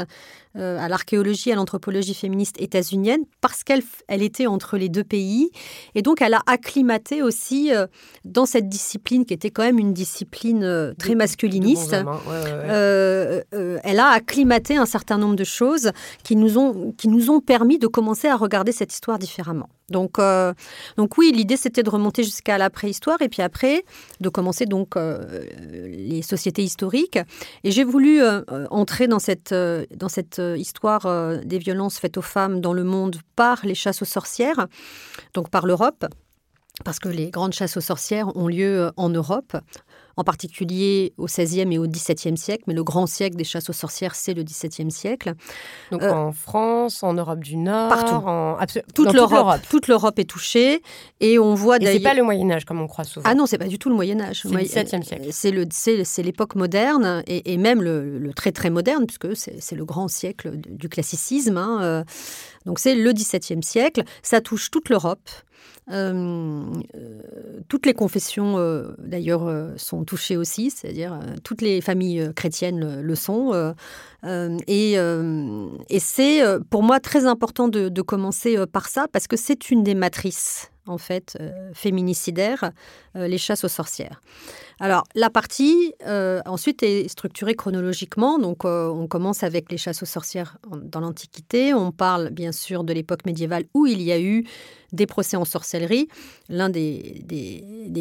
euh, 0.58 0.79
à 0.79 0.88
l'archéologie, 0.88 1.51
à 1.51 1.55
l'anthropologie 1.55 2.13
féministe 2.13 2.62
états-unienne, 2.62 3.25
parce 3.41 3.65
qu'elle 3.65 3.84
elle 4.08 4.21
était 4.21 4.47
entre 4.47 4.77
les 4.77 4.88
deux 4.88 5.03
pays. 5.03 5.49
Et 5.95 6.01
donc, 6.01 6.21
elle 6.21 6.34
a 6.34 6.41
acclimaté 6.47 7.21
aussi 7.21 7.73
euh, 7.73 7.88
dans 8.23 8.45
cette 8.45 8.69
discipline, 8.69 9.25
qui 9.25 9.34
était 9.34 9.49
quand 9.49 9.63
même 9.63 9.79
une 9.79 9.91
discipline 9.91 10.63
euh, 10.63 10.93
très 10.97 11.13
masculiniste. 11.13 11.93
elle 11.93 13.99
a 13.99 14.08
acclimaté 14.08 14.77
un 14.77 14.86
certain 14.86 15.17
nombre 15.17 15.36
de 15.36 15.43
choses 15.43 15.91
qui 16.23 16.38
nous, 16.38 16.58
ont, 16.58 16.93
qui 16.97 17.10
nous 17.10 17.29
ont 17.29 17.34
permis 17.41 17.79
de 17.79 17.87
commencer 17.87 18.27
à 18.27 18.35
regarder 18.35 18.71
cette 18.71 18.93
histoire 18.93 19.19
différemment. 19.19 19.69
Donc, 19.89 20.17
euh, 20.17 20.53
donc 20.97 21.17
oui, 21.17 21.31
l'idée 21.31 21.57
c'était 21.57 21.83
de 21.83 21.89
remonter 21.89 22.23
jusqu'à 22.23 22.57
la 22.57 22.69
préhistoire 22.69 23.21
et 23.21 23.29
puis 23.29 23.41
après 23.41 23.83
de 24.19 24.29
commencer 24.29 24.65
donc 24.65 24.95
euh, 24.95 25.45
les 25.87 26.21
sociétés 26.21 26.63
historiques. 26.63 27.19
Et 27.63 27.71
j'ai 27.71 27.83
voulu 27.83 28.21
euh, 28.21 28.41
entrer 28.71 29.07
dans 29.07 29.19
cette, 29.19 29.53
dans 29.53 30.09
cette 30.09 30.41
histoire 30.57 31.07
des 31.45 31.59
violences 31.59 31.99
faites 31.99 32.17
aux 32.17 32.23
femmes 32.23 32.61
dans 32.61 32.73
le 32.73 32.83
monde 32.83 33.17
par 33.35 33.65
les 33.65 33.75
chasses 33.75 34.01
aux 34.01 34.05
sorcières, 34.05 34.67
donc 35.33 35.49
par 35.49 35.65
l'Europe 35.65 36.05
parce 36.83 36.99
que 36.99 37.07
les 37.07 37.31
grandes 37.31 37.53
chasses 37.53 37.77
aux 37.77 37.81
sorcières 37.81 38.35
ont 38.35 38.47
lieu 38.47 38.91
en 38.97 39.09
Europe, 39.09 39.55
en 40.17 40.23
particulier 40.23 41.13
au 41.17 41.25
XVIe 41.25 41.73
et 41.73 41.78
au 41.78 41.88
XVIIe 41.88 42.38
siècle, 42.38 42.63
mais 42.67 42.73
le 42.73 42.84
grand 42.84 43.06
siècle 43.06 43.36
des 43.36 43.43
chasses 43.43 43.69
aux 43.69 43.73
sorcières, 43.73 44.15
c'est 44.15 44.34
le 44.34 44.43
XVIIe 44.43 44.91
siècle. 44.91 45.34
Donc 45.91 46.04
euh, 46.04 46.12
en 46.12 46.32
France, 46.32 47.04
en 47.04 47.13
Europe 47.13 47.39
du 47.39 47.58
Nord, 47.58 47.89
partout. 47.89 48.28
En... 48.28 48.58
Toute 48.93 49.13
l'Europe. 49.13 49.62
Toute 49.69 49.88
l'Europe 49.88 50.17
est 50.19 50.30
touchée 50.30 50.82
et 51.19 51.38
on 51.39 51.54
voit 51.54 51.80
d'ailleurs. 51.80 51.95
C'est 51.95 52.04
pas 52.04 52.13
le 52.13 52.23
Moyen 52.23 52.49
Âge 52.51 52.65
comme 52.65 52.80
on 52.80 52.88
croit 52.88 53.04
souvent. 53.04 53.30
Ah 53.30 53.36
non, 53.36 53.45
c'est 53.45 53.58
pas 53.58 53.67
du 53.67 53.78
tout 53.78 53.89
le 53.89 53.95
Moyen 53.95 54.19
Âge. 54.21 54.41
C'est 54.43 54.49
le 54.49 54.58
XVIIe 54.58 55.04
siècle. 55.04 55.28
C'est 55.32 55.51
le, 55.51 55.65
c'est 55.69 56.23
l'époque 56.23 56.56
moderne 56.56 57.23
et, 57.28 57.58
même 57.58 57.82
le, 57.82 58.32
très 58.36 58.51
très 58.51 58.69
moderne 58.69 59.06
puisque 59.06 59.36
c'est 59.36 59.75
le 59.75 59.86
grand 59.86 60.08
siècle 60.08 60.51
du 60.56 60.89
classicisme. 60.89 61.58
Hein, 61.58 61.80
euh. 61.82 62.04
Donc 62.65 62.80
c'est 62.80 62.95
le 62.95 63.12
XVIIe 63.12 63.63
siècle. 63.63 64.04
Ça 64.23 64.41
touche 64.41 64.71
toute 64.71 64.89
l'Europe. 64.89 65.30
Euh, 65.91 66.63
euh, 66.95 67.21
toutes 67.67 67.85
les 67.85 67.93
confessions, 67.93 68.57
euh, 68.57 68.95
d'ailleurs, 68.97 69.73
sont 69.77 70.03
touchées 70.03 70.37
aussi, 70.37 70.71
c'est-à-dire 70.71 71.19
toutes 71.43 71.61
les 71.61 71.81
familles 71.81 72.31
chrétiennes 72.35 73.01
le, 73.01 73.15
sont. 73.15 73.73
et, 74.67 74.97
c'est 75.99 76.41
pour 76.69 76.83
moi 76.83 76.99
très 76.99 77.25
important 77.25 77.67
de 77.67 78.01
commencer 78.01 78.57
par 78.71 78.87
ça 78.87 79.07
parce 79.11 79.27
que 79.27 79.37
c'est 79.37 79.69
une 79.71 79.83
des 79.83 79.95
matrices 79.95 80.71
en 80.87 80.99
fait, 80.99 81.37
féminicidaires, 81.73 82.71
les 83.15 83.37
chasses 83.37 83.63
aux 83.63 83.69
sorcières. 83.69 84.21
Alors, 84.79 85.03
la 85.15 85.29
partie, 85.29 85.93
euh, 86.05 86.41
ensuite, 86.45 86.83
est 86.83 87.07
structurée 87.07 87.55
chronologiquement. 87.55 88.38
Donc, 88.39 88.65
on 88.65 89.07
commence 89.07 89.43
avec 89.43 89.71
les 89.71 89.77
chasses 89.77 90.03
aux 90.03 90.07
sorcières 90.07 90.57
dans 90.81 90.99
l'Antiquité. 90.99 91.73
On 91.73 91.91
parle, 91.91 92.29
bien 92.29 92.51
sûr, 92.51 92.83
de 92.83 92.93
l'époque 92.93 93.25
médiévale 93.25 93.65
où 93.73 93.85
il 93.85 94.01
y 94.01 94.11
a 94.11 94.19
eu 94.19 94.45
des 94.91 95.05
procès 95.05 95.38
en 95.38 95.45
sorcellerie. 95.45 96.07
L'un 96.49 96.69
des, 96.69 97.23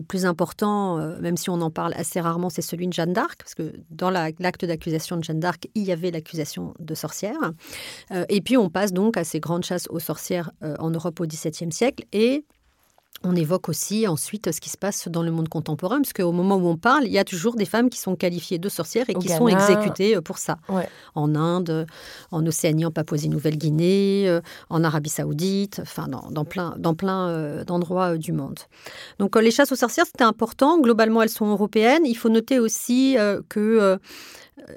plus 0.08 0.26
importants, 0.26 0.98
même 1.20 1.36
si 1.36 1.50
on 1.50 1.60
en 1.60 1.70
parle 1.70 1.94
assez 1.94 2.20
rarement, 2.20 2.50
c'est 2.50 2.62
celui 2.62 2.86
de 2.86 2.92
Jeanne 2.92 3.12
d'Arc, 3.12 3.36
parce 3.38 3.54
que 3.54 3.72
dans 3.90 4.10
l'acte 4.10 4.64
d'accusation 4.64 5.16
de 5.16 5.24
Jeanne 5.24 5.40
d'Arc, 5.40 5.68
il 5.74 5.84
y 5.84 5.92
avait 5.92 6.10
l'accusation 6.10 6.74
de 6.78 6.94
sorcière. 6.94 7.52
et 8.28 8.40
puis, 8.40 8.56
on 8.56 8.68
passe 8.68 8.92
donc 8.92 9.16
à 9.16 9.24
ces 9.24 9.40
grandes 9.40 9.64
chasses 9.64 9.86
aux 9.90 10.00
sorcières 10.00 10.50
en 10.78 10.90
Europe 10.90 11.20
au 11.20 11.26
XVIIe 11.26 11.72
siècle. 11.72 12.04
Et 12.12 12.44
on 13.22 13.34
évoque 13.34 13.68
aussi 13.68 14.06
ensuite 14.06 14.52
ce 14.52 14.60
qui 14.60 14.68
se 14.68 14.76
passe 14.76 15.08
dans 15.08 15.22
le 15.22 15.30
monde 15.30 15.48
contemporain, 15.48 15.96
parce 15.96 16.12
qu'au 16.12 16.32
moment 16.32 16.56
où 16.56 16.66
on 16.66 16.76
parle, 16.76 17.04
il 17.06 17.12
y 17.12 17.18
a 17.18 17.24
toujours 17.24 17.54
des 17.54 17.64
femmes 17.64 17.88
qui 17.88 17.98
sont 17.98 18.16
qualifiées 18.16 18.58
de 18.58 18.68
sorcières 18.68 19.08
et 19.08 19.14
qui 19.14 19.28
sont 19.28 19.48
exécutées 19.48 20.16
euh, 20.16 20.20
pour 20.20 20.38
ça. 20.38 20.58
En 21.14 21.34
Inde, 21.34 21.86
en 22.30 22.46
Océanie, 22.46 22.84
en 22.84 22.90
Papouasie-Nouvelle-Guinée, 22.90 24.28
euh, 24.28 24.40
en 24.68 24.84
Arabie 24.84 25.10
Saoudite, 25.10 25.80
enfin 25.82 26.08
dans, 26.08 26.44
plein, 26.44 26.74
dans 26.78 26.94
plein 26.94 27.28
euh, 27.28 27.64
d'endroits 27.64 28.18
du 28.18 28.32
monde. 28.32 28.58
Donc 29.18 29.36
les 29.36 29.50
chasses 29.50 29.72
aux 29.72 29.76
sorcières, 29.76 30.06
c'était 30.06 30.24
important. 30.24 30.78
Globalement, 30.78 31.22
elles 31.22 31.28
sont 31.28 31.50
européennes. 31.50 32.04
Il 32.04 32.16
faut 32.16 32.28
noter 32.28 32.58
aussi 32.58 33.16
que 33.48 33.98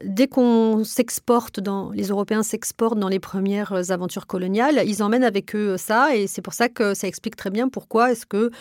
dès 0.04 0.28
qu'on 0.28 0.84
s'exporte 0.84 1.60
dans, 1.60 1.92
les 1.92 2.08
Européens 2.08 2.44
s'exportent 2.44 3.00
dans 3.00 3.10
les 3.10 3.20
premières 3.20 3.92
aventures 3.92 4.28
coloniales, 4.28 4.84
ils 4.86 5.04
emmènent 5.04 5.24
avec 5.24 5.56
eux 5.56 5.78
ça, 5.78 6.16
et 6.16 6.28
c'est 6.28 6.42
pour 6.42 6.54
ça 6.54 6.70
que 6.70 6.94
ça 6.94 7.08
explique 7.08 7.36
très 7.36 7.50
bien 7.50 7.70
pourquoi 7.70 8.12
est-ce 8.12 8.26
que 8.26 8.52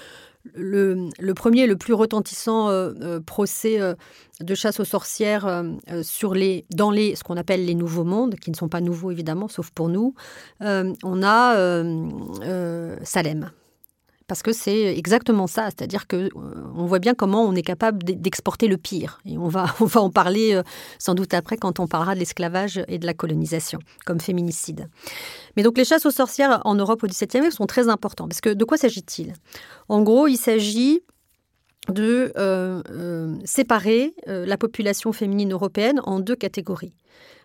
le, 0.55 1.33
premier, 1.35 1.67
le 1.67 1.77
plus 1.77 1.95
retentissant 1.95 2.69
euh, 2.69 2.93
euh, 3.01 3.21
procès 3.21 3.81
euh, 3.81 3.95
de 4.41 4.55
chasse 4.55 4.81
aux 4.81 4.85
sorcières 4.85 5.65
dans 6.71 6.91
les, 6.91 7.17
ce 7.17 7.25
qu'on 7.25 7.37
appelle 7.37 7.65
les 7.65 7.75
nouveaux 7.75 8.05
mondes, 8.05 8.37
qui 8.37 8.51
ne 8.51 8.57
sont 8.57 8.69
pas 8.69 8.81
nouveaux 8.81 9.11
évidemment, 9.11 9.49
sauf 9.49 9.71
pour 9.71 9.89
nous, 9.89 10.15
on 10.61 11.23
a 11.23 11.83
Salem 13.03 13.51
parce 14.27 14.43
que 14.43 14.53
c'est 14.53 14.97
exactement 14.97 15.47
ça, 15.47 15.67
c'est-à-dire 15.67 16.07
que 16.07 16.17
euh, 16.17 16.31
on 16.75 16.87
voit 16.87 16.99
bien 16.99 17.15
comment 17.15 17.45
on 17.45 17.55
est 17.55 17.63
capable 17.63 18.03
d'exporter 18.03 18.67
le 18.67 18.77
pire. 18.77 19.21
Et 19.25 19.39
on 19.39 19.49
va, 19.49 19.67
on 19.81 19.85
va 19.85 20.01
en 20.01 20.11
parler 20.11 20.55
euh, 20.55 20.63
sans 20.99 21.15
doute 21.15 21.35
après 21.35 21.57
quand 21.57 21.79
on 21.81 21.87
parlera 21.87 22.15
de 22.15 22.21
l'esclavage 22.21 22.83
et 22.89 22.99
de 22.99 23.07
la 23.07 23.15
colonisation 23.15 23.79
comme 24.05 24.21
féminicide. 24.21 24.89
Mais 25.57 25.63
donc 25.63 25.79
les 25.79 25.85
chasses 25.85 26.07
aux 26.07 26.11
sorcières 26.11 26.61
en 26.65 26.75
Europe 26.75 27.03
au 27.03 27.07
XVIIe 27.07 27.31
siècle 27.31 27.53
sont 27.53 27.67
très 27.67 27.89
importantes 27.89 28.29
parce 28.29 28.41
que 28.41 28.51
de 28.51 28.65
quoi 28.65 28.77
s'agit-il? 28.77 29.33
En 29.89 30.03
gros, 30.03 30.27
il 30.27 30.37
s'agit 30.37 31.01
de 31.89 32.33
euh, 32.37 33.37
séparer 33.45 34.15
la 34.27 34.57
population 34.57 35.13
féminine 35.13 35.53
européenne 35.53 36.01
en 36.03 36.19
deux 36.19 36.35
catégories. 36.35 36.93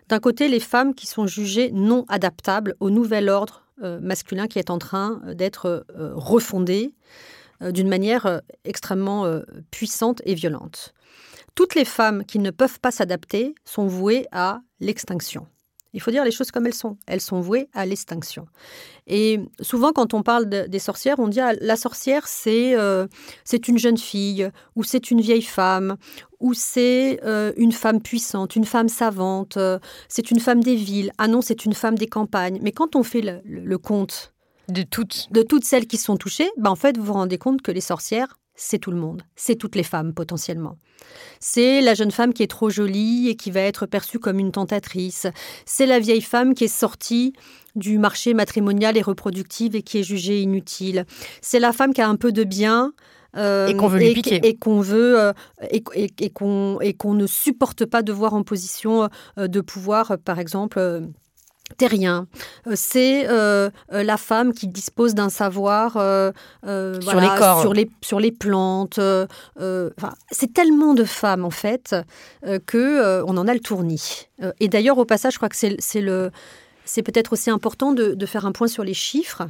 D'un 0.08 0.18
côté, 0.18 0.48
les 0.48 0.58
femmes 0.58 0.94
qui 0.94 1.06
sont 1.06 1.28
jugées 1.28 1.70
non 1.72 2.04
adaptables 2.08 2.74
au 2.80 2.90
nouvel 2.90 3.28
ordre 3.28 3.62
masculin 3.78 4.46
qui 4.46 4.58
est 4.58 4.70
en 4.70 4.78
train 4.78 5.20
euh, 5.26 5.34
d'être 5.34 5.86
euh, 5.96 6.12
refondé 6.14 6.94
d'une 7.60 7.88
manière 7.88 8.40
extrêmement 8.64 9.40
puissante 9.70 10.20
et 10.24 10.34
violente. 10.34 10.94
Toutes 11.54 11.76
les 11.76 11.84
femmes 11.84 12.24
qui 12.24 12.40
ne 12.40 12.50
peuvent 12.50 12.80
pas 12.80 12.90
s'adapter 12.90 13.54
sont 13.64 13.86
vouées 13.86 14.26
à 14.32 14.62
l'extinction. 14.80 15.46
Il 15.94 16.00
faut 16.00 16.10
dire 16.10 16.24
les 16.24 16.30
choses 16.30 16.50
comme 16.50 16.66
elles 16.66 16.74
sont. 16.74 16.96
Elles 17.06 17.20
sont 17.20 17.40
vouées 17.40 17.68
à 17.74 17.84
l'extinction. 17.84 18.46
Et 19.06 19.40
souvent, 19.60 19.92
quand 19.92 20.14
on 20.14 20.22
parle 20.22 20.48
des 20.48 20.78
sorcières, 20.78 21.18
on 21.18 21.28
dit 21.28 21.40
ah, 21.40 21.52
la 21.60 21.76
sorcière, 21.76 22.26
c'est 22.26 22.74
euh, 22.76 23.06
c'est 23.44 23.68
une 23.68 23.78
jeune 23.78 23.98
fille, 23.98 24.50
ou 24.74 24.84
c'est 24.84 25.10
une 25.10 25.20
vieille 25.20 25.42
femme, 25.42 25.96
ou 26.40 26.54
c'est 26.54 27.20
euh, 27.24 27.52
une 27.56 27.72
femme 27.72 28.00
puissante, 28.00 28.56
une 28.56 28.64
femme 28.64 28.88
savante, 28.88 29.56
euh, 29.56 29.78
c'est 30.08 30.30
une 30.30 30.40
femme 30.40 30.62
des 30.62 30.76
villes. 30.76 31.12
Ah 31.18 31.28
non, 31.28 31.40
c'est 31.40 31.64
une 31.64 31.74
femme 31.74 31.96
des 31.96 32.08
campagnes. 32.08 32.58
Mais 32.62 32.72
quand 32.72 32.96
on 32.96 33.02
fait 33.02 33.42
le, 33.44 33.78
compte 33.78 34.32
de 34.68 34.82
toutes, 34.82 35.28
de 35.30 35.42
toutes 35.42 35.64
celles 35.64 35.86
qui 35.86 35.96
sont 35.96 36.16
touchées, 36.16 36.50
ben 36.56 36.70
en 36.70 36.76
fait, 36.76 36.96
vous 36.96 37.04
vous 37.04 37.12
rendez 37.12 37.38
compte 37.38 37.62
que 37.62 37.72
les 37.72 37.80
sorcières, 37.80 38.38
c'est 38.54 38.78
tout 38.78 38.90
le 38.90 38.96
monde, 38.96 39.22
c'est 39.36 39.56
toutes 39.56 39.76
les 39.76 39.82
femmes 39.82 40.12
potentiellement. 40.12 40.76
C'est 41.40 41.80
la 41.80 41.94
jeune 41.94 42.10
femme 42.10 42.32
qui 42.32 42.42
est 42.42 42.50
trop 42.50 42.70
jolie 42.70 43.28
et 43.28 43.36
qui 43.36 43.50
va 43.50 43.60
être 43.60 43.86
perçue 43.86 44.18
comme 44.18 44.38
une 44.38 44.52
tentatrice. 44.52 45.26
C'est 45.66 45.86
la 45.86 45.98
vieille 45.98 46.22
femme 46.22 46.54
qui 46.54 46.64
est 46.64 46.68
sortie 46.68 47.32
du 47.74 47.98
marché 47.98 48.34
matrimonial 48.34 48.96
et 48.96 49.02
reproductif 49.02 49.74
et 49.74 49.82
qui 49.82 49.98
est 49.98 50.02
jugée 50.02 50.40
inutile. 50.40 51.06
C'est 51.40 51.58
la 51.58 51.72
femme 51.72 51.92
qui 51.92 52.00
a 52.00 52.08
un 52.08 52.16
peu 52.16 52.32
de 52.32 52.44
bien. 52.44 52.92
Euh, 53.34 53.68
et 53.68 53.76
qu'on 53.76 53.88
veut 53.88 53.98
lui 53.98 54.12
piquer. 54.12 54.40
Et 54.46 54.56
qu'on 54.56 54.80
veut 54.80 55.18
euh, 55.18 55.32
et, 55.70 55.82
et 56.20 56.30
qu'on 56.30 57.14
ne 57.14 57.26
supporte 57.26 57.86
pas 57.86 58.02
de 58.02 58.12
voir 58.12 58.34
en 58.34 58.42
position 58.42 59.08
euh, 59.38 59.48
de 59.48 59.60
pouvoir, 59.62 60.18
par 60.22 60.38
exemple 60.38 61.08
terrien. 61.72 62.26
Euh, 62.66 62.72
c'est 62.74 63.28
euh, 63.28 63.70
euh, 63.92 64.02
la 64.02 64.16
femme 64.16 64.52
qui 64.52 64.66
dispose 64.66 65.14
d'un 65.14 65.28
savoir 65.28 65.92
sur, 65.92 67.20
les 67.20 67.38
corps. 67.38 67.60
sur, 67.60 67.72
les, 67.72 67.90
sur 68.02 68.20
les 68.20 68.32
plantes. 68.32 69.00
c'est 70.30 70.52
tellement 70.52 70.94
de 70.94 71.04
femmes 71.04 71.44
en 71.44 71.50
fait 71.50 71.94
que 72.66 73.22
on 73.24 73.36
en 73.36 73.48
a 73.48 73.54
le 73.54 73.60
tournis. 73.60 74.28
et 74.60 74.68
d'ailleurs 74.68 74.98
au 74.98 75.04
passage, 75.04 75.34
je 75.34 75.38
crois 75.38 75.48
que 75.48 75.56
c'est 75.56 76.00
le 76.00 76.30
c'est 76.84 77.02
peut-être 77.02 77.32
aussi 77.32 77.48
important 77.48 77.92
de, 77.92 78.14
de, 78.14 78.26
faire 78.26 78.44
un 78.44 78.50
point 78.50 78.66
sur 78.66 78.82
les 78.82 78.92
chiffres 78.92 79.44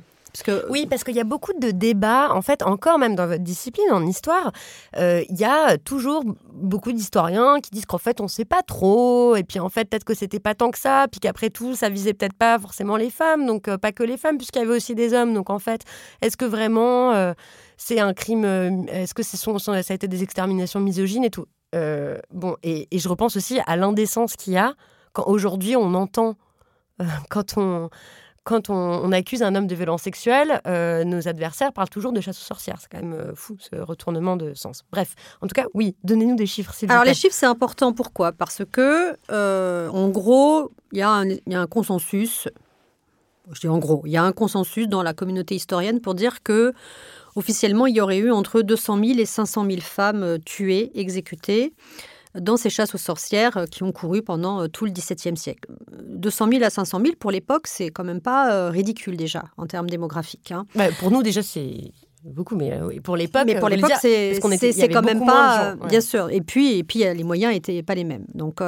oui, 0.68 0.86
parce 0.88 1.04
qu'il 1.04 1.14
y 1.14 1.20
a 1.20 1.24
beaucoup 1.24 1.52
de 1.58 1.70
débats, 1.70 2.32
en 2.32 2.42
fait, 2.42 2.62
encore 2.62 2.98
même 2.98 3.14
dans 3.14 3.26
votre 3.26 3.42
discipline, 3.42 3.90
en 3.90 4.04
histoire, 4.06 4.52
euh, 4.96 5.22
il 5.28 5.38
y 5.38 5.44
a 5.44 5.76
toujours 5.78 6.24
beaucoup 6.52 6.92
d'historiens 6.92 7.60
qui 7.60 7.70
disent 7.70 7.86
qu'en 7.86 7.98
fait, 7.98 8.20
on 8.20 8.24
ne 8.24 8.28
sait 8.28 8.44
pas 8.44 8.62
trop, 8.62 9.36
et 9.36 9.44
puis 9.44 9.58
en 9.58 9.68
fait, 9.68 9.84
peut-être 9.84 10.04
que 10.04 10.14
c'était 10.14 10.40
pas 10.40 10.54
tant 10.54 10.70
que 10.70 10.78
ça, 10.78 11.06
puis 11.10 11.20
qu'après 11.20 11.50
tout, 11.50 11.74
ça 11.74 11.88
visait 11.88 12.14
peut-être 12.14 12.34
pas 12.34 12.58
forcément 12.58 12.96
les 12.96 13.10
femmes, 13.10 13.46
donc 13.46 13.68
euh, 13.68 13.76
pas 13.76 13.92
que 13.92 14.02
les 14.02 14.16
femmes, 14.16 14.38
puisqu'il 14.38 14.60
y 14.60 14.62
avait 14.62 14.76
aussi 14.76 14.94
des 14.94 15.12
hommes. 15.12 15.34
Donc 15.34 15.50
en 15.50 15.58
fait, 15.58 15.82
est-ce 16.22 16.36
que 16.36 16.46
vraiment 16.46 17.12
euh, 17.12 17.34
c'est 17.76 18.00
un 18.00 18.14
crime 18.14 18.44
Est-ce 18.88 19.14
que 19.14 19.22
sont, 19.22 19.58
ça 19.58 19.72
a 19.72 19.94
été 19.94 20.08
des 20.08 20.22
exterminations 20.22 20.80
misogynes 20.80 21.24
et 21.24 21.30
tout? 21.30 21.46
Bon, 22.32 22.56
et, 22.62 22.86
je 22.92 23.08
repense 23.08 23.36
aussi 23.36 23.60
à 23.66 23.76
l'indécence 23.76 24.36
qu'il 24.36 24.52
y 24.52 24.58
a 24.58 24.74
quand 25.14 25.24
aujourd'hui 25.26 25.74
on 25.74 25.94
entend, 25.94 26.36
quand 27.30 27.56
on 27.56 27.88
quand 28.44 28.70
on, 28.70 29.12
accuse 29.12 29.42
un 29.42 29.54
homme 29.54 29.68
de 29.68 29.74
violence 29.74 30.02
sexuelle, 30.02 30.60
euh, 30.66 31.04
nos 31.04 31.28
adversaires 31.28 31.72
parlent 31.72 31.88
toujours 31.88 32.12
de 32.12 32.20
chasse 32.20 32.38
aux 32.40 32.44
sorcières. 32.44 32.76
C'est 32.80 32.90
quand 32.90 33.00
même 33.00 33.12
euh, 33.12 33.34
fou 33.34 33.56
ce 33.60 33.76
retournement 33.76 34.36
de 34.36 34.52
sens. 34.54 34.82
Bref, 34.90 35.14
en 35.40 35.46
tout 35.46 35.54
cas, 35.54 35.66
oui, 35.74 35.94
donnez-nous 36.02 36.34
des 36.34 36.46
chiffres. 36.46 36.74
Alors 36.88 37.04
les 37.04 37.14
chiffres, 37.14 37.34
c'est 37.34 37.46
important. 37.46 37.92
Pourquoi? 37.92 38.32
Parce 38.32 38.62
que, 38.70 39.16
euh, 39.30 39.88
en 39.88 40.08
gros, 40.08 40.72
il 40.92 40.98
y, 40.98 41.02
a 41.02 41.10
un 41.10 41.66
consensus. 41.66 42.48
Je 43.52 43.60
dis 43.60 43.68
en 43.68 43.78
gros, 43.78 44.02
il 44.06 44.12
y 44.12 44.16
a 44.16 44.24
un 44.24 44.32
consensus 44.32 44.88
dans 44.88 45.02
la 45.02 45.14
communauté 45.14 45.54
historienne 45.54 46.00
pour 46.00 46.14
dire 46.14 46.42
que 46.42 46.72
officiellement, 47.36 47.86
il 47.86 47.94
y 47.94 48.00
aurait 48.00 48.18
eu 48.18 48.32
entre 48.32 48.62
200 48.62 48.98
000 49.04 49.18
et 49.20 49.24
500 49.24 49.66
000 49.66 49.80
femmes 49.80 50.38
tuées, 50.44 50.90
exécutées 50.94 51.74
dans 52.38 52.56
ces 52.56 52.70
chasses 52.70 52.94
aux 52.94 52.98
sorcières 52.98 53.56
euh, 53.56 53.66
qui 53.66 53.82
ont 53.82 53.92
couru 53.92 54.22
pendant 54.22 54.62
euh, 54.62 54.68
tout 54.68 54.84
le 54.84 54.90
XVIIe 54.90 55.36
siècle. 55.36 55.70
200 55.90 56.48
000 56.50 56.64
à 56.64 56.70
500 56.70 57.00
000 57.00 57.14
pour 57.18 57.30
l'époque, 57.30 57.66
c'est 57.66 57.90
quand 57.90 58.04
même 58.04 58.20
pas 58.20 58.52
euh, 58.52 58.70
ridicule 58.70 59.16
déjà 59.16 59.44
en 59.56 59.66
termes 59.66 59.88
démographiques. 59.88 60.52
Hein. 60.52 60.66
Bah, 60.74 60.88
pour 60.98 61.10
nous 61.10 61.22
déjà, 61.22 61.42
c'est 61.42 61.92
beaucoup, 62.24 62.54
mais 62.54 62.72
pour 63.02 63.16
l'époque, 63.16 63.42
mais 63.46 63.58
pour 63.58 63.68
l'époque, 63.68 63.92
c'est 64.00 64.38
quand 64.92 65.02
même 65.02 65.26
pas, 65.26 65.74
bien 65.88 66.00
sûr. 66.00 66.30
Et 66.30 66.40
puis, 66.40 66.78
et 66.78 66.84
puis, 66.84 67.00
les 67.00 67.24
moyens 67.24 67.52
n'étaient 67.52 67.82
pas 67.82 67.96
les 67.96 68.04
mêmes. 68.04 68.26
Donc, 68.32 68.60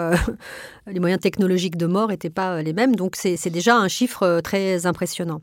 les 0.89 0.99
moyens 0.99 1.21
technologiques 1.21 1.77
de 1.77 1.87
mort 1.87 2.09
n'étaient 2.09 2.31
pas 2.31 2.63
les 2.63 2.73
mêmes. 2.73 2.97
Donc, 2.97 3.15
c'est 3.15 3.51
déjà 3.51 3.77
un 3.77 3.87
chiffre 3.87 4.41
très 4.43 4.87
impressionnant. 4.87 5.41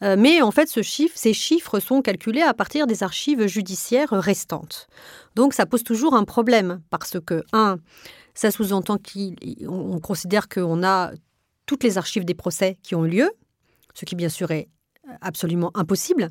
mais 0.00 0.42
en 0.42 0.50
fait, 0.50 0.68
ce 0.68 0.82
chiffre, 0.82 1.14
ces 1.16 1.34
chiffres 1.34 1.78
sont 1.78 2.02
calculés 2.02 2.42
à 2.42 2.52
partir 2.52 2.88
des 2.88 3.04
archives 3.04 3.46
judiciaires 3.46 4.10
restantes. 4.10 4.88
Donc 5.34 5.54
ça 5.54 5.66
pose 5.66 5.82
toujours 5.84 6.14
un 6.14 6.24
problème 6.24 6.80
parce 6.90 7.18
que, 7.20 7.42
un, 7.52 7.78
ça 8.34 8.50
sous-entend 8.50 8.98
qu'on 8.98 10.00
considère 10.00 10.48
qu'on 10.48 10.82
a 10.82 11.12
toutes 11.66 11.84
les 11.84 11.98
archives 11.98 12.24
des 12.24 12.34
procès 12.34 12.78
qui 12.82 12.94
ont 12.94 13.02
lieu, 13.02 13.30
ce 13.94 14.04
qui 14.04 14.14
bien 14.14 14.28
sûr 14.28 14.50
est 14.50 14.68
absolument 15.20 15.70
impossible, 15.74 16.30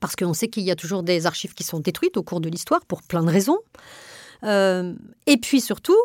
parce 0.00 0.16
qu'on 0.16 0.34
sait 0.34 0.48
qu'il 0.48 0.64
y 0.64 0.70
a 0.70 0.76
toujours 0.76 1.02
des 1.02 1.26
archives 1.26 1.54
qui 1.54 1.64
sont 1.64 1.80
détruites 1.80 2.16
au 2.16 2.22
cours 2.22 2.40
de 2.40 2.48
l'histoire 2.48 2.84
pour 2.86 3.02
plein 3.02 3.22
de 3.22 3.30
raisons. 3.30 3.58
Euh, 4.44 4.94
et 5.26 5.36
puis 5.38 5.60
surtout, 5.60 5.98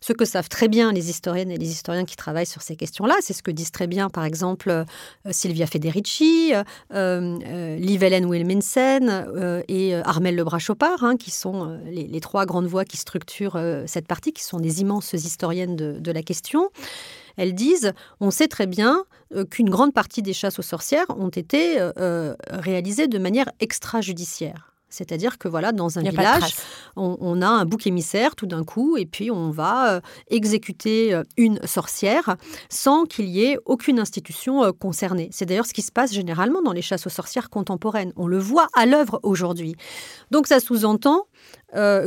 ce 0.00 0.12
que 0.12 0.24
savent 0.24 0.48
très 0.48 0.68
bien 0.68 0.92
les 0.92 1.10
historiennes 1.10 1.50
et 1.50 1.58
les 1.58 1.70
historiens 1.70 2.04
qui 2.04 2.16
travaillent 2.16 2.46
sur 2.46 2.62
ces 2.62 2.76
questions-là, 2.76 3.14
c'est 3.20 3.32
ce 3.32 3.42
que 3.42 3.50
disent 3.50 3.70
très 3.70 3.86
bien, 3.86 4.08
par 4.08 4.24
exemple, 4.24 4.70
euh, 4.70 4.84
Silvia 5.30 5.66
Federici, 5.66 6.52
euh, 6.54 6.62
euh, 6.92 7.76
Liv 7.76 8.02
Ellen 8.02 8.26
Wilminsen 8.26 9.64
et 9.68 9.94
Armel 9.94 10.36
Lebras-Chopard, 10.36 11.04
hein, 11.04 11.16
qui 11.16 11.30
sont 11.30 11.78
les, 11.86 12.20
trois 12.20 12.46
grandes 12.46 12.66
voix 12.66 12.84
qui 12.84 12.96
structurent 12.96 13.60
cette 13.86 14.06
partie, 14.06 14.32
qui 14.32 14.42
sont 14.42 14.58
des 14.58 14.80
immenses 14.80 15.12
historiennes 15.12 15.76
de, 15.76 16.12
la 16.12 16.22
question. 16.22 16.70
elles 17.36 17.54
disent 17.54 17.92
on 18.20 18.30
sait 18.30 18.48
très 18.48 18.66
bien 18.66 19.04
qu'une 19.50 19.68
grande 19.68 19.92
partie 19.92 20.22
des 20.22 20.32
chasses 20.32 20.58
aux 20.58 20.62
sorcières 20.62 21.06
ont 21.10 21.28
été 21.28 21.78
réalisées 22.50 23.08
de 23.08 23.18
manière 23.18 23.50
extrajudiciaire. 23.60 24.75
C'est-à-dire 24.88 25.38
que 25.38 25.48
voilà, 25.48 25.72
dans 25.72 25.98
un 25.98 26.02
village, 26.02 26.54
on, 26.94 27.42
a 27.42 27.48
un 27.48 27.64
bouc 27.64 27.86
émissaire 27.86 28.36
tout 28.36 28.46
d'un 28.46 28.64
coup, 28.64 28.96
et 28.96 29.04
puis 29.04 29.30
on 29.30 29.50
va 29.50 29.94
euh, 29.94 30.00
exécuter 30.30 31.12
euh, 31.12 31.24
une 31.36 31.60
sorcière 31.66 32.36
sans 32.70 33.04
qu'il 33.04 33.26
y 33.26 33.44
ait 33.44 33.58
aucune 33.64 33.98
institution 33.98 34.64
euh, 34.64 34.72
concernée. 34.72 35.28
C'est 35.32 35.44
d'ailleurs 35.44 35.66
ce 35.66 35.74
qui 35.74 35.82
se 35.82 35.90
passe 35.90 36.12
généralement 36.12 36.62
dans 36.62 36.72
les 36.72 36.82
chasses 36.82 37.06
aux 37.06 37.10
sorcières 37.10 37.50
contemporaines. 37.50 38.12
On 38.16 38.28
le 38.28 38.38
voit 38.38 38.68
à 38.74 38.86
l'œuvre 38.86 39.18
aujourd'hui. 39.22 39.74
Donc 40.30 40.46
ça 40.46 40.60
sous-entend 40.60 41.26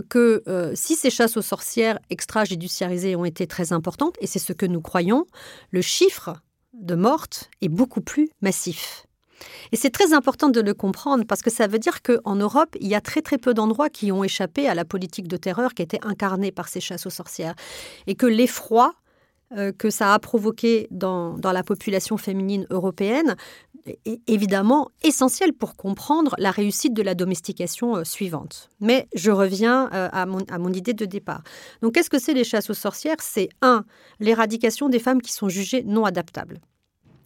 que 0.09 0.41
si 0.73 0.95
ces 0.95 1.11
chasses 1.11 1.37
aux 1.37 1.43
sorcières 1.43 1.99
extrajudiciarisées 2.09 3.15
ont 3.15 3.25
été 3.25 3.45
très 3.45 3.71
importantes, 3.71 4.15
et 4.19 4.25
c'est 4.25 4.39
ce 4.39 4.53
que 4.53 4.65
nous 4.65 4.81
croyons, 4.81 5.25
le 5.69 5.81
chiffre 5.81 6.41
de 6.73 6.95
mortes 6.95 7.51
est 7.61 7.69
beaucoup 7.69 8.01
plus 8.01 8.29
massif. 8.41 9.05
Et 9.71 9.75
c'est 9.75 9.89
très 9.89 10.13
important 10.13 10.49
de 10.49 10.61
le 10.61 10.73
comprendre 10.73 11.25
parce 11.25 11.41
que 11.41 11.49
ça 11.49 11.67
veut 11.67 11.79
dire 11.79 12.01
qu'en 12.01 12.35
Europe, 12.35 12.75
il 12.79 12.87
y 12.87 12.95
a 12.95 13.01
très 13.01 13.21
très 13.21 13.37
peu 13.37 13.53
d'endroits 13.53 13.89
qui 13.89 14.11
ont 14.11 14.23
échappé 14.23 14.67
à 14.67 14.75
la 14.75 14.85
politique 14.85 15.27
de 15.27 15.37
terreur 15.37 15.73
qui 15.73 15.81
était 15.81 15.99
incarnée 16.03 16.51
par 16.51 16.67
ces 16.67 16.79
chasses 16.79 17.05
aux 17.05 17.11
sorcières. 17.11 17.55
Et 18.07 18.15
que 18.15 18.25
l'effroi 18.25 18.93
euh, 19.57 19.71
que 19.71 19.89
ça 19.89 20.13
a 20.13 20.19
provoqué 20.19 20.87
dans, 20.91 21.35
la 21.41 21.63
population 21.63 22.17
féminine 22.17 22.67
européenne 22.69 23.35
est 24.05 24.21
évidemment 24.27 24.89
essentiel 25.01 25.53
pour 25.53 25.75
comprendre 25.75 26.35
la 26.37 26.51
réussite 26.51 26.93
de 26.93 27.01
la 27.01 27.15
domestication 27.15 27.95
euh, 27.95 28.03
suivante. 28.03 28.69
Mais 28.79 29.07
je 29.15 29.31
reviens 29.31 29.89
euh, 29.91 30.07
à, 30.11 30.27
mon, 30.27 30.41
à 30.49 30.59
mon 30.59 30.71
idée 30.71 30.93
de 30.93 31.05
départ. 31.05 31.41
Donc 31.81 31.95
qu'est-ce 31.95 32.11
que 32.11 32.19
c'est 32.19 32.35
les 32.35 32.43
chasses 32.43 32.69
aux 32.69 32.75
sorcières? 32.75 33.15
C'est 33.21 33.49
un, 33.63 33.85
l'éradication 34.19 34.87
des 34.87 34.99
femmes 34.99 35.21
qui 35.21 35.33
sont 35.33 35.49
jugées 35.49 35.81
non 35.81 36.05
adaptables. 36.05 36.59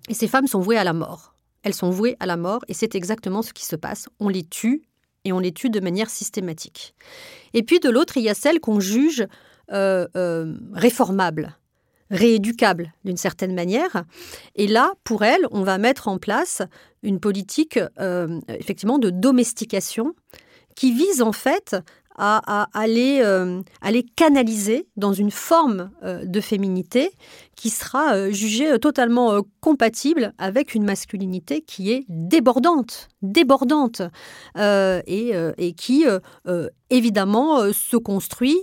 Et 0.08 0.14
ces 0.14 0.30
femmes 0.30 0.48
sont 0.48 0.62
vouées 0.62 0.78
à 0.78 0.86
la 0.86 0.94
mort 0.94 1.33
elles 1.64 1.74
sont 1.74 1.90
vouées 1.90 2.16
à 2.20 2.26
la 2.26 2.38
mort 2.38 2.64
et 2.68 2.74
c'est 2.74 2.96
exactement 2.96 3.42
ce 3.42 3.54
qui 3.54 3.66
se 3.66 3.76
passe. 3.76 4.10
On 4.20 4.30
les 4.30 4.44
tue 4.44 4.84
et 5.26 5.32
on 5.32 5.40
les 5.40 5.52
tue 5.52 5.70
de 5.70 5.80
manière 5.80 6.10
systématique. 6.10 6.94
Et 7.54 7.64
puis 7.64 7.80
de 7.80 7.90
l'autre, 7.90 8.18
il 8.18 8.24
y 8.24 8.30
a 8.30 8.34
celles 8.34 8.60
qu'on 8.60 8.80
juge 8.80 9.26
euh, 9.72 10.08
euh, 10.18 10.54
réformables, 10.74 11.58
rééducables 12.12 12.94
d'une 13.06 13.18
certaine 13.18 13.56
manière. 13.56 14.04
Et 14.56 14.68
là, 14.68 14.94
pour 15.04 15.24
elles, 15.24 15.48
on 15.52 15.64
va 15.64 15.78
mettre 15.78 16.10
en 16.10 16.18
place 16.18 16.62
une 17.02 17.20
politique 17.20 17.80
euh, 18.00 18.40
effectivement 18.50 19.00
de 19.00 19.10
domestication 19.10 20.14
qui 20.76 20.92
vise 20.92 21.22
en 21.22 21.32
fait 21.32 21.76
à, 22.16 22.68
aller, 22.74 23.22
euh, 23.24 23.62
canaliser 24.16 24.88
dans 24.98 25.14
une 25.14 25.32
forme 25.32 25.92
euh, 26.04 26.26
de 26.26 26.42
féminité 26.42 27.12
qui 27.56 27.70
sera 27.70 28.16
euh, 28.16 28.32
jugée 28.32 28.78
totalement 28.80 29.42
compatible 29.62 30.34
avec 30.38 30.76
une 30.76 30.84
masculinité 30.84 31.62
qui 31.62 31.92
est 31.92 32.06
débordante, 32.10 33.10
débordante, 33.22 34.02
et, 34.56 35.74
qui 35.78 36.06
évidemment 36.90 37.72
se 37.72 37.98
construit 37.98 38.58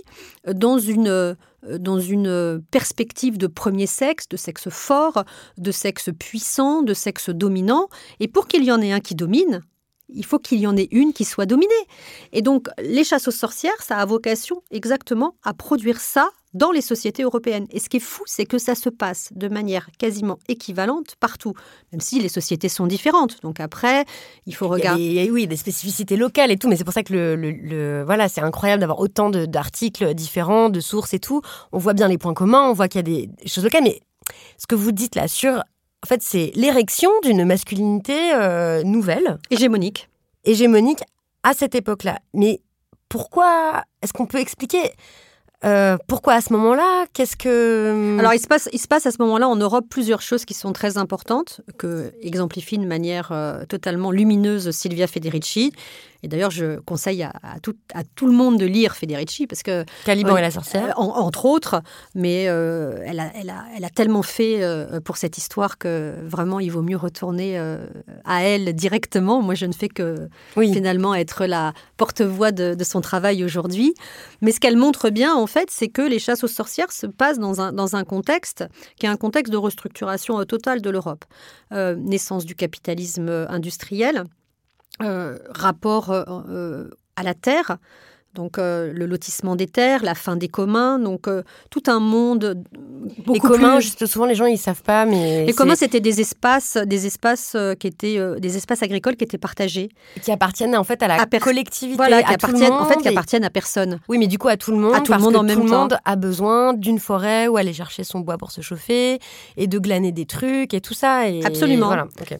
dans 0.47 0.77
une 0.77 2.63
perspective 2.71 3.37
de 3.37 3.47
premier 3.47 3.87
sexe, 3.87 4.27
de 4.29 4.37
sexe 4.37 4.69
fort, 4.69 5.23
de 5.57 5.71
sexe 5.71 6.09
puissant, 6.17 6.81
de 6.81 6.93
sexe 6.93 7.29
dominant. 7.29 7.87
Et 8.19 8.27
pour 8.27 8.47
qu'il 8.47 8.63
y 8.63 8.71
en 8.71 8.81
ait 8.81 8.91
un 8.91 8.99
qui 8.99 9.15
domine, 9.15 9.61
il 10.13 10.25
faut 10.25 10.39
qu'il 10.39 10.59
y 10.59 10.67
en 10.67 10.77
ait 10.77 10.87
une 10.91 11.13
qui 11.13 11.25
soit 11.25 11.45
dominée. 11.45 11.73
Et 12.33 12.41
donc, 12.41 12.67
les 12.79 13.03
chasses 13.03 13.27
aux 13.27 13.31
sorcières, 13.31 13.81
ça 13.81 13.97
a 13.97 14.05
vocation 14.05 14.61
exactement 14.71 15.35
à 15.43 15.53
produire 15.53 15.99
ça 15.99 16.29
dans 16.53 16.71
les 16.71 16.81
sociétés 16.81 17.23
européennes. 17.23 17.67
Et 17.71 17.79
ce 17.79 17.89
qui 17.89 17.97
est 17.97 18.01
fou, 18.01 18.23
c'est 18.25 18.45
que 18.45 18.57
ça 18.57 18.75
se 18.75 18.89
passe 18.89 19.29
de 19.33 19.47
manière 19.47 19.89
quasiment 19.97 20.37
équivalente 20.47 21.15
partout, 21.19 21.53
même 21.91 22.01
si 22.01 22.19
les 22.19 22.29
sociétés 22.29 22.69
sont 22.69 22.87
différentes. 22.87 23.41
Donc 23.41 23.59
après, 23.59 24.05
il 24.45 24.55
faut 24.55 24.67
regarder. 24.67 25.01
Il 25.01 25.13
y 25.13 25.27
a, 25.27 25.31
oui, 25.31 25.47
des 25.47 25.55
spécificités 25.55 26.17
locales 26.17 26.51
et 26.51 26.57
tout, 26.57 26.67
mais 26.67 26.75
c'est 26.75 26.83
pour 26.83 26.93
ça 26.93 27.03
que 27.03 27.13
le, 27.13 28.03
voilà, 28.03 28.27
c'est 28.27 28.41
incroyable 28.41 28.81
d'avoir 28.81 28.99
autant 28.99 29.29
d'articles 29.29 30.13
différents, 30.13 30.69
de 30.69 30.79
sources 30.79 31.13
et 31.13 31.19
tout. 31.19 31.41
On 31.71 31.77
voit 31.77 31.93
bien 31.93 32.07
les 32.07 32.17
points 32.17 32.33
communs, 32.33 32.69
on 32.69 32.73
voit 32.73 32.87
qu'il 32.87 32.99
y 32.99 32.99
a 32.99 33.03
des 33.03 33.29
choses 33.45 33.63
locales, 33.63 33.83
mais 33.83 34.01
ce 34.57 34.67
que 34.67 34.75
vous 34.75 34.91
dites 34.91 35.15
là 35.15 35.27
sur 35.27 35.63
en 36.03 36.07
fait, 36.07 36.21
c'est 36.21 36.51
l'érection 36.55 37.11
d'une 37.23 37.45
masculinité 37.45 38.33
euh, 38.33 38.83
nouvelle. 38.83 39.37
Hégémonique. 39.51 40.09
Hégémonique 40.45 41.03
à 41.43 41.53
cette 41.53 41.75
époque-là. 41.75 42.19
Mais 42.33 42.61
pourquoi 43.07 43.83
Est-ce 44.01 44.13
qu'on 44.13 44.25
peut 44.25 44.39
expliquer 44.39 44.93
euh, 45.63 45.97
pourquoi 46.07 46.33
à 46.33 46.41
ce 46.41 46.53
moment-là? 46.53 47.05
Qu'est-ce 47.13 47.35
que 47.37 48.17
Alors 48.19 48.33
il 48.33 48.39
se 48.39 48.47
passe, 48.47 48.67
il 48.73 48.79
se 48.79 48.87
passe 48.87 49.05
à 49.05 49.11
ce 49.11 49.17
moment-là 49.19 49.47
en 49.47 49.55
Europe 49.55 49.85
plusieurs 49.89 50.21
choses 50.21 50.43
qui 50.43 50.55
sont 50.55 50.73
très 50.73 50.97
importantes 50.97 51.61
que 51.77 52.11
exemplifie 52.21 52.79
de 52.79 52.85
manière 52.87 53.31
euh, 53.31 53.63
totalement 53.65 54.09
lumineuse 54.09 54.71
Silvia 54.71 55.05
Federici. 55.05 55.71
Et 56.23 56.27
d'ailleurs, 56.27 56.51
je 56.51 56.79
conseille 56.79 57.23
à, 57.23 57.33
tout, 57.61 57.75
à, 57.93 58.03
tout, 58.03 58.27
le 58.27 58.33
monde 58.33 58.59
de 58.59 58.65
lire 58.65 58.95
Federici 58.95 59.47
parce 59.47 59.63
que 59.63 59.85
Caliban 60.05 60.37
et 60.37 60.41
la 60.41 60.51
sorcière, 60.51 60.93
entre 60.97 61.45
autres, 61.45 61.81
mais 62.15 62.47
euh, 62.47 63.03
elle, 63.05 63.19
a, 63.19 63.31
elle, 63.35 63.49
a, 63.49 63.65
elle, 63.75 63.85
a, 63.85 63.89
tellement 63.89 64.21
fait 64.21 64.61
pour 65.03 65.17
cette 65.17 65.37
histoire 65.37 65.77
que 65.77 66.15
vraiment 66.23 66.59
il 66.59 66.71
vaut 66.71 66.81
mieux 66.81 66.97
retourner 66.97 67.57
à 68.25 68.43
elle 68.43 68.73
directement. 68.73 69.41
Moi, 69.41 69.55
je 69.55 69.65
ne 69.65 69.73
fais 69.73 69.89
que 69.89 70.29
finalement 70.55 71.15
être 71.15 71.45
la 71.45 71.73
porte-voix 71.97 72.51
de, 72.51 72.75
de, 72.75 72.83
son 72.83 73.01
travail 73.01 73.43
aujourd'hui. 73.43 73.93
Mais 74.41 74.51
ce 74.51 74.59
qu'elle 74.59 74.77
montre 74.77 75.09
bien, 75.09 75.35
en 75.35 75.47
fait, 75.47 75.69
c'est 75.69 75.87
que 75.87 76.01
les 76.01 76.19
chasses 76.19 76.43
aux 76.43 76.47
sorcières 76.47 76.91
se 76.91 77.07
passent 77.07 77.39
dans 77.39 77.61
un, 77.61 77.73
dans 77.73 77.95
un 77.95 78.03
contexte 78.03 78.65
qui 78.97 79.05
est 79.05 79.09
un 79.09 79.17
contexte 79.17 79.51
de 79.51 79.57
restructuration 79.57 80.39
euh, 80.39 80.45
totale 80.45 80.81
de 80.81 80.89
l'Europe. 80.89 81.25
Euh, 81.71 81.95
naissance 81.95 82.45
du 82.45 82.55
capitalisme 82.55 83.29
euh, 83.29 83.47
industriel, 83.49 84.23
rapport 84.99 86.11
à 86.11 87.23
la 87.23 87.33
terre, 87.33 87.77
donc 88.33 88.57
euh, 88.57 88.93
le 88.93 89.05
lotissement 89.05 89.55
des 89.55 89.67
terres, 89.67 90.03
la 90.03 90.15
fin 90.15 90.35
des 90.35 90.47
communs, 90.47 90.99
donc 90.99 91.27
euh, 91.27 91.43
tout 91.69 91.83
un 91.87 91.99
monde. 91.99 92.63
Les 93.27 93.39
communs, 93.39 93.79
juste 93.79 94.05
souvent 94.05 94.25
les 94.25 94.35
gens 94.35 94.45
ils 94.45 94.57
savent 94.57 94.83
pas, 94.83 95.05
mais 95.05 95.45
les 95.45 95.53
communs 95.53 95.75
c'était 95.75 95.99
des 95.99 96.21
espaces, 96.21 96.77
des 96.77 97.05
espaces 97.05 97.53
euh, 97.55 97.73
qui 97.75 97.87
étaient 97.87 98.19
des 98.39 98.57
espaces 98.57 98.83
agricoles 98.83 99.15
qui 99.15 99.23
étaient 99.23 99.37
partagés, 99.37 99.89
qui 100.21 100.31
appartiennent 100.31 100.75
en 100.75 100.83
fait 100.83 101.01
à 101.03 101.07
la 101.07 101.25
collectivité, 101.39 101.95
voilà, 101.95 102.23
qui 102.23 102.33
appartiennent 102.33 102.71
en 102.71 102.85
fait 102.85 102.97
qui 102.97 103.07
appartiennent 103.07 103.43
à 103.43 103.49
personne. 103.49 103.99
Oui, 104.09 104.17
mais 104.17 104.27
du 104.27 104.37
coup 104.37 104.47
à 104.47 104.57
tout 104.57 104.71
le 104.71 104.77
monde, 104.77 104.95
à 104.95 105.01
tout 105.01 105.13
le 105.13 105.19
monde 105.19 105.35
en 105.35 105.43
même 105.43 105.63
monde 105.63 105.97
a 106.05 106.15
besoin 106.15 106.73
d'une 106.73 106.99
forêt 106.99 107.47
où 107.47 107.57
aller 107.57 107.73
chercher 107.73 108.03
son 108.03 108.19
bois 108.19 108.37
pour 108.37 108.51
se 108.51 108.61
chauffer 108.61 109.19
et 109.57 109.67
de 109.67 109.79
glaner 109.79 110.11
des 110.11 110.25
trucs 110.25 110.73
et 110.73 110.81
tout 110.81 110.93
ça. 110.93 111.29
Et 111.29 111.43
Absolument. 111.43 111.91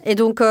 Et 0.05 0.15
donc 0.15 0.41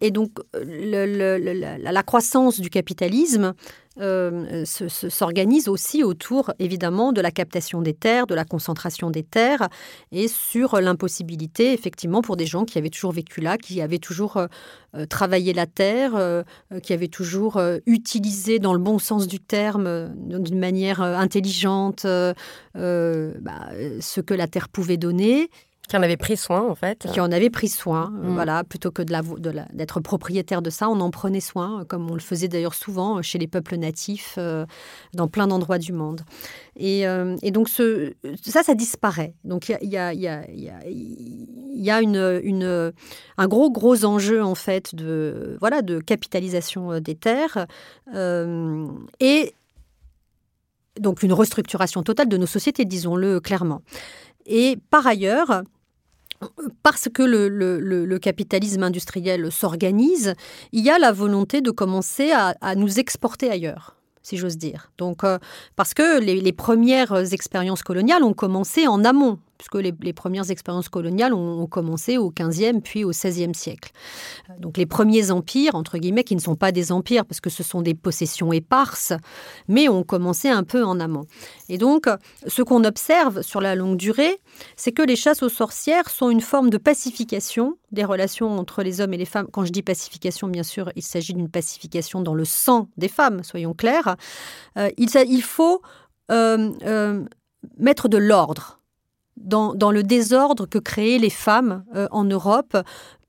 et 0.00 0.10
donc 0.10 0.30
la 0.54 2.02
croissance 2.02 2.60
du 2.60 2.70
capitalisme 2.70 3.54
euh, 3.98 4.64
s'organise 4.64 5.66
aussi 5.66 6.04
autour, 6.04 6.52
évidemment, 6.60 7.12
de 7.12 7.20
la 7.20 7.32
captation 7.32 7.82
des 7.82 7.92
terres, 7.92 8.28
de 8.28 8.36
la 8.36 8.44
concentration 8.44 9.10
des 9.10 9.24
terres, 9.24 9.68
et 10.12 10.28
sur 10.28 10.80
l'impossibilité, 10.80 11.72
effectivement, 11.72 12.22
pour 12.22 12.36
des 12.36 12.46
gens 12.46 12.64
qui 12.64 12.78
avaient 12.78 12.90
toujours 12.90 13.10
vécu 13.10 13.40
là, 13.40 13.58
qui 13.58 13.80
avaient 13.80 13.98
toujours 13.98 14.36
euh, 14.36 14.46
euh, 14.94 15.06
travaillé 15.06 15.52
la 15.52 15.66
terre, 15.66 16.12
qui 16.82 16.92
avaient 16.92 17.08
toujours 17.08 17.60
utilisé, 17.86 18.58
dans 18.58 18.72
le 18.72 18.78
bon 18.78 18.98
sens 18.98 19.26
du 19.26 19.40
terme, 19.40 20.12
d'une 20.16 20.58
manière 20.58 21.00
intelligente, 21.00 22.04
bah, 22.04 22.40
ce 22.74 24.20
que 24.20 24.34
la 24.34 24.46
terre 24.46 24.68
pouvait 24.68 24.96
donner. 24.96 25.50
Qui 25.90 25.96
en 25.96 26.04
avait 26.04 26.16
pris 26.16 26.36
soin, 26.36 26.70
en 26.70 26.76
fait. 26.76 27.08
Qui 27.12 27.18
en 27.18 27.32
avait 27.32 27.50
pris 27.50 27.66
soin, 27.66 28.10
mm. 28.10 28.34
voilà, 28.34 28.62
plutôt 28.62 28.92
que 28.92 29.02
d'être 29.02 29.40
de 29.40 29.52
d'être 29.72 29.98
propriétaire 29.98 30.62
de 30.62 30.70
ça, 30.70 30.88
on 30.88 31.00
en 31.00 31.10
prenait 31.10 31.40
soin, 31.40 31.84
comme 31.84 32.08
on 32.08 32.14
le 32.14 32.20
faisait 32.20 32.46
d'ailleurs 32.46 32.74
souvent 32.74 33.20
chez 33.22 33.38
les 33.38 33.48
peuples 33.48 33.76
natifs 33.76 34.36
euh, 34.38 34.66
dans 35.14 35.26
plein 35.26 35.48
d'endroits 35.48 35.78
du 35.78 35.92
monde. 35.92 36.20
Et, 36.76 37.08
euh, 37.08 37.34
et, 37.42 37.50
donc, 37.50 37.68
ce, 37.68 38.12
ça, 38.40 38.62
ça 38.62 38.76
disparaît. 38.76 39.34
Donc, 39.42 39.68
il 39.68 39.88
y 39.88 39.96
a, 39.96 40.14
y 40.14 40.28
a, 40.28 40.48
y 40.48 40.68
a, 40.68 40.80
y 40.86 41.90
a 41.90 42.00
une, 42.00 42.40
une, 42.44 42.92
un 43.36 43.48
gros, 43.48 43.72
gros 43.72 44.04
enjeu, 44.04 44.44
en 44.44 44.54
fait, 44.54 44.94
de, 44.94 45.56
voilà, 45.58 45.82
de 45.82 45.98
capitalisation 45.98 46.92
euh, 46.92 47.00
des 47.00 47.16
terres. 47.16 47.66
et 49.18 49.54
donc, 51.00 51.24
une 51.24 51.32
restructuration 51.32 52.04
totale 52.04 52.28
de 52.28 52.36
nos 52.36 52.46
sociétés, 52.46 52.84
disons-le 52.84 53.40
clairement. 53.40 53.82
Et 54.46 54.78
par 54.90 55.04
ailleurs, 55.08 55.64
parce 56.82 57.08
que 57.12 57.22
le, 57.22 58.18
capitalisme 58.18 58.82
industriel 58.82 59.50
s'organise, 59.50 60.34
il 60.72 60.84
y 60.84 60.90
a 60.90 60.98
la 60.98 61.12
volonté 61.12 61.60
de 61.60 61.70
commencer 61.70 62.32
à, 62.32 62.74
nous 62.74 62.98
exporter 62.98 63.50
ailleurs 63.50 63.96
si 64.22 64.36
j'ose 64.36 64.58
dire. 64.58 64.92
Donc, 64.98 65.24
euh, 65.24 65.38
parce 65.76 65.94
que 65.94 66.20
les, 66.20 66.52
premières 66.52 67.32
expériences 67.32 67.82
coloniales 67.82 68.22
ont 68.22 68.34
commencé 68.34 68.86
en 68.86 69.02
amont, 69.02 69.38
puisque 69.60 69.74
les, 69.74 70.12
premières 70.14 70.50
expériences 70.50 70.88
coloniales 70.88 71.34
ont, 71.34 71.66
commencé 71.66 72.16
au 72.16 72.30
XVe 72.30 72.80
puis 72.82 73.04
au 73.04 73.10
XVIe 73.10 73.54
siècle. 73.54 73.92
Donc 74.58 74.78
les 74.78 74.86
premiers 74.86 75.30
empires, 75.30 75.74
entre 75.74 75.98
guillemets, 75.98 76.24
qui 76.24 76.34
ne 76.34 76.40
sont 76.40 76.56
pas 76.56 76.72
des 76.72 76.92
empires 76.92 77.26
parce 77.26 77.40
que 77.40 77.50
ce 77.50 77.62
sont 77.62 77.82
des 77.82 77.92
possessions 77.94 78.54
éparses, 78.54 79.12
mais 79.68 79.90
ont 79.90 80.02
commencé 80.02 80.48
un 80.48 80.64
peu 80.64 80.82
en 80.82 80.98
amont. 80.98 81.26
Et 81.68 81.76
donc, 81.76 82.06
ce 82.46 82.62
qu'on 82.62 82.84
observe 82.84 83.42
sur 83.42 83.60
la 83.60 83.74
longue 83.74 83.98
durée, 83.98 84.40
c'est 84.76 84.92
que 84.92 85.02
les 85.02 85.16
chasses 85.16 85.42
aux 85.42 85.50
sorcières 85.50 86.08
sont 86.08 86.30
une 86.30 86.40
forme 86.40 86.70
de 86.70 86.78
pacification 86.78 87.76
des 87.92 88.04
relations 88.04 88.58
entre 88.58 88.82
les 88.82 89.02
hommes 89.02 89.12
et 89.12 89.18
les 89.18 89.26
femmes. 89.26 89.48
Quand 89.52 89.66
je 89.66 89.72
dis 89.72 89.82
pacification, 89.82 90.48
bien 90.48 90.62
sûr, 90.62 90.90
il 90.96 91.02
s'agit 91.02 91.34
d'une 91.34 91.50
pacification 91.50 92.22
dans 92.22 92.34
le 92.34 92.46
sang 92.46 92.88
des 92.96 93.08
femmes, 93.08 93.42
soyons 93.44 93.74
clairs. 93.74 94.16
Euh, 94.78 94.88
il, 94.96 95.42
faut 95.42 95.82
euh, 96.30 96.70
euh, 96.82 97.24
mettre 97.78 98.08
de 98.08 98.16
l'ordre 98.16 98.79
dans, 99.40 99.90
le 99.90 100.02
désordre 100.02 100.66
que 100.66 100.78
créaient 100.78 101.18
les 101.18 101.30
femmes 101.30 101.84
en 102.10 102.24
Europe 102.24 102.76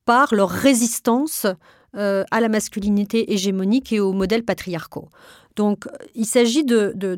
par 0.06 0.34
leur 0.34 0.50
résistance 0.50 1.46
à 1.94 2.42
la 2.42 2.50
masculinité 2.50 3.34
hégémonique 3.34 3.92
et 3.92 4.00
aux 4.00 4.14
modèles 4.14 4.44
patriarcaux. 4.44 5.10
Donc, 5.56 5.88
il 6.16 6.26
s'agit 6.26 6.64
de, 6.64 6.94
de, 6.96 7.16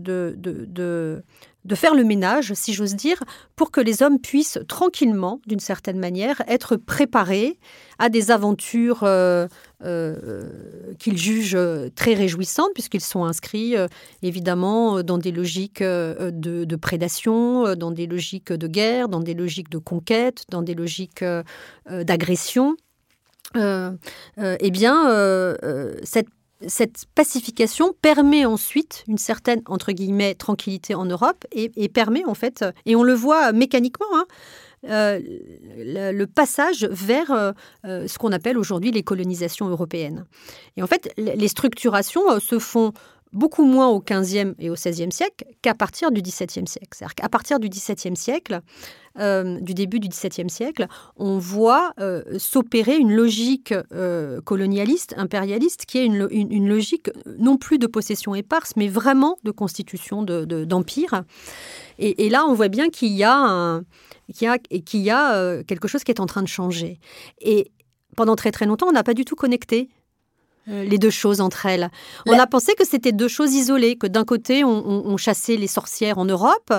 de 1.65 1.75
faire 1.75 1.95
le 1.95 2.03
ménage, 2.03 2.53
si 2.53 2.73
j'ose 2.73 2.95
dire, 2.95 3.23
pour 3.55 3.71
que 3.71 3.79
les 3.79 4.03
hommes 4.03 4.19
puissent 4.19 4.59
tranquillement, 4.67 5.39
d'une 5.47 5.59
certaine 5.59 5.99
manière, 5.99 6.41
être 6.47 6.75
préparés 6.75 7.57
à 7.99 8.09
des 8.09 8.31
aventures 8.31 9.03
euh, 9.03 9.47
euh, 9.83 10.43
qu'ils 10.99 11.17
jugent 11.17 11.57
très 11.95 12.13
réjouissantes, 12.13 12.71
puisqu'ils 12.73 13.01
sont 13.01 13.25
inscrits 13.25 13.75
euh, 13.75 13.87
évidemment 14.21 15.03
dans 15.03 15.17
des 15.17 15.31
logiques 15.31 15.83
de, 15.83 16.75
prédation, 16.75 17.75
dans 17.75 17.91
des 17.91 18.07
logiques 18.07 18.51
de 18.53 18.67
guerre, 18.67 19.09
dans 19.09 19.19
des 19.19 19.33
logiques 19.33 19.69
de 19.69 19.77
conquête, 19.77 20.45
dans 20.49 20.61
des 20.61 20.75
logiques 20.75 21.23
d'agression. 21.89 22.75
eh 23.55 24.71
bien, 24.71 25.55
cette 26.03 26.27
cette 26.67 27.05
pacification 27.15 27.93
permet 28.01 28.45
ensuite 28.45 29.03
une 29.07 29.17
certaine, 29.17 29.61
entre 29.67 29.91
guillemets, 29.91 30.35
tranquillité 30.35 30.95
en 30.95 31.05
Europe 31.05 31.45
et, 31.51 31.89
permet 31.89 32.23
en 32.25 32.33
fait, 32.33 32.63
et 32.85 32.95
on 32.95 33.03
le 33.03 33.13
voit 33.13 33.51
mécaniquement, 33.51 34.07
hein, 34.13 34.25
euh, 34.89 35.19
le, 35.77 36.25
passage 36.25 36.85
vers 36.91 37.31
euh, 37.31 37.51
euh, 37.85 38.07
ce 38.07 38.17
qu'on 38.17 38.31
appelle 38.33 38.57
aujourd'hui 38.57 38.91
les 38.91 39.03
colonisations 39.03 39.69
européennes. 39.69 40.25
Et 40.75 40.83
en 40.83 40.87
fait, 40.87 41.13
les 41.17 41.47
structurations 41.47 42.39
se 42.39 42.59
font 42.59 42.91
beaucoup 43.31 43.65
moins 43.65 43.87
au 43.87 43.99
XVe 43.99 44.53
et 44.59 44.69
au 44.69 44.73
XVIe 44.73 45.11
siècle 45.11 45.45
qu'à 45.61 45.73
partir 45.73 46.11
du 46.11 46.21
XVIIe 46.21 46.67
siècle. 46.67 46.89
C'est-à-dire 46.91 47.15
qu'à 47.15 47.29
partir 47.29 47.59
du 47.59 47.69
XVIIe 47.69 48.15
siècle, 48.15 48.59
du 49.15 49.73
début 49.73 49.99
du 49.99 50.07
XVIIe 50.07 50.49
siècle, 50.49 50.87
on 51.17 51.39
voit 51.39 51.93
s'opérer 52.37 52.95
une 52.97 53.11
logique 53.11 53.73
colonialiste, 54.45 55.15
impérialiste, 55.17 55.87
qui 55.87 55.97
est 55.97 56.05
une, 56.05 56.67
logique 56.67 57.09
non 57.39 57.57
plus 57.57 57.79
de 57.79 57.87
possession 57.87 58.35
éparse, 58.35 58.73
mais 58.75 58.87
vraiment 58.87 59.37
de 59.43 59.49
constitution 59.49 60.21
d'empire. 60.21 61.23
et, 61.97 62.29
là, 62.29 62.45
on 62.47 62.53
voit 62.53 62.69
bien 62.69 62.89
qu'il 62.89 63.13
y 63.13 63.23
a, 63.23 63.81
qu'il 64.33 64.47
y 64.47 64.49
a, 64.49 64.57
qu'il 64.57 65.01
y 65.01 65.09
a 65.09 65.63
quelque 65.63 65.87
chose 65.87 66.03
qui 66.03 66.11
est 66.11 66.19
en 66.19 66.25
train 66.25 66.41
de 66.41 66.47
changer. 66.47 66.99
Et 67.39 67.71
pendant 68.15 68.35
très 68.35 68.51
très 68.51 68.65
longtemps, 68.65 68.87
on 68.87 68.91
n'a 68.91 69.03
pas 69.03 69.13
du 69.13 69.25
tout 69.25 69.35
connecté 69.35 69.89
euh, 70.69 70.85
les 70.85 70.97
deux 70.97 71.09
choses 71.09 71.41
entre 71.41 71.65
elles. 71.65 71.89
On 72.25 72.39
a 72.39 72.47
pensé 72.47 72.73
que 72.75 72.87
c'était 72.87 73.11
deux 73.11 73.27
choses 73.27 73.53
isolées, 73.53 73.97
que 73.97 74.07
d'un 74.07 74.23
côté 74.23 74.63
on, 74.63 75.17
chassait 75.17 75.57
les 75.57 75.67
sorcières 75.67 76.17
en 76.17 76.25
Europe 76.25 76.73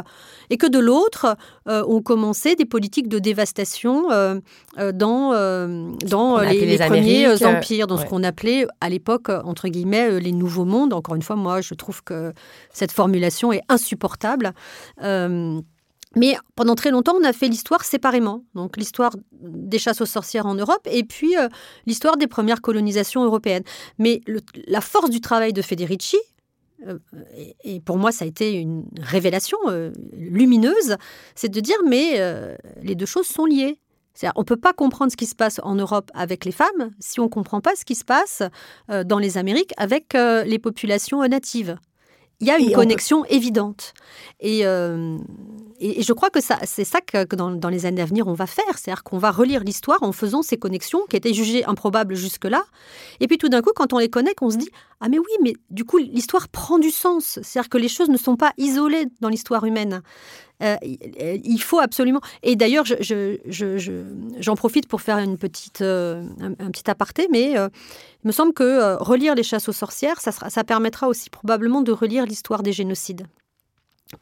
et 0.49 0.57
que 0.57 0.67
de 0.67 0.79
l'autre 0.79 1.37
euh, 1.69 1.85
on 1.87 2.01
commençait 2.01 2.57
des 2.57 2.65
politiques 2.65 3.09
de 3.09 3.19
dévastation 3.19 4.11
euh, 4.11 4.41
dans, 4.93 5.33
dans 6.07 6.39
les, 6.39 6.79
premiers 6.79 7.45
empires, 7.45 7.87
dans 7.87 7.99
ce 7.99 8.07
qu'on 8.07 8.25
appelait 8.25 8.67
à 8.81 8.89
l'époque 8.89 9.29
entre 9.29 9.69
guillemets 9.69 10.19
les 10.19 10.33
nouveaux 10.33 10.65
mondes. 10.65 10.95
Encore 10.95 11.15
une 11.15 11.23
fois, 11.23 11.37
moi 11.37 11.61
je 11.61 11.75
trouve 11.75 12.03
que 12.03 12.33
cette 12.73 12.93
formulation 12.93 13.53
est 13.53 13.63
insupportable. 13.69 14.55
Mais 16.17 16.37
pendant 16.55 16.75
très 16.75 16.91
longtemps, 16.91 17.15
on 17.21 17.25
a 17.25 17.33
fait 17.33 17.49
l'histoire 17.49 17.85
séparément. 17.85 18.45
Donc 18.55 18.77
l'histoire 18.77 19.15
des 19.33 19.79
chasses 19.79 20.01
aux 20.01 20.07
sorcières 20.07 20.47
en 20.47 20.55
Europe 20.55 20.87
et 20.91 21.05
puis 21.05 21.37
euh, 21.37 21.49
l'histoire 21.87 22.17
des 22.17 22.27
premières 22.27 22.61
colonisations 22.61 23.25
européennes. 23.25 23.65
Mais 23.99 24.21
la 24.67 24.81
force 24.81 25.11
du 25.11 25.21
travail 25.21 25.53
de 25.53 25.63
Federici, 25.63 26.19
euh, 26.87 26.99
et, 27.65 27.81
pour 27.81 27.97
moi 27.97 28.13
ça 28.13 28.25
a 28.25 28.29
été 28.29 28.55
une 28.55 28.85
révélation 29.01 29.59
euh, 29.69 29.91
lumineuse, 30.13 30.97
c'est 31.35 31.49
de 31.49 31.61
dire 31.61 31.77
mais 31.87 32.21
les 32.83 32.95
deux 32.95 33.07
choses 33.07 33.27
sont 33.27 33.47
liées. 33.47 33.79
On 34.37 34.41
ne 34.41 34.45
peut 34.45 34.57
pas 34.57 34.73
comprendre 34.73 35.11
ce 35.11 35.17
qui 35.17 35.27
se 35.27 35.35
passe 35.35 35.61
en 35.65 35.75
Europe 35.75 36.13
avec 36.15 36.45
les 36.45 36.53
femmes 36.53 36.93
si 37.01 37.19
on 37.19 37.25
ne 37.25 37.29
comprend 37.29 37.61
pas 37.61 37.75
ce 37.75 37.85
qui 37.85 37.97
se 37.97 38.05
passe 38.05 38.45
dans 38.89 39.19
les 39.19 39.39
Amériques 39.39 39.73
avec 39.77 40.15
les 40.15 40.59
populations 40.61 41.27
natives. 41.27 41.77
Il 42.41 42.47
y 42.47 42.51
a 42.51 42.59
une 42.59 42.73
connexion 42.73 43.25
évidente. 43.25 43.95
Et, 44.41 44.65
et, 45.85 46.03
je 46.03 46.13
crois 46.15 46.31
que 46.31 46.39
c'est 46.41 46.85
ça 46.85 47.01
que, 47.03 47.35
dans, 47.35 47.69
les 47.69 47.85
années 47.85 48.01
à 48.01 48.07
venir, 48.07 48.27
on 48.27 48.33
va 48.33 48.47
faire. 48.47 48.79
C'est-à-dire 48.79 49.05
qu'on 49.05 49.19
va 49.19 49.31
relire 49.31 49.63
l'histoire 49.63 50.03
en 50.03 50.13
faisant 50.13 50.41
ces 50.43 50.57
connexions 50.57 51.01
qui 51.11 51.17
étaient 51.17 51.35
jugées 51.35 51.63
improbables 51.67 52.15
jusque-là. 52.15 52.65
Et 53.21 53.29
puis 53.29 53.37
tout 53.37 53.51
d'un 53.51 53.61
coup, 53.61 53.73
quand 53.77 53.93
on 53.93 53.99
les 53.99 54.09
connecte, 54.09 54.39
on 54.41 54.49
se 54.49 54.57
dit 54.57 54.71
Ah, 55.01 55.11
mais 55.11 55.19
oui, 55.19 55.27
mais 55.43 55.53
du 55.71 55.85
coup, 55.85 55.99
l'histoire 55.99 56.49
prend 56.49 56.79
du 56.79 56.91
sens. 56.91 57.39
C'est-à-dire 57.43 57.69
que 57.69 57.77
les 57.77 57.89
choses 57.89 58.09
ne 58.09 58.17
sont 58.17 58.37
pas 58.37 58.53
isolées 58.57 59.09
dans 59.21 59.29
l'histoire 59.29 59.65
humaine. 59.65 60.01
Euh, 60.63 60.77
il 60.83 61.59
faut 61.59 61.81
absolument. 61.81 62.21
Et 62.43 62.57
d'ailleurs, 62.57 62.87
j'en 62.87 62.95
je, 63.01 64.55
profite 64.55 64.89
pour 64.89 65.03
faire 65.03 65.19
une 65.19 65.37
petite, 65.37 65.83
euh, 65.83 66.23
un, 66.41 66.71
petit 66.71 66.89
aparté, 66.91 67.29
mais 67.31 67.59
euh, 67.59 67.69
il 68.25 68.29
me 68.29 68.33
semble 68.33 68.55
que 68.55 68.97
relire 69.03 69.35
les 69.35 69.43
chasses 69.43 69.69
aux 69.69 69.73
sorcières, 69.73 70.21
ça 70.21 70.65
permettra 70.65 71.09
aussi 71.09 71.29
probablement 71.29 71.83
de 71.83 71.93
relire 71.93 72.25
l'histoire 72.25 72.63
des 72.63 72.73
génocides. 72.73 73.27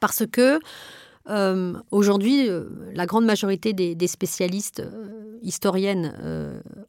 Parce 0.01 0.25
que 0.27 0.59
euh, 1.29 1.75
aujourd'hui, 1.91 2.49
euh, 2.49 2.65
la 2.95 3.07
grande 3.07 3.25
majorité 3.25 3.73
des, 3.73 4.07
spécialistes 4.07 4.81
euh, 4.81 5.39
historiennes 5.43 6.15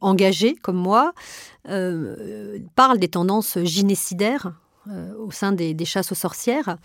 engagées 0.00 0.54
comme 0.54 0.76
moi 0.76 1.12
parlent 1.64 2.98
des 2.98 3.08
tendances 3.08 3.58
gynécidaires 3.64 4.52
au 5.18 5.30
sein 5.30 5.52
des, 5.52 5.84
chasses 5.84 6.12
aux 6.12 6.14
sorcières. 6.14 6.76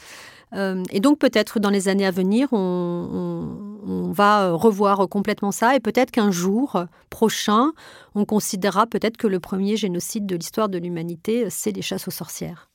et 0.53 0.99
donc 0.99 1.19
peut-être 1.19 1.59
dans 1.59 1.69
les 1.69 1.87
années 1.89 2.07
à 2.07 2.11
venir, 2.11 2.47
on, 2.53 4.11
va 4.11 4.51
revoir 4.51 5.07
complètement 5.07 5.51
ça 5.51 5.75
et 5.75 5.79
peut-être 5.79 6.09
qu'un 6.09 6.31
jour 6.31 6.85
prochain, 7.11 7.71
on 8.15 8.25
considérera 8.25 8.87
peut-être 8.87 9.17
que 9.17 9.27
le 9.27 9.39
premier 9.39 9.77
génocide 9.77 10.25
de 10.25 10.35
l'histoire 10.35 10.69
de 10.69 10.79
l'humanité, 10.79 11.49
c'est 11.51 11.71
les 11.71 11.83
chasses 11.83 12.07
aux 12.07 12.11
sorcières. 12.11 12.68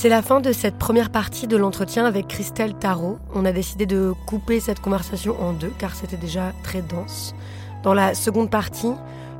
C'est 0.00 0.08
la 0.08 0.22
fin 0.22 0.40
de 0.40 0.52
cette 0.52 0.78
première 0.78 1.10
partie 1.10 1.48
de 1.48 1.56
l'entretien 1.56 2.04
avec 2.04 2.28
Christelle 2.28 2.74
Tarot. 2.74 3.18
On 3.34 3.44
a 3.44 3.50
décidé 3.50 3.84
de 3.84 4.12
couper 4.28 4.60
cette 4.60 4.78
conversation 4.78 5.34
en 5.42 5.52
deux 5.52 5.72
car 5.76 5.96
c'était 5.96 6.16
déjà 6.16 6.52
très 6.62 6.82
dense. 6.82 7.34
Dans 7.82 7.94
la 7.94 8.14
seconde 8.14 8.48
partie, 8.48 8.92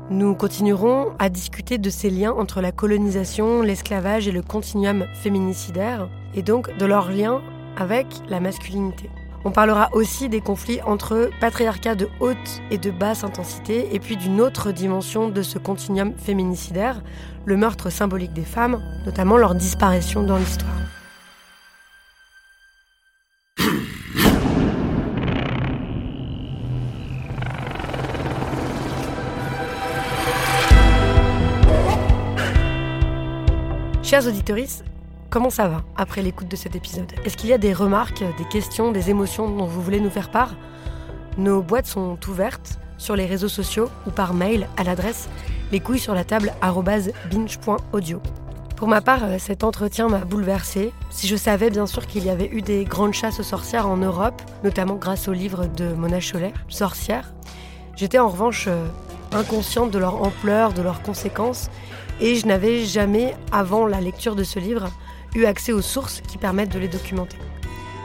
nous 0.09 0.35
continuerons 0.35 1.13
à 1.17 1.29
discuter 1.29 1.77
de 1.77 1.89
ces 1.89 2.09
liens 2.09 2.33
entre 2.33 2.59
la 2.59 2.73
colonisation, 2.73 3.61
l'esclavage 3.61 4.27
et 4.27 4.33
le 4.33 4.41
continuum 4.41 5.05
féminicidaire, 5.13 6.09
et 6.35 6.41
donc 6.41 6.75
de 6.75 6.85
leurs 6.85 7.09
liens 7.09 7.39
avec 7.77 8.07
la 8.27 8.41
masculinité. 8.41 9.09
On 9.45 9.51
parlera 9.51 9.89
aussi 9.93 10.27
des 10.27 10.41
conflits 10.41 10.81
entre 10.81 11.29
patriarcat 11.39 11.95
de 11.95 12.09
haute 12.19 12.61
et 12.71 12.77
de 12.77 12.91
basse 12.91 13.23
intensité, 13.23 13.95
et 13.95 13.99
puis 13.99 14.17
d'une 14.17 14.41
autre 14.41 14.71
dimension 14.71 15.29
de 15.29 15.41
ce 15.41 15.57
continuum 15.57 16.13
féminicidaire, 16.17 17.01
le 17.45 17.55
meurtre 17.55 17.89
symbolique 17.89 18.33
des 18.33 18.43
femmes, 18.43 18.81
notamment 19.05 19.37
leur 19.37 19.55
disparition 19.55 20.23
dans 20.23 20.37
l'histoire. 20.37 20.69
Chers 34.03 34.27
auditeurs, 34.27 34.57
comment 35.29 35.49
ça 35.49 35.67
va 35.67 35.83
après 35.95 36.21
l'écoute 36.21 36.47
de 36.47 36.55
cet 36.55 36.75
épisode? 36.75 37.11
Est-ce 37.23 37.37
qu'il 37.37 37.49
y 37.49 37.53
a 37.53 37.57
des 37.57 37.73
remarques, 37.73 38.23
des 38.37 38.45
questions, 38.45 38.91
des 38.91 39.09
émotions 39.09 39.49
dont 39.49 39.65
vous 39.65 39.81
voulez 39.81 39.99
nous 39.99 40.09
faire 40.09 40.31
part? 40.31 40.55
Nos 41.37 41.61
boîtes 41.61 41.85
sont 41.85 42.17
ouvertes 42.27 42.79
sur 42.97 43.15
les 43.15 43.25
réseaux 43.25 43.47
sociaux 43.47 43.89
ou 44.07 44.11
par 44.11 44.33
mail 44.33 44.67
à 44.77 44.83
l'adresse 44.83 45.29
les 45.71 45.79
couilles 45.79 45.99
sur 45.99 46.15
la 46.15 46.23
table 46.23 46.53
binge.audio. 47.29 48.21
Pour 48.75 48.87
ma 48.87 49.01
part, 49.01 49.25
euh, 49.25 49.35
cet 49.39 49.63
entretien 49.63 50.07
m'a 50.07 50.19
bouleversée. 50.19 50.93
Si 51.09 51.27
je 51.27 51.35
savais 51.35 51.69
bien 51.69 51.85
sûr 51.85 52.07
qu'il 52.07 52.23
y 52.23 52.29
avait 52.29 52.47
eu 52.47 52.61
des 52.61 52.85
grandes 52.85 53.13
chasses 53.13 53.39
aux 53.39 53.43
sorcières 53.43 53.87
en 53.87 53.97
Europe, 53.97 54.41
notamment 54.63 54.95
grâce 54.95 55.27
au 55.27 55.33
livre 55.33 55.67
de 55.67 55.93
Mona 55.93 56.21
Chollet, 56.21 56.53
Sorcière, 56.69 57.33
j'étais 57.95 58.19
en 58.19 58.29
revanche 58.29 58.65
euh, 58.67 58.87
inconsciente 59.33 59.91
de 59.91 59.99
leur 59.99 60.23
ampleur, 60.23 60.73
de 60.73 60.81
leurs 60.81 61.01
conséquences, 61.01 61.69
et 62.21 62.35
je 62.35 62.47
n'avais 62.47 62.85
jamais, 62.85 63.35
avant 63.51 63.85
la 63.85 64.01
lecture 64.01 64.35
de 64.35 64.43
ce 64.43 64.59
livre, 64.59 64.89
eu 65.35 65.45
accès 65.45 65.71
aux 65.71 65.81
sources 65.81 66.21
qui 66.27 66.37
permettent 66.37 66.73
de 66.73 66.79
les 66.79 66.87
documenter. 66.87 67.37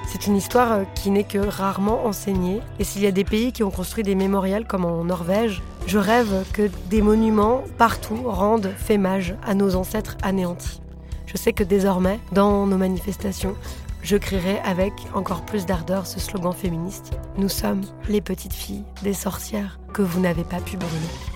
C'est 0.07 0.27
une 0.27 0.37
histoire 0.37 0.72
euh, 0.72 0.85
qui 0.95 1.11
n'est 1.11 1.25
que 1.25 1.39
rarement 1.39 2.07
enseignée, 2.07 2.61
et 2.79 2.85
s'il 2.85 3.03
y 3.03 3.07
a 3.07 3.11
des 3.11 3.25
pays 3.25 3.53
qui 3.53 3.62
ont 3.62 3.70
construit 3.70 4.05
des 4.05 4.14
mémorials 4.14 4.66
comme 4.66 4.85
en 4.85 5.05
Norvège, 5.05 5.62
je 5.87 5.99
rêve 5.99 6.45
que 6.53 6.70
des 6.89 7.03
monuments 7.03 7.64
partout 7.79 8.22
rendent 8.25 8.72
fémage 8.77 9.35
à 9.45 9.55
nos 9.55 9.75
ancêtres 9.75 10.16
anéantis. 10.22 10.81
Je 11.27 11.37
sais 11.37 11.53
que 11.53 11.64
désormais, 11.64 12.20
dans 12.33 12.66
nos 12.66 12.77
manifestations, 12.77 13.57
je 14.03 14.16
crierai 14.16 14.61
avec 14.61 14.93
encore 15.14 15.43
plus 15.43 15.66
d'ardeur 15.66 16.07
ce 16.07 16.20
slogan 16.20 16.53
féministe. 16.53 17.12
Nous 17.37 17.49
sommes 17.49 17.83
les 18.09 18.20
petites 18.20 18.53
filles 18.53 18.85
des 19.03 19.14
sorcières 19.14 19.81
que 19.93 20.03
vous 20.03 20.20
n'avez 20.20 20.45
pas 20.45 20.61
pu 20.61 20.77
brûler. 20.77 21.34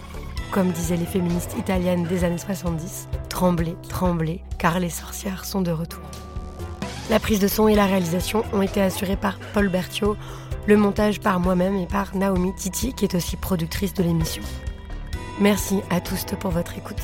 Comme 0.51 0.70
disaient 0.70 0.96
les 0.96 1.05
féministes 1.05 1.57
italiennes 1.59 2.05
des 2.05 2.24
années 2.24 2.38
70, 2.38 3.09
tremblez, 3.28 3.76
tremblez, 3.88 4.42
car 4.59 4.80
les 4.80 4.88
sorcières 4.88 5.44
sont 5.44 5.61
de 5.61 5.70
retour. 5.70 6.03
La 7.11 7.20
prise 7.20 7.40
de 7.40 7.49
son 7.49 7.68
et 7.68 7.74
la 7.74 7.86
réalisation 7.86 8.44
ont 8.53 8.62
été 8.62 8.80
assurées 8.80 9.16
par 9.16 9.38
Paul 9.53 9.68
Berthiaud, 9.68 10.16
le 10.66 10.76
montage 10.76 11.20
par 11.20 11.40
moi-même 11.40 11.76
et 11.76 11.86
par 11.86 12.16
Naomi 12.16 12.55
Titi, 12.55 12.94
qui 12.94 13.05
est 13.05 13.14
aussi 13.14 13.36
productrice 13.36 13.94
de 13.94 14.03
l'émission. 14.03 14.42
Merci 15.40 15.80
à 15.90 16.01
tous 16.01 16.24
pour 16.40 16.51
votre 16.51 16.76
écoute. 16.76 17.01